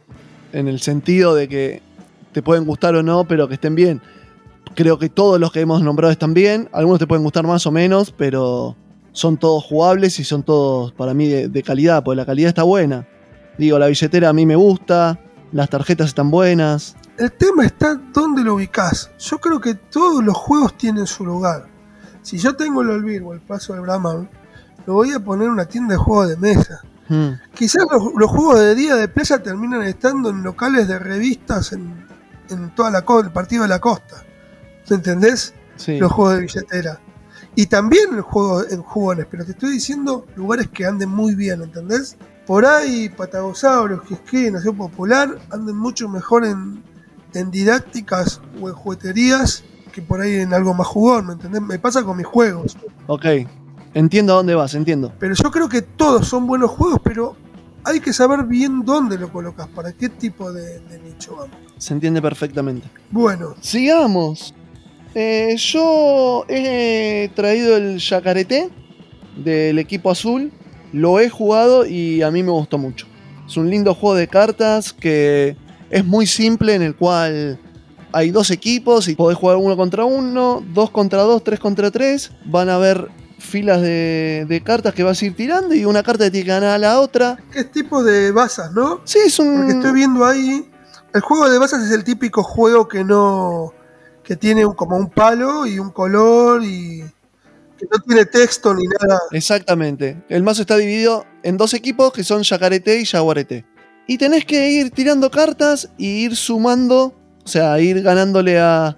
[0.53, 1.86] en el sentido de que
[2.38, 3.99] te pueden gustar o no, pero que estén bien.
[4.76, 6.69] Creo que todos los que hemos nombrado están bien.
[6.72, 8.76] Algunos te pueden gustar más o menos, pero
[9.11, 12.61] son todos jugables y son todos para mí de, de calidad, porque la calidad está
[12.61, 13.07] buena.
[13.57, 15.19] Digo, la billetera a mí me gusta,
[15.51, 16.95] las tarjetas están buenas.
[17.18, 19.09] El tema está dónde lo ubicás.
[19.18, 21.65] Yo creo que todos los juegos tienen su lugar.
[22.22, 24.30] Si yo tengo el Olvir o el Paso del Brahman,
[24.85, 26.81] lo voy a poner en una tienda de juegos de mesa.
[27.09, 27.30] Hmm.
[27.55, 32.06] Quizás los, los juegos de día de playa terminan estando en locales de revistas en,
[32.49, 34.24] en toda la costa, el partido de la costa.
[34.90, 35.53] ¿Me entendés?
[35.76, 35.98] Sí.
[35.98, 36.99] Los juegos de billetera.
[37.56, 41.61] Y también el juego en jugones, pero te estoy diciendo lugares que anden muy bien,
[41.61, 42.18] ¿entendés?
[42.45, 46.84] Por ahí, es que Nación Popular, anden mucho mejor en,
[47.34, 51.61] en didácticas o en jugueterías que por ahí en algo más jugón, ¿me entendés?
[51.61, 52.78] Me pasa con mis juegos.
[53.07, 53.26] Ok,
[53.95, 55.11] entiendo a dónde vas, entiendo.
[55.18, 57.36] Pero yo creo que todos son buenos juegos, pero
[57.88, 61.55] hay que saber bien dónde lo colocas, para qué tipo de, de nicho vamos.
[61.77, 62.88] Se entiende perfectamente.
[63.11, 64.53] Bueno, Sigamos.
[65.15, 68.69] Eh, yo he traído el Yacareté
[69.35, 70.51] del equipo azul.
[70.93, 73.07] Lo he jugado y a mí me gustó mucho.
[73.47, 75.55] Es un lindo juego de cartas que
[75.89, 77.59] es muy simple en el cual
[78.11, 82.31] hay dos equipos y podés jugar uno contra uno, dos contra dos, tres contra tres.
[82.45, 83.07] Van a haber
[83.39, 86.51] filas de, de cartas que vas a ir tirando y una carta te tiene que
[86.51, 87.38] ganar a la otra.
[87.51, 89.01] ¿Qué tipo de basas, no?
[89.05, 89.55] Sí, es un.
[89.57, 90.69] Porque estoy viendo ahí.
[91.14, 93.73] El juego de basas es el típico juego que no.
[94.23, 96.99] que tiene un- como un palo y un color y.
[97.77, 99.19] que no tiene texto ni nada.
[99.31, 100.22] Exactamente.
[100.30, 103.65] El mazo está dividido en dos equipos que son Yacarete y Yaguareté.
[104.07, 108.97] Y tenés que ir tirando cartas y ir sumando, o sea, ir ganándole a-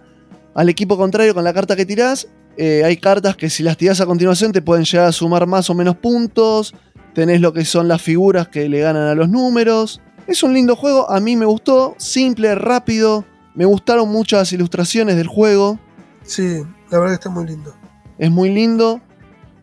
[0.56, 2.28] al equipo contrario con la carta que tirás.
[2.62, 5.70] Eh, hay cartas que si las tirás a continuación te pueden llegar a sumar más
[5.70, 6.74] o menos puntos.
[7.14, 10.02] Tenés lo que son las figuras que le ganan a los números.
[10.28, 13.24] Es un lindo juego, a mí me gustó, simple, rápido.
[13.56, 15.80] Me gustaron muchas ilustraciones del juego.
[16.24, 17.74] Sí, la verdad que está muy lindo.
[18.18, 19.00] Es muy lindo.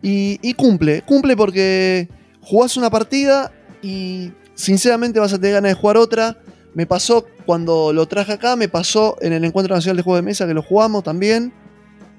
[0.00, 1.02] Y, y cumple.
[1.02, 2.08] Cumple porque
[2.40, 3.52] jugás una partida
[3.82, 6.38] y sinceramente vas a tener ganas de jugar otra.
[6.72, 10.30] Me pasó cuando lo traje acá, me pasó en el Encuentro Nacional de Juegos de
[10.30, 11.52] Mesa que lo jugamos también.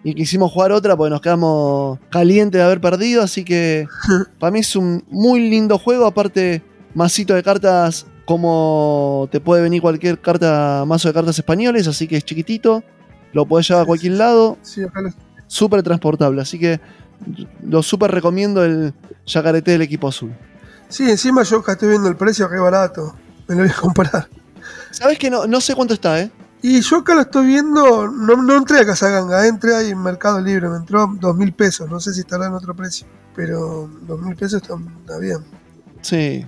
[0.03, 3.23] Y quisimos jugar otra porque nos quedamos calientes de haber perdido.
[3.23, 3.87] Así que
[4.39, 6.05] para mí es un muy lindo juego.
[6.05, 6.61] Aparte,
[6.93, 11.87] masito de cartas como te puede venir cualquier carta, mazo de cartas españoles.
[11.87, 12.83] Así que es chiquitito.
[13.33, 14.89] Lo podés llevar a cualquier lado Sí, lo-
[15.47, 16.41] súper transportable.
[16.41, 16.79] Así que
[17.63, 18.93] lo súper recomiendo el
[19.25, 20.33] yacarete del equipo azul.
[20.87, 23.15] sí, encima yo acá estoy viendo el precio, que barato.
[23.47, 24.27] Me lo voy a comprar.
[24.91, 26.31] ¿Sabes que no, no sé cuánto está, eh?
[26.61, 30.41] Y yo acá lo estoy viendo, no, no entré a Casaganga, entré ahí en Mercado
[30.41, 33.05] Libre, me entró dos mil pesos, no sé si estará en otro precio,
[33.35, 35.37] pero dos mil pesos está, está bien.
[36.01, 36.45] Sí.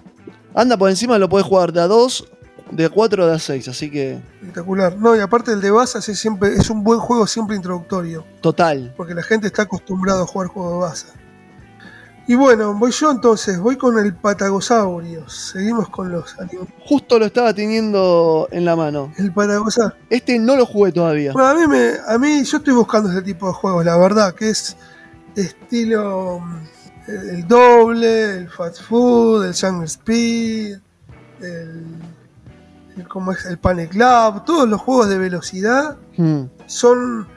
[0.55, 2.27] Anda por encima, lo puedes jugar de a 2,
[2.71, 3.67] de a 4 o de a 6.
[3.67, 4.97] Así que, Espectacular.
[4.97, 8.93] No, y aparte el de Basas es, siempre, es un buen juego siempre introductorio, total.
[8.97, 11.13] porque la gente está acostumbrada a jugar juegos de Basas.
[12.29, 16.71] Y bueno, voy yo entonces, voy con el Patagosaurios, seguimos con los animales.
[16.85, 19.11] Justo lo estaba teniendo en la mano.
[19.17, 19.97] El Patagosaurio.
[20.11, 21.33] Este no lo jugué todavía.
[21.33, 24.35] Bueno, a mí, me, a mí yo estoy buscando ese tipo de juegos, la verdad,
[24.35, 24.77] que es
[25.35, 30.77] estilo mm, el, el doble, el fast food, el Jungle Speed,
[31.41, 31.85] el,
[32.95, 33.43] el, ¿cómo es?
[33.45, 36.43] el Panic Club, todos los juegos de velocidad Hmm.
[36.67, 37.27] son,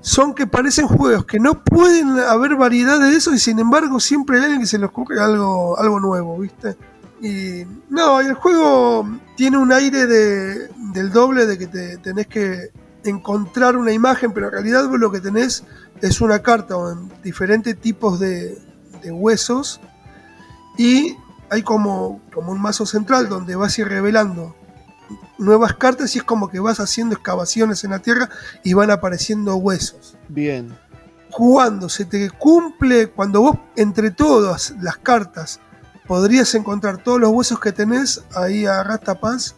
[0.00, 4.38] son que parecen juegos que no pueden haber variedad de eso y sin embargo siempre
[4.38, 6.76] hay alguien que se le ocurre algo, algo nuevo, ¿viste?
[7.20, 9.06] Y no, el juego
[9.36, 12.70] tiene un aire de, del doble de que te tenés que
[13.04, 15.64] encontrar una imagen, pero en realidad vos lo que tenés
[16.00, 18.58] es una carta con diferentes tipos de,
[19.02, 19.80] de huesos
[20.78, 21.16] y
[21.50, 24.54] hay como, como un mazo central donde vas a ir revelando
[25.40, 28.28] nuevas cartas y es como que vas haciendo excavaciones en la tierra
[28.62, 30.16] y van apareciendo huesos.
[30.28, 30.76] Bien.
[31.30, 35.60] Jugando, se te cumple, cuando vos entre todas las cartas
[36.06, 39.54] podrías encontrar todos los huesos que tenés, ahí agarrás tapás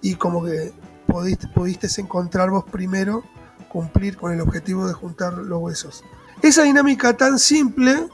[0.00, 0.72] y como que
[1.06, 3.24] pudiste, pudiste encontrar vos primero
[3.68, 6.04] cumplir con el objetivo de juntar los huesos.
[6.42, 8.08] Esa dinámica tan simple,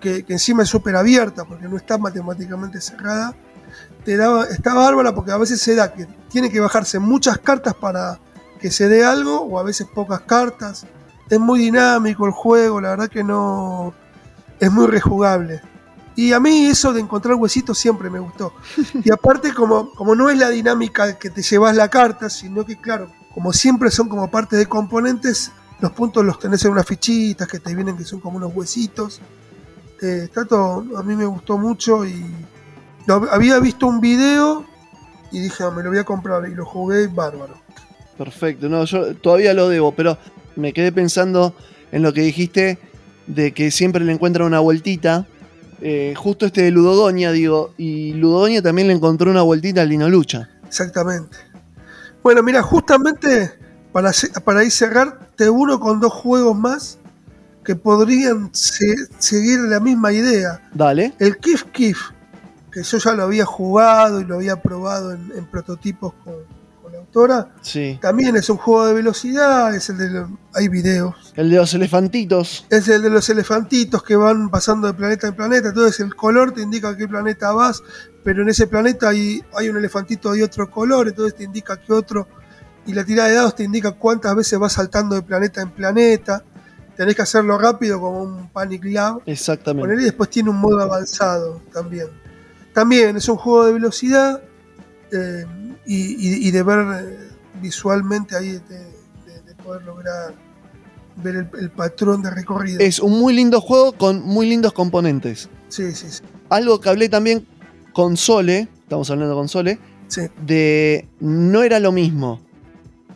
[0.00, 3.36] que, que encima es súper abierta porque no está matemáticamente cerrada,
[4.04, 7.74] te da, está bárbara porque a veces se da que tiene que bajarse muchas cartas
[7.74, 8.18] para
[8.60, 10.86] que se dé algo o a veces pocas cartas.
[11.28, 13.94] Es muy dinámico el juego, la verdad que no
[14.60, 15.60] es muy rejugable.
[16.16, 18.52] Y a mí eso de encontrar huesitos siempre me gustó.
[19.02, 22.76] Y aparte como, como no es la dinámica que te llevas la carta, sino que
[22.76, 25.50] claro, como siempre son como parte de componentes,
[25.80, 29.20] los puntos los tenés en unas fichitas que te vienen que son como unos huesitos.
[30.00, 32.24] Eh, está todo, a mí me gustó mucho y
[33.30, 34.64] había visto un video
[35.30, 37.54] y dije, "Ah, me lo voy a comprar y lo jugué bárbaro.
[38.16, 38.68] Perfecto.
[38.68, 40.16] No, yo todavía lo debo, pero
[40.56, 41.54] me quedé pensando
[41.90, 42.78] en lo que dijiste
[43.26, 45.26] de que siempre le encuentran una vueltita.
[45.80, 50.08] Eh, justo este de Ludogonia, digo, y Ludogonia también le encontró una vueltita al Lino
[50.08, 50.48] Lucha.
[50.66, 51.36] Exactamente.
[52.22, 53.52] Bueno, mira, justamente
[53.92, 54.12] para,
[54.44, 56.98] para ir cerrar, te uno con dos juegos más
[57.64, 60.60] que podrían se- seguir la misma idea.
[60.72, 61.12] Dale.
[61.18, 61.98] El Kif Kif,
[62.74, 66.34] que yo ya lo había jugado y lo había probado en, en prototipos con,
[66.82, 67.98] con la autora, Sí.
[68.02, 71.32] también es un juego de velocidad, es el de lo- hay videos.
[71.36, 72.66] El de los elefantitos.
[72.70, 75.68] Es el de los elefantitos que van pasando de planeta en planeta.
[75.68, 77.80] Entonces el color te indica a qué planeta vas,
[78.24, 81.92] pero en ese planeta hay, hay un elefantito de otro color, entonces te indica que
[81.92, 82.26] otro.
[82.86, 86.42] Y la tirada de dados te indica cuántas veces vas saltando de planeta en planeta.
[86.96, 89.20] Tenés que hacerlo rápido como un Panic Lab.
[89.26, 89.88] Exactamente.
[89.88, 92.06] Poner y después tiene un modo avanzado también.
[92.74, 94.42] También es un juego de velocidad
[95.12, 95.44] eh,
[95.86, 97.18] y, y- y de ver eh,
[97.62, 100.34] visualmente ahí, de, de- de poder lograr
[101.22, 102.80] ver el, el patrón de recorrido.
[102.80, 105.48] Es un muy lindo juego con muy lindos componentes.
[105.68, 106.22] Sí, sí, sí.
[106.50, 107.46] Algo que hablé también
[107.92, 109.78] con Sole, estamos hablando con Sole,
[110.08, 110.22] sí.
[110.44, 112.40] de no era lo mismo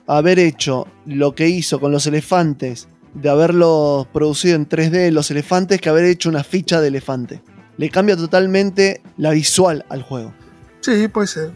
[0.06, 5.80] haber hecho lo que hizo con los elefantes, de haberlo producido en 3D los elefantes,
[5.80, 7.42] que haber hecho una ficha de elefante.
[7.78, 10.34] Le cambia totalmente la visual al juego.
[10.80, 11.52] Sí, puede ser,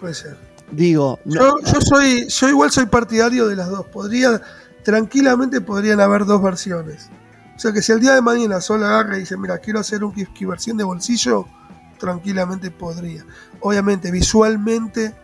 [0.00, 0.36] puede ser.
[0.72, 3.86] Digo, no- Yo, yo soy, yo igual soy partidario de las dos.
[3.86, 4.40] Podría,
[4.82, 7.08] tranquilamente podrían haber dos versiones.
[7.54, 10.02] O sea que si el día de mañana solo agarra y dice, mira, quiero hacer
[10.02, 11.46] un Kifki versión de bolsillo,
[11.98, 13.24] tranquilamente podría.
[13.60, 15.14] Obviamente, visualmente,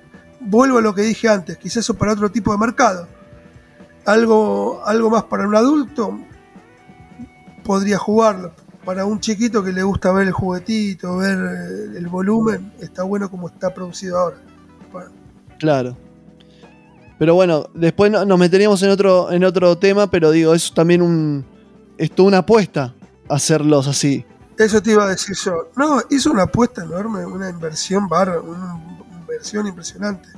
[0.40, 3.08] vuelvo a lo que dije antes, quizás eso para otro tipo de mercado.
[4.06, 6.18] Algo, algo más para un adulto,
[7.64, 8.52] podría jugarlo.
[8.84, 13.30] Para un chiquito que le gusta ver el juguetito, ver eh, el volumen, está bueno
[13.30, 14.36] como está producido ahora.
[14.92, 15.10] Bueno,
[15.58, 15.96] Claro.
[17.18, 21.02] Pero bueno, después no- nos meteríamos en otro, en otro tema, pero digo, es también
[21.02, 21.44] un.
[21.96, 22.94] Es toda una apuesta
[23.28, 24.24] hacerlos así.
[24.58, 25.68] Eso te iba a decir yo.
[25.76, 28.80] No, hizo una apuesta enorme, una inversión barra, una
[29.20, 30.28] inversión impresionante.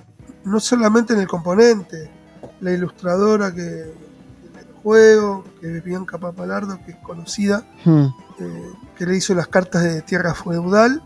[0.44, 2.10] No solamente en el componente,
[2.60, 3.94] la ilustradora que del
[4.82, 8.08] juego, que es Bianca Papalardo, que es conocida, Hmm.
[8.40, 11.02] Eh, que le hizo las cartas de tierra feudal.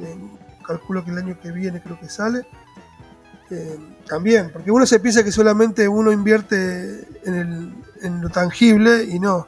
[0.00, 0.16] eh,
[0.66, 2.46] calculo que el año que viene creo que sale.
[3.50, 3.78] Eh,
[4.08, 7.34] también, porque uno se piensa que solamente uno invierte en,
[8.02, 9.46] el- lo tangible y no.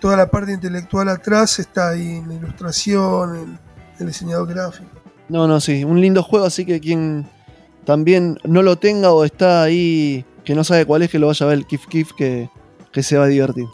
[0.00, 3.58] Toda la parte intelectual atrás está ahí en ilustración, en
[3.98, 4.90] el diseñador gráfico.
[5.28, 5.84] No, no, sí.
[5.84, 7.26] Un lindo juego, así que quien
[7.84, 11.44] también no lo tenga o está ahí que no sabe cuál es, que lo vaya
[11.46, 12.48] a ver el Kif Kif, que,
[12.92, 13.66] que se va a divertir.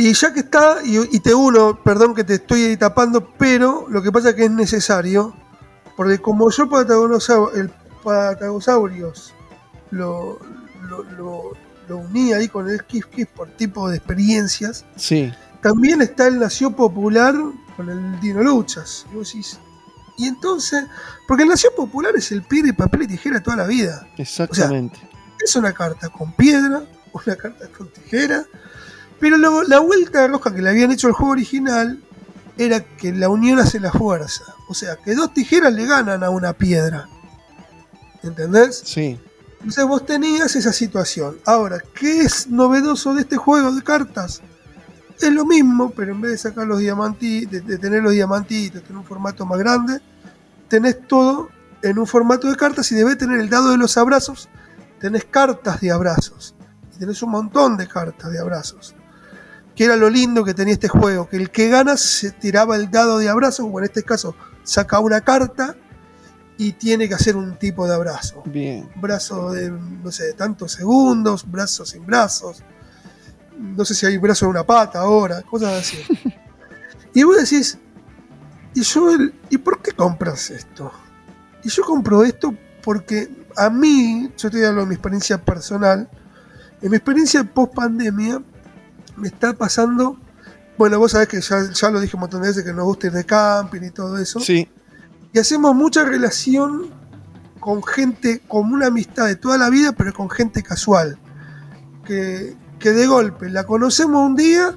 [0.00, 4.00] Y ya que está, y, y te uno, perdón que te estoy tapando, pero lo
[4.00, 5.34] que pasa es que es necesario,
[5.96, 7.68] porque como yo Patagosau- el
[8.04, 9.34] Patagosaurios
[9.90, 10.38] lo,
[10.88, 11.52] lo, lo-
[11.88, 16.38] lo uní ahí con el Kif Kif por tipo de experiencias, Sí, también está el
[16.38, 17.34] Nació Popular
[17.76, 19.06] con el Dino Luchas.
[19.10, 19.58] Y vos decís,
[20.18, 20.84] Y entonces,
[21.26, 24.06] porque el Nación Popular es el piedra y papel y tijera toda la vida.
[24.18, 24.98] exactamente.
[25.44, 28.44] Es una carta con piedra, una carta con tijera.
[29.20, 32.00] Pero luego la vuelta de rosca que le habían hecho al juego original
[32.56, 34.44] era que la unión hace la fuerza.
[34.68, 37.08] O sea, que dos tijeras le ganan a una piedra.
[38.22, 38.82] ¿Entendés?
[38.84, 39.18] sí.
[39.58, 41.36] Entonces vos tenías esa situación.
[41.44, 44.40] Ahora, ¿qué es novedoso de este juego de cartas?
[45.20, 48.82] Es lo mismo, pero en vez de sacar los diamantitos, de, de tener los diamantitos,
[48.82, 50.00] tener un formato más grande,
[50.68, 51.48] tenés todo
[51.82, 54.48] en un formato de cartas y debes tener el dado de los abrazos,
[55.00, 56.54] tenés cartas de abrazos.
[56.94, 58.94] Y tenés un montón de cartas de abrazos.
[59.78, 62.90] Que era lo lindo que tenía este juego, que el que gana se tiraba el
[62.90, 64.34] dado de abrazos, o en este caso
[64.64, 65.76] saca una carta
[66.56, 68.90] y tiene que hacer un tipo de abrazo Bien.
[68.96, 72.64] brazo de, no sé, de tantos segundos, brazos sin brazos,
[73.56, 75.98] no sé si hay brazo de una pata ahora, cosas así.
[77.14, 77.78] y vos decís,
[78.74, 79.10] ¿y, yo
[79.48, 80.90] ¿y por qué compras esto?
[81.62, 82.52] Y yo compro esto
[82.82, 86.10] porque a mí, yo te hablo de mi experiencia personal,
[86.82, 88.42] en mi experiencia post pandemia,
[89.18, 90.16] me está pasando,
[90.76, 93.08] bueno, vos sabés que ya, ya lo dije un montón de veces que nos gusta
[93.08, 94.68] ir de camping y todo eso Sí,
[95.32, 96.90] y hacemos mucha relación
[97.60, 101.18] con gente, con una amistad de toda la vida, pero con gente casual.
[102.04, 104.74] Que, que de golpe la conocemos un día,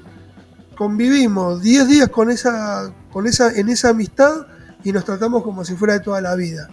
[0.76, 4.48] convivimos 10 días con esa, con esa, en esa amistad
[4.84, 6.70] y nos tratamos como si fuera de toda la vida.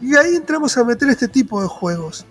[0.00, 2.26] Y ahí entramos a meter este tipo de juegos.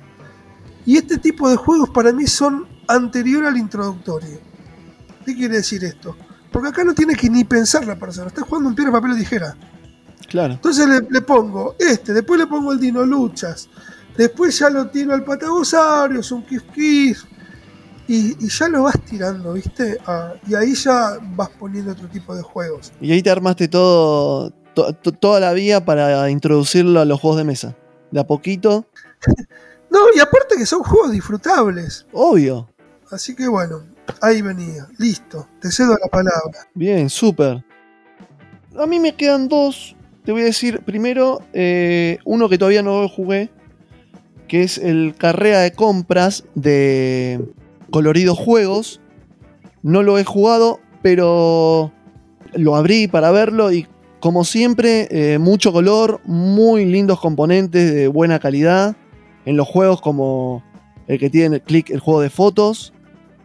[0.85, 4.39] Y este tipo de juegos para mí son anterior al introductorio.
[5.25, 6.15] ¿Qué quiere decir esto?
[6.51, 9.15] Porque acá no tiene que ni pensar la persona, está jugando un piedra, papel o
[9.15, 9.55] tijera.
[10.29, 10.53] claro.
[10.53, 13.67] Entonces le, le pongo este, después le pongo el Dino Luchas,
[14.17, 17.23] después ya lo tiro al Patagosaurios, un Kif Kif,
[18.07, 19.97] y, y ya lo vas tirando, ¿viste?
[20.05, 22.91] Ah, y ahí ya vas poniendo otro tipo de juegos.
[23.01, 27.37] Y ahí te armaste todo, to- to- toda la vía para introducirlo a los juegos
[27.39, 27.75] de mesa.
[28.11, 28.85] De a poquito,
[29.89, 32.05] No, y aparte que son juegos disfrutables.
[32.13, 32.69] obvio.
[33.11, 33.83] Así que bueno,
[34.21, 36.67] ahí venía, listo, te cedo la palabra.
[36.73, 37.63] Bien, súper.
[38.77, 39.95] A mí me quedan dos.
[40.23, 43.49] Te voy a decir primero eh, uno que todavía no jugué,
[44.47, 47.39] que es el carrera de compras de
[47.91, 49.01] Coloridos Juegos.
[49.83, 51.91] No lo he jugado, pero
[52.53, 53.87] lo abrí para verlo y
[54.25, 58.95] como siempre, eh, mucho color, muy lindos componentes de buena calidad.
[59.45, 60.63] En los juegos como
[61.05, 62.91] el que tiene click, el juego de fotos,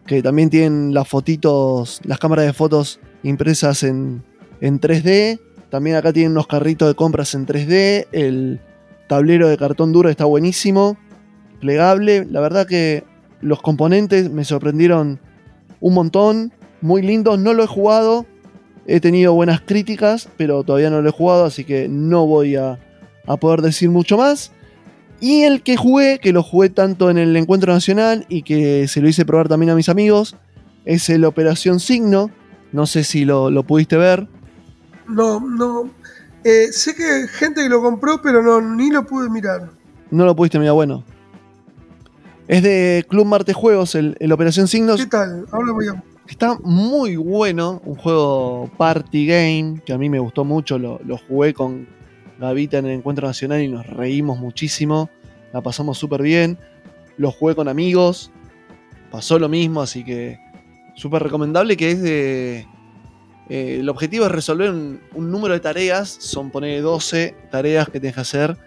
[0.05, 4.23] que también tienen las fotitos, las cámaras de fotos impresas en,
[4.59, 5.39] en 3D.
[5.69, 8.07] También acá tienen unos carritos de compras en 3D.
[8.11, 8.59] El
[9.07, 10.97] tablero de cartón duro está buenísimo,
[11.59, 12.25] plegable.
[12.29, 13.03] La verdad que
[13.41, 15.19] los componentes me sorprendieron
[15.79, 17.39] un montón, muy lindos.
[17.39, 18.25] No lo he jugado,
[18.87, 22.79] he tenido buenas críticas, pero todavía no lo he jugado, así que no voy a,
[23.27, 24.51] a poder decir mucho más.
[25.21, 29.01] Y el que jugué, que lo jugué tanto en el Encuentro Nacional y que se
[29.01, 30.35] lo hice probar también a mis amigos,
[30.83, 32.31] es el Operación Signo.
[32.71, 34.27] No sé si lo, lo pudiste ver.
[35.07, 35.91] No, no.
[36.43, 39.69] Eh, sé que hay gente que lo compró, pero no, ni lo pude mirar.
[40.09, 41.03] No lo pudiste mirar, bueno.
[42.47, 44.99] Es de Club Marte Juegos, el, el Operación Signos.
[44.99, 45.45] ¿Qué tal?
[45.51, 46.03] Ahora voy a.
[46.27, 50.79] Está muy bueno, un juego party game que a mí me gustó mucho.
[50.79, 51.87] Lo, lo jugué con
[52.41, 55.09] Gavita en el Encuentro Nacional y nos reímos muchísimo.
[55.53, 56.57] La pasamos súper bien.
[57.17, 58.31] Lo jugué con amigos.
[59.11, 60.39] Pasó lo mismo, así que
[60.95, 62.67] súper recomendable que es de...
[63.49, 66.09] eh, el objetivo es resolver un, un número de tareas.
[66.19, 68.57] Son poner 12 tareas que tienes que hacer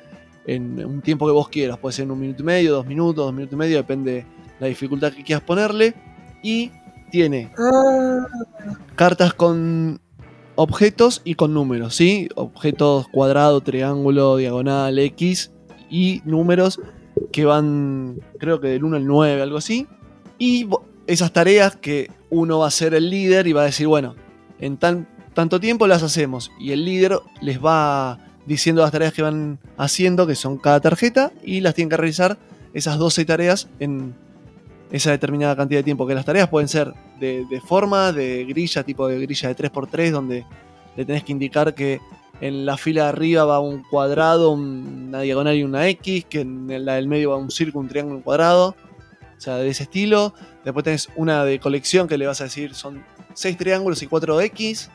[0.46, 1.78] en un tiempo que vos quieras.
[1.78, 4.26] Puede ser en un minuto y medio, dos minutos, dos minutos y medio, depende
[4.60, 5.94] la dificultad que quieras ponerle.
[6.42, 6.70] Y
[7.10, 8.26] tiene Ah,
[8.96, 9.98] cartas con
[10.56, 12.28] objetos y con números, ¿sí?
[12.35, 15.52] Objetos cuadrado, triángulo, diagonal, X
[15.90, 16.81] y números
[17.32, 19.86] que van, creo que del 1 al 9, algo así.
[20.39, 20.68] Y
[21.06, 24.14] esas tareas que uno va a ser el líder y va a decir, bueno,
[24.59, 26.51] en tan, tanto tiempo las hacemos.
[26.59, 31.32] Y el líder les va diciendo las tareas que van haciendo, que son cada tarjeta,
[31.43, 32.39] y las tienen que realizar
[32.72, 34.14] esas 12 tareas en
[34.96, 36.06] esa determinada cantidad de tiempo.
[36.06, 40.46] Que las tareas pueden ser de, forma, de grilla, tipo de grilla de 3x3, donde
[40.96, 42.00] le tenés que indicar que
[42.40, 46.40] en la fila de arriba va un cuadrado, un- una diagonal y una X, que
[46.40, 48.76] en la del medio va un círculo, un triángulo, un cuadrado.
[49.36, 50.32] O sea, de ese estilo.
[50.64, 53.02] Después tenés una de colección que le vas a decir son
[53.34, 54.90] 6 triángulos y 4 X.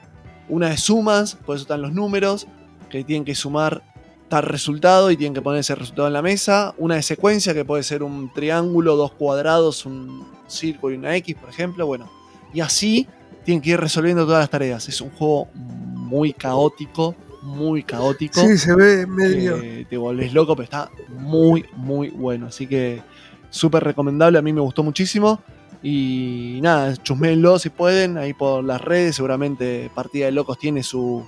[0.48, 2.48] Una de sumas, por eso están los números,
[2.90, 3.84] que tienen que sumar
[4.30, 6.74] tal resultado y tienen que poner ese resultado en la mesa.
[6.78, 11.36] Una de secuencia que puede ser un triángulo, dos cuadrados, un círculo y una X,
[11.36, 11.86] por ejemplo.
[11.86, 12.10] Bueno,
[12.54, 13.08] y así
[13.44, 14.88] tienen que ir resolviendo todas las tareas.
[14.88, 18.40] Es un juego muy caótico, muy caótico.
[18.42, 19.60] sí, se ve medio.
[19.60, 22.48] que te volvés loco, pero está muy, muy bueno.
[22.48, 23.02] Así que
[23.50, 25.42] súper recomendable, a mí me gustó muchísimo.
[25.82, 29.16] Y nada, chusmenlo si pueden, ahí por las redes.
[29.16, 31.26] Seguramente Partida de Locos tiene su,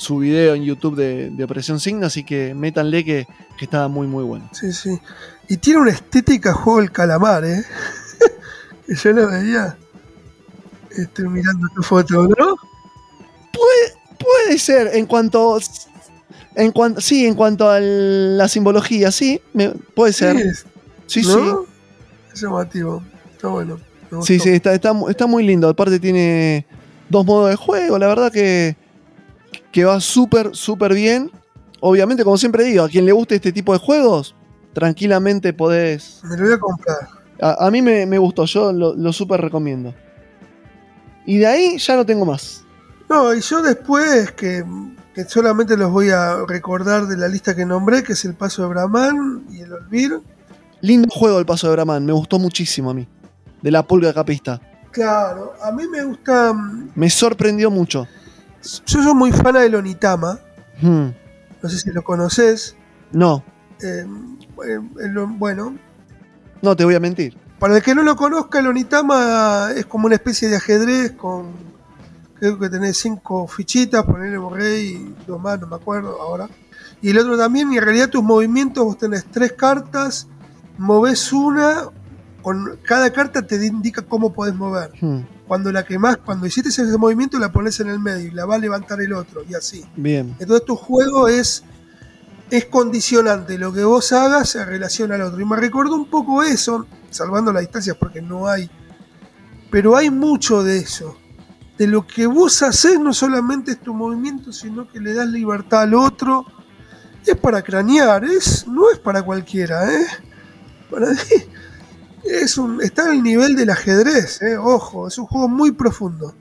[0.00, 3.26] su video en YouTube de, de Operación Signo, así que métanle que,
[3.58, 4.48] que está muy, muy bueno.
[4.52, 4.98] Sí, sí.
[5.46, 7.62] Y tiene una estética juego del calamar, ¿eh?
[8.86, 9.76] que yo lo veía.
[10.96, 12.56] Estoy mirando tu foto, ¿no?
[14.18, 15.58] Puede ser, en cuanto.
[16.56, 20.36] En cuanto, sí, en cuanto a la simbología, sí, me- puede ser.
[20.36, 20.66] es-
[21.06, 21.28] Sí, sí.
[21.28, 21.64] ¿no?
[22.32, 23.02] Es llamativo.
[23.32, 23.78] Está bueno.
[24.22, 25.68] Sí, sí, está, está, está muy lindo.
[25.68, 26.66] Aparte tiene
[27.08, 27.98] dos modos de juego.
[27.98, 28.76] La verdad que,
[29.72, 31.30] que va súper, súper bien.
[31.80, 34.34] Obviamente, como siempre digo, a quien le guste este tipo de juegos,
[34.72, 36.20] tranquilamente podés...
[36.24, 36.98] Me lo voy a comprar.
[37.40, 39.94] A, a mí me, me gustó, yo lo, lo súper recomiendo.
[41.26, 42.64] Y de ahí ya no tengo más.
[43.08, 44.64] No, y yo después, que,
[45.14, 48.62] que solamente los voy a recordar de la lista que nombré, que es el Paso
[48.62, 50.20] de Brahman y el Olvir.
[50.82, 53.06] Lindo juego el paso de Brahman, me gustó muchísimo a mí.
[53.60, 54.60] De la pulga capista.
[54.90, 56.52] Claro, a mí me gusta.
[56.52, 58.06] mm, Me sorprendió mucho.
[58.62, 60.38] Yo soy muy fan del Onitama.
[60.80, 61.08] Hmm,
[61.62, 62.76] No sé si lo conoces.
[63.12, 63.42] No,
[63.82, 64.04] Eh,
[64.66, 65.74] eh, el- bueno,
[66.62, 67.36] no te voy a mentir.
[67.58, 71.52] para el que no lo conozca, el Onitama es como una especie de ajedrez con.
[72.38, 76.48] Creo que tenés cinco fichitas, ponerle rey y dos más, no me acuerdo ahora.
[77.02, 80.26] Y el otro también, y en realidad tus movimientos, vos tenés tres cartas,
[80.78, 81.84] movés una,
[82.42, 84.90] con cada carta te indica cómo podés mover.
[85.00, 88.30] Hmm, Cuando la que más, cuando hiciste ese movimiento, la pones en el medio y
[88.30, 89.84] la va a levantar el otro, y así.
[89.96, 90.34] bien.
[90.38, 91.62] Entonces tu juego es,
[92.50, 95.40] es condicionante, lo que vos hagas se relaciona al otro.
[95.40, 98.70] Y me recordó un poco eso, salvando las distancias porque no hay,
[99.70, 101.16] pero hay mucho de eso.
[101.78, 105.82] De lo que vos haces no solamente es tu movimiento, sino que le das libertad
[105.82, 106.44] al otro.
[107.24, 110.06] Es para cranear, es, no es para cualquiera, ¿eh?
[110.90, 111.16] Para mí
[112.24, 114.56] es un, está al nivel del ajedrez, ¿eh?
[114.56, 116.34] ojo, es un juego muy profundo.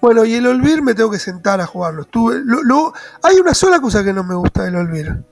[0.00, 2.02] Bueno, y el Olvir me tengo que sentar a jugarlo.
[2.02, 2.92] Estuve, lo, lo-
[3.22, 5.22] hay una sola cosa que no me gusta del Olvir,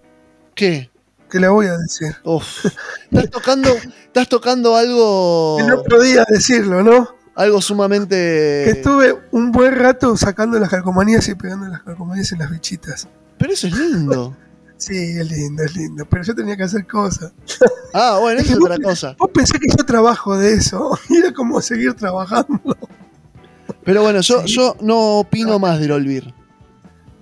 [0.55, 0.91] ¿Qué?
[1.29, 2.15] que la voy a decir.
[2.25, 2.67] Uf.
[3.11, 7.09] Estás tocando, estás tocando algo, Que no podía decirlo, ¿no?
[7.37, 8.15] algo sumamente.
[8.65, 13.09] Que estuve un buen rato sacando las calcomanías y pegando las calcomanías en las bichitas.
[13.39, 14.37] Pero eso es lindo.
[14.81, 16.05] Sí, es lindo, es lindo.
[16.07, 17.32] Pero yo tenía que hacer cosas.
[17.93, 19.16] Ah, bueno, eso es otra cosa.
[19.19, 20.97] Vos pensé que yo trabajo de eso.
[21.09, 22.61] Y era como seguir trabajando.
[23.85, 24.55] Pero bueno, yo, Sí.
[24.55, 26.32] yo no opino más del Olvir.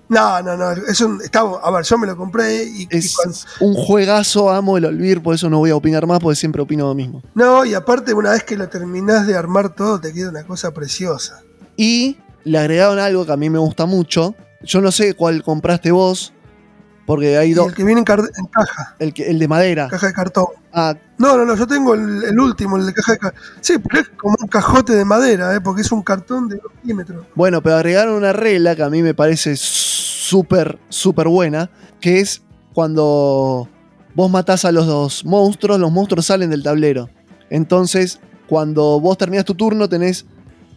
[0.09, 0.71] No, no, no.
[0.71, 4.51] Es un, está, a ver, yo me lo compré y, y Es cuando- un juegazo,
[4.51, 7.23] amo el Olvir, por eso no voy a opinar más, porque siempre opino lo mismo.
[7.33, 10.71] No, y aparte, una vez que lo terminás de armar todo, te queda una cosa
[10.71, 11.41] preciosa.
[11.77, 14.35] Y le agregaron algo que a mí me gusta mucho.
[14.61, 16.31] Yo no sé cuál compraste vos,
[17.09, 17.69] Porque hay dos.
[17.69, 18.29] el que viene en, caja,
[18.99, 19.87] El, que- el de madera.
[19.87, 20.45] caja de cartón.
[20.71, 23.41] Ah, No, no, no, yo tengo el, el último, el de caja de cartón.
[23.61, 25.59] Sí, pero es como un cajote de madera, ¿eh?
[25.59, 27.25] porque es un cartón de 2 milímetros.
[27.33, 32.43] Bueno, pero agregaron una regla que a mí me parece súper, súper buena, que es
[32.73, 33.67] cuando
[34.13, 37.09] vos matás a los dos monstruos, los monstruos salen del tablero.
[37.49, 40.27] Entonces, cuando vos terminás tu turno, tenés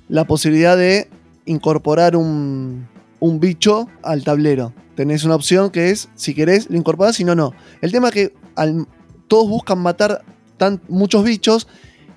[0.09, 1.11] la posibilidad de
[1.45, 2.89] incorporar un,
[3.21, 4.73] un bicho al tablero.
[4.95, 7.53] Tenés una opción que es, si querés, lo incorporás, si no, no.
[7.81, 8.87] El tema es que al-
[9.29, 10.23] todos buscan matar
[10.59, 11.67] tan, muchos bichos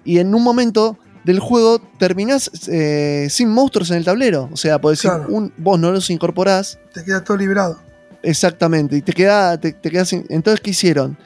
[0.04, 4.50] y en un momento del juego terminás eh, sin monstruos en el tablero.
[4.52, 5.34] O sea, podés decir, Claro.
[5.34, 7.80] un, vos no los incorporás Te queda todo librado.
[8.22, 11.18] exactamente y te queda, te, te quedas sin- Entonces, ¿qué hicieron?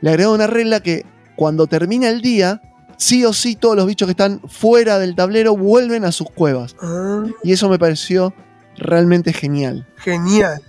[0.00, 1.04] Le agregaron una regla que
[1.36, 2.60] cuando termina el día,
[2.98, 6.76] sí o sí todos los bichos que están fuera del tablero vuelven a sus cuevas.
[6.80, 8.34] Ah, Y eso me pareció
[8.76, 9.86] realmente genial.
[9.96, 10.60] genial.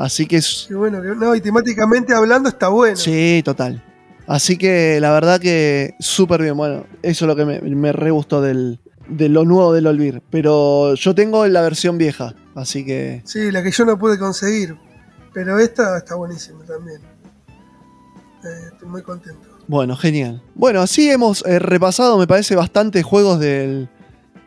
[0.00, 1.02] Así que es, Qué bueno.
[1.02, 2.96] que- No, y temáticamente hablando está bueno.
[2.96, 3.84] Sí, total.
[4.26, 6.56] Así que la verdad que súper bien.
[6.56, 10.22] Bueno, eso es lo que me, me re gustó del, de lo nuevo del Olvir.
[10.30, 14.74] Pero yo tengo la versión vieja, así que Sí, la que yo no pude conseguir.
[15.34, 17.02] Pero esta está buenísima también.
[18.42, 19.48] Eh, estoy muy contento.
[19.68, 20.42] bueno, genial.
[20.54, 23.88] Bueno, así hemos eh, repasado, me parece, bastantes juegos del-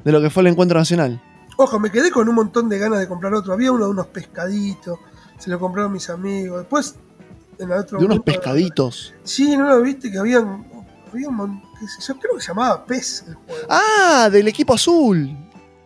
[0.03, 1.21] de lo que fue el encuentro nacional.
[1.57, 3.53] Ojo, me quedé con un montón de ganas de comprar otro.
[3.53, 4.97] Había uno de unos pescaditos.
[5.43, 6.59] Se lo compraron mis amigos.
[6.59, 6.95] Después,
[7.59, 9.13] en el otro De unos grupo- pescaditos.
[9.23, 10.11] Sí, ¿no lo viste?
[10.11, 10.65] Que habían.
[11.11, 11.61] Había un
[12.07, 13.67] yo creo que se llamaba PES el juego.
[13.69, 15.35] Ah, del equipo azul.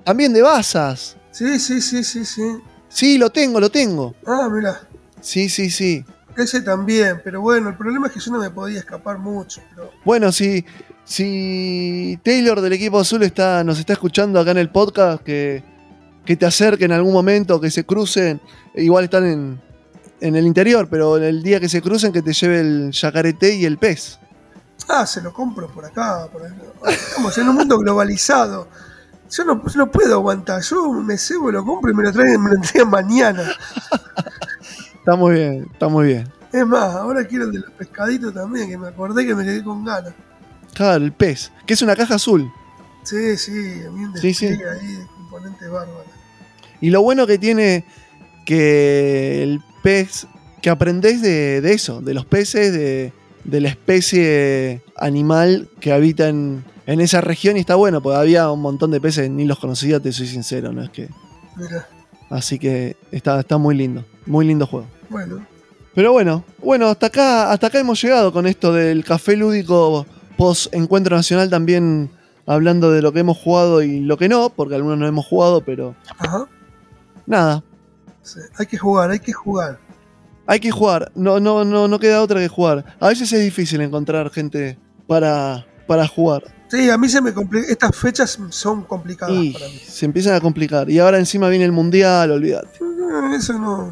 [0.03, 1.17] También de Bazas.
[1.31, 2.43] Sí, sí, sí, sí, sí.
[2.87, 4.13] Sí, lo tengo, lo tengo.
[4.25, 4.79] Ah, mira.
[5.19, 6.05] Sí, sí, sí.
[6.37, 9.59] Ese también, pero bueno, el problema es que yo no me podía escapar mucho.
[9.75, 10.63] Pero Bueno, si,
[11.03, 15.63] si Taylor del equipo azul está, nos está escuchando acá en el podcast, que,
[16.27, 18.41] que te acerquen en algún momento, que se crucen,
[18.75, 19.61] igual están en,
[20.19, 23.63] en el interior, pero el día que se crucen que te lleve el yacarete y
[23.63, 24.19] el pez.
[24.89, 26.27] Ah, se lo compro por acá.
[26.31, 26.41] Por.
[26.89, 28.67] Estamos en un mundo globalizado.
[29.31, 30.61] Yo no, yo no puedo aguantar.
[30.61, 33.43] Yo me cebo, lo compro y me lo traen, me lo entregan mañana.
[34.99, 36.27] Está muy bien, está muy bien.
[36.51, 39.63] Es más, ahora quiero el de los pescaditos también, que me acordé que me quedé
[39.63, 40.13] con ganas.
[40.73, 42.51] Claro, el pez, que es una caja azul.
[43.03, 44.47] Sí, sí, bien Sí, sí.
[44.47, 46.16] despliegue ahí de componentes bárbaros.
[46.81, 47.83] Y lo bueno que tiene
[48.45, 50.27] que el pez,
[50.61, 53.13] que aprendés de, de eso, de los peces, de,
[53.43, 58.49] de la especie animal que habita en, en esa región y está bueno, porque había
[58.51, 61.09] un montón de peces, ni los conocía, te soy sincero, no es que...
[61.55, 61.87] Mira,
[62.29, 64.87] Así que está, está muy lindo, muy lindo juego.
[65.09, 65.45] bueno,
[65.95, 70.05] Pero bueno, bueno, hasta acá, hasta acá hemos llegado con esto del café lúdico
[70.37, 72.09] post encuentro nacional también
[72.45, 75.61] hablando de lo que hemos jugado y lo que no, porque algunos no hemos jugado,
[75.61, 76.47] pero ajá.
[77.27, 77.63] Nada,
[78.23, 79.77] sí, Hay que jugar, hay que jugar.
[80.47, 82.85] Hay que jugar, no, no, no, no queda otra que jugar.
[82.99, 86.43] A veces es difícil encontrar gente para, para jugar.
[86.69, 87.67] Sí, a mí se me complica.
[87.69, 89.77] Estas fechas son complicadas Y para mí.
[89.85, 90.89] se empiezan a complicar.
[90.89, 92.69] Y ahora encima viene el mundial, olvídate.
[92.79, 93.91] Eh, Eso no.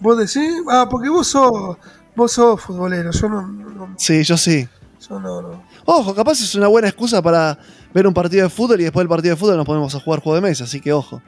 [0.00, 0.54] ¿Vos decís?
[0.70, 1.76] Ah, porque vos sos.
[2.16, 3.10] Vos sos futbolero.
[3.10, 3.42] Yo no.
[3.46, 4.66] no- Sí, yo sí.
[5.08, 5.62] yo no, no.
[5.86, 7.58] Ojo, capaz es una buena excusa para
[7.94, 10.20] ver un partido de fútbol y después del partido de fútbol nos ponemos a jugar
[10.20, 10.64] juego de mesa.
[10.64, 11.20] Así que ojo.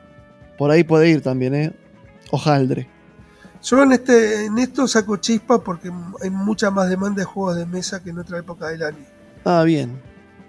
[0.59, 1.73] Por ahí puede ir también, ¿eh?
[2.31, 2.89] Ojaldre.
[3.62, 7.66] Yo en este, en esto saco chispa porque hay mucha más demanda de juegos de
[7.66, 9.05] mesa que en otra época del año.
[9.45, 10.01] Ah, bien.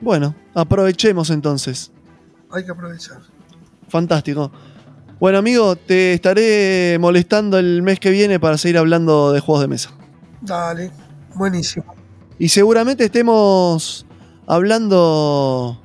[0.02, 1.92] Bueno, aprovechemos entonces.
[2.52, 3.20] Hay que aprovechar.
[3.88, 4.52] Fantástico.
[5.20, 9.68] Bueno, amigo, te estaré molestando el mes que viene para seguir hablando de juegos de
[9.68, 9.92] mesa.
[10.42, 10.92] Dale,
[11.36, 11.86] buenísimo.
[12.40, 14.06] Y seguramente estemos
[14.48, 15.82] hablando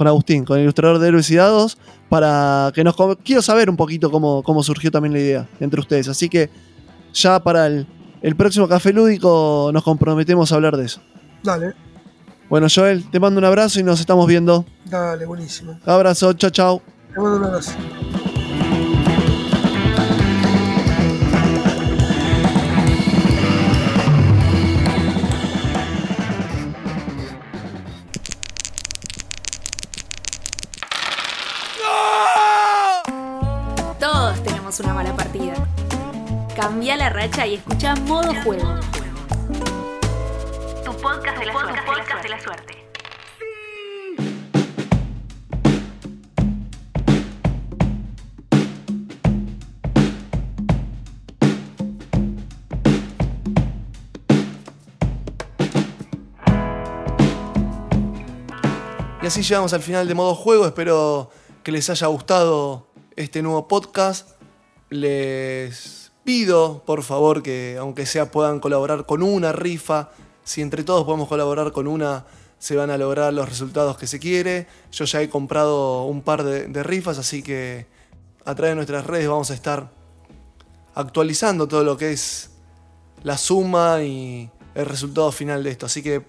[0.00, 1.76] con Agustín, con el ilustrador de Héroes y Dados,
[2.08, 2.96] para que nos...
[3.22, 6.08] Quiero saber un poquito cómo, cómo surgió también la idea entre ustedes.
[6.08, 6.48] Así que
[7.12, 7.86] ya para el,
[8.22, 11.02] el próximo Café Lúdico nos comprometemos a hablar de eso.
[11.42, 11.74] Dale,
[12.48, 14.64] Bueno, Joel, te mando un abrazo y nos estamos viendo.
[14.86, 15.78] dale, buenísimo.
[15.84, 16.82] Abrazo, chao, chao.
[17.12, 17.72] Te mando un abrazo.
[37.20, 38.80] Y escucha Modo Juego.
[40.82, 41.80] Tu podcast de la, suerte.
[41.84, 42.86] podcast de la suerte.
[59.22, 60.64] Y así llegamos al final de modo juego.
[60.64, 61.30] Espero
[61.62, 64.40] que les haya gustado este nuevo podcast.
[64.88, 70.10] Les pido, por favor, que aunque sea puedan colaborar con una rifa.
[70.44, 72.24] Si entre todos podemos colaborar con una,
[72.58, 74.66] se van a lograr los resultados que se quiere.
[74.92, 77.86] Yo ya he comprado un par de, de rifas, así que
[78.44, 79.90] a través de nuestras redes vamos a estar
[80.94, 82.50] actualizando todo lo que es
[83.22, 85.86] la suma y el resultado final de esto.
[85.86, 86.24] Así que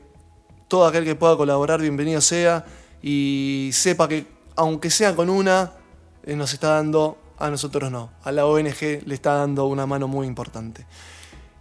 [0.68, 2.66] todo aquel que pueda colaborar, bienvenido sea
[3.02, 5.74] y sepa que aunque sea con una,
[6.24, 10.08] eh, nos está dando, a nosotros no, a la ONG le está dando una mano
[10.08, 10.86] muy importante.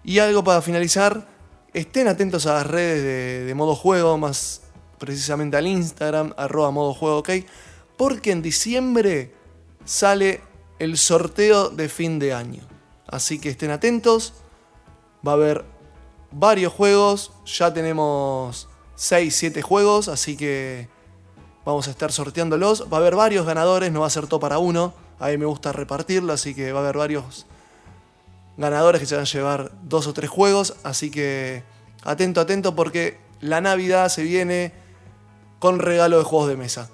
[0.05, 1.27] Y algo para finalizar,
[1.73, 4.63] estén atentos a las redes de, modo juego, más
[4.99, 7.31] precisamente al Instagram, arroba modo juego, ok,
[7.97, 9.35] porque en diciembre
[9.85, 10.41] sale
[10.79, 12.63] el sorteo de fin de año.
[13.07, 14.35] Así que estén atentos,
[15.27, 15.65] va a haber
[16.31, 20.89] varios juegos, ya tenemos 6, 7 juegos, así que
[21.65, 22.87] vamos a estar sorteándolos.
[22.93, 24.95] Va a haber varios ganadores, no va a ser todo para uno.
[25.21, 27.47] A mí me gusta repartirlo, así que va a haber varios
[28.57, 30.75] ganadores que se van a llevar dos o tres juegos.
[30.83, 31.63] Así que
[32.03, 34.73] atento, atento, porque la Navidad se viene
[35.59, 36.91] con regalo de juegos de mesa.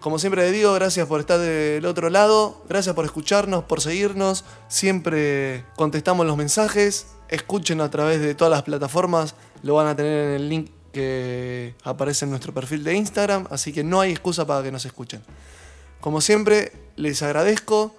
[0.00, 4.44] Como siempre les digo, gracias por estar del otro lado, gracias por escucharnos, por seguirnos.
[4.68, 7.06] Siempre contestamos los mensajes.
[7.28, 11.74] Escuchen a través de todas las plataformas, lo van a tener en el link que
[11.82, 15.22] aparece en nuestro perfil de Instagram, así que no hay excusa para que nos escuchen.
[16.06, 17.92] Como siempre, les agradezco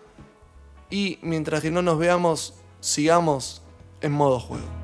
[0.90, 3.62] y mientras que no nos veamos, sigamos
[4.00, 4.77] en modo juego.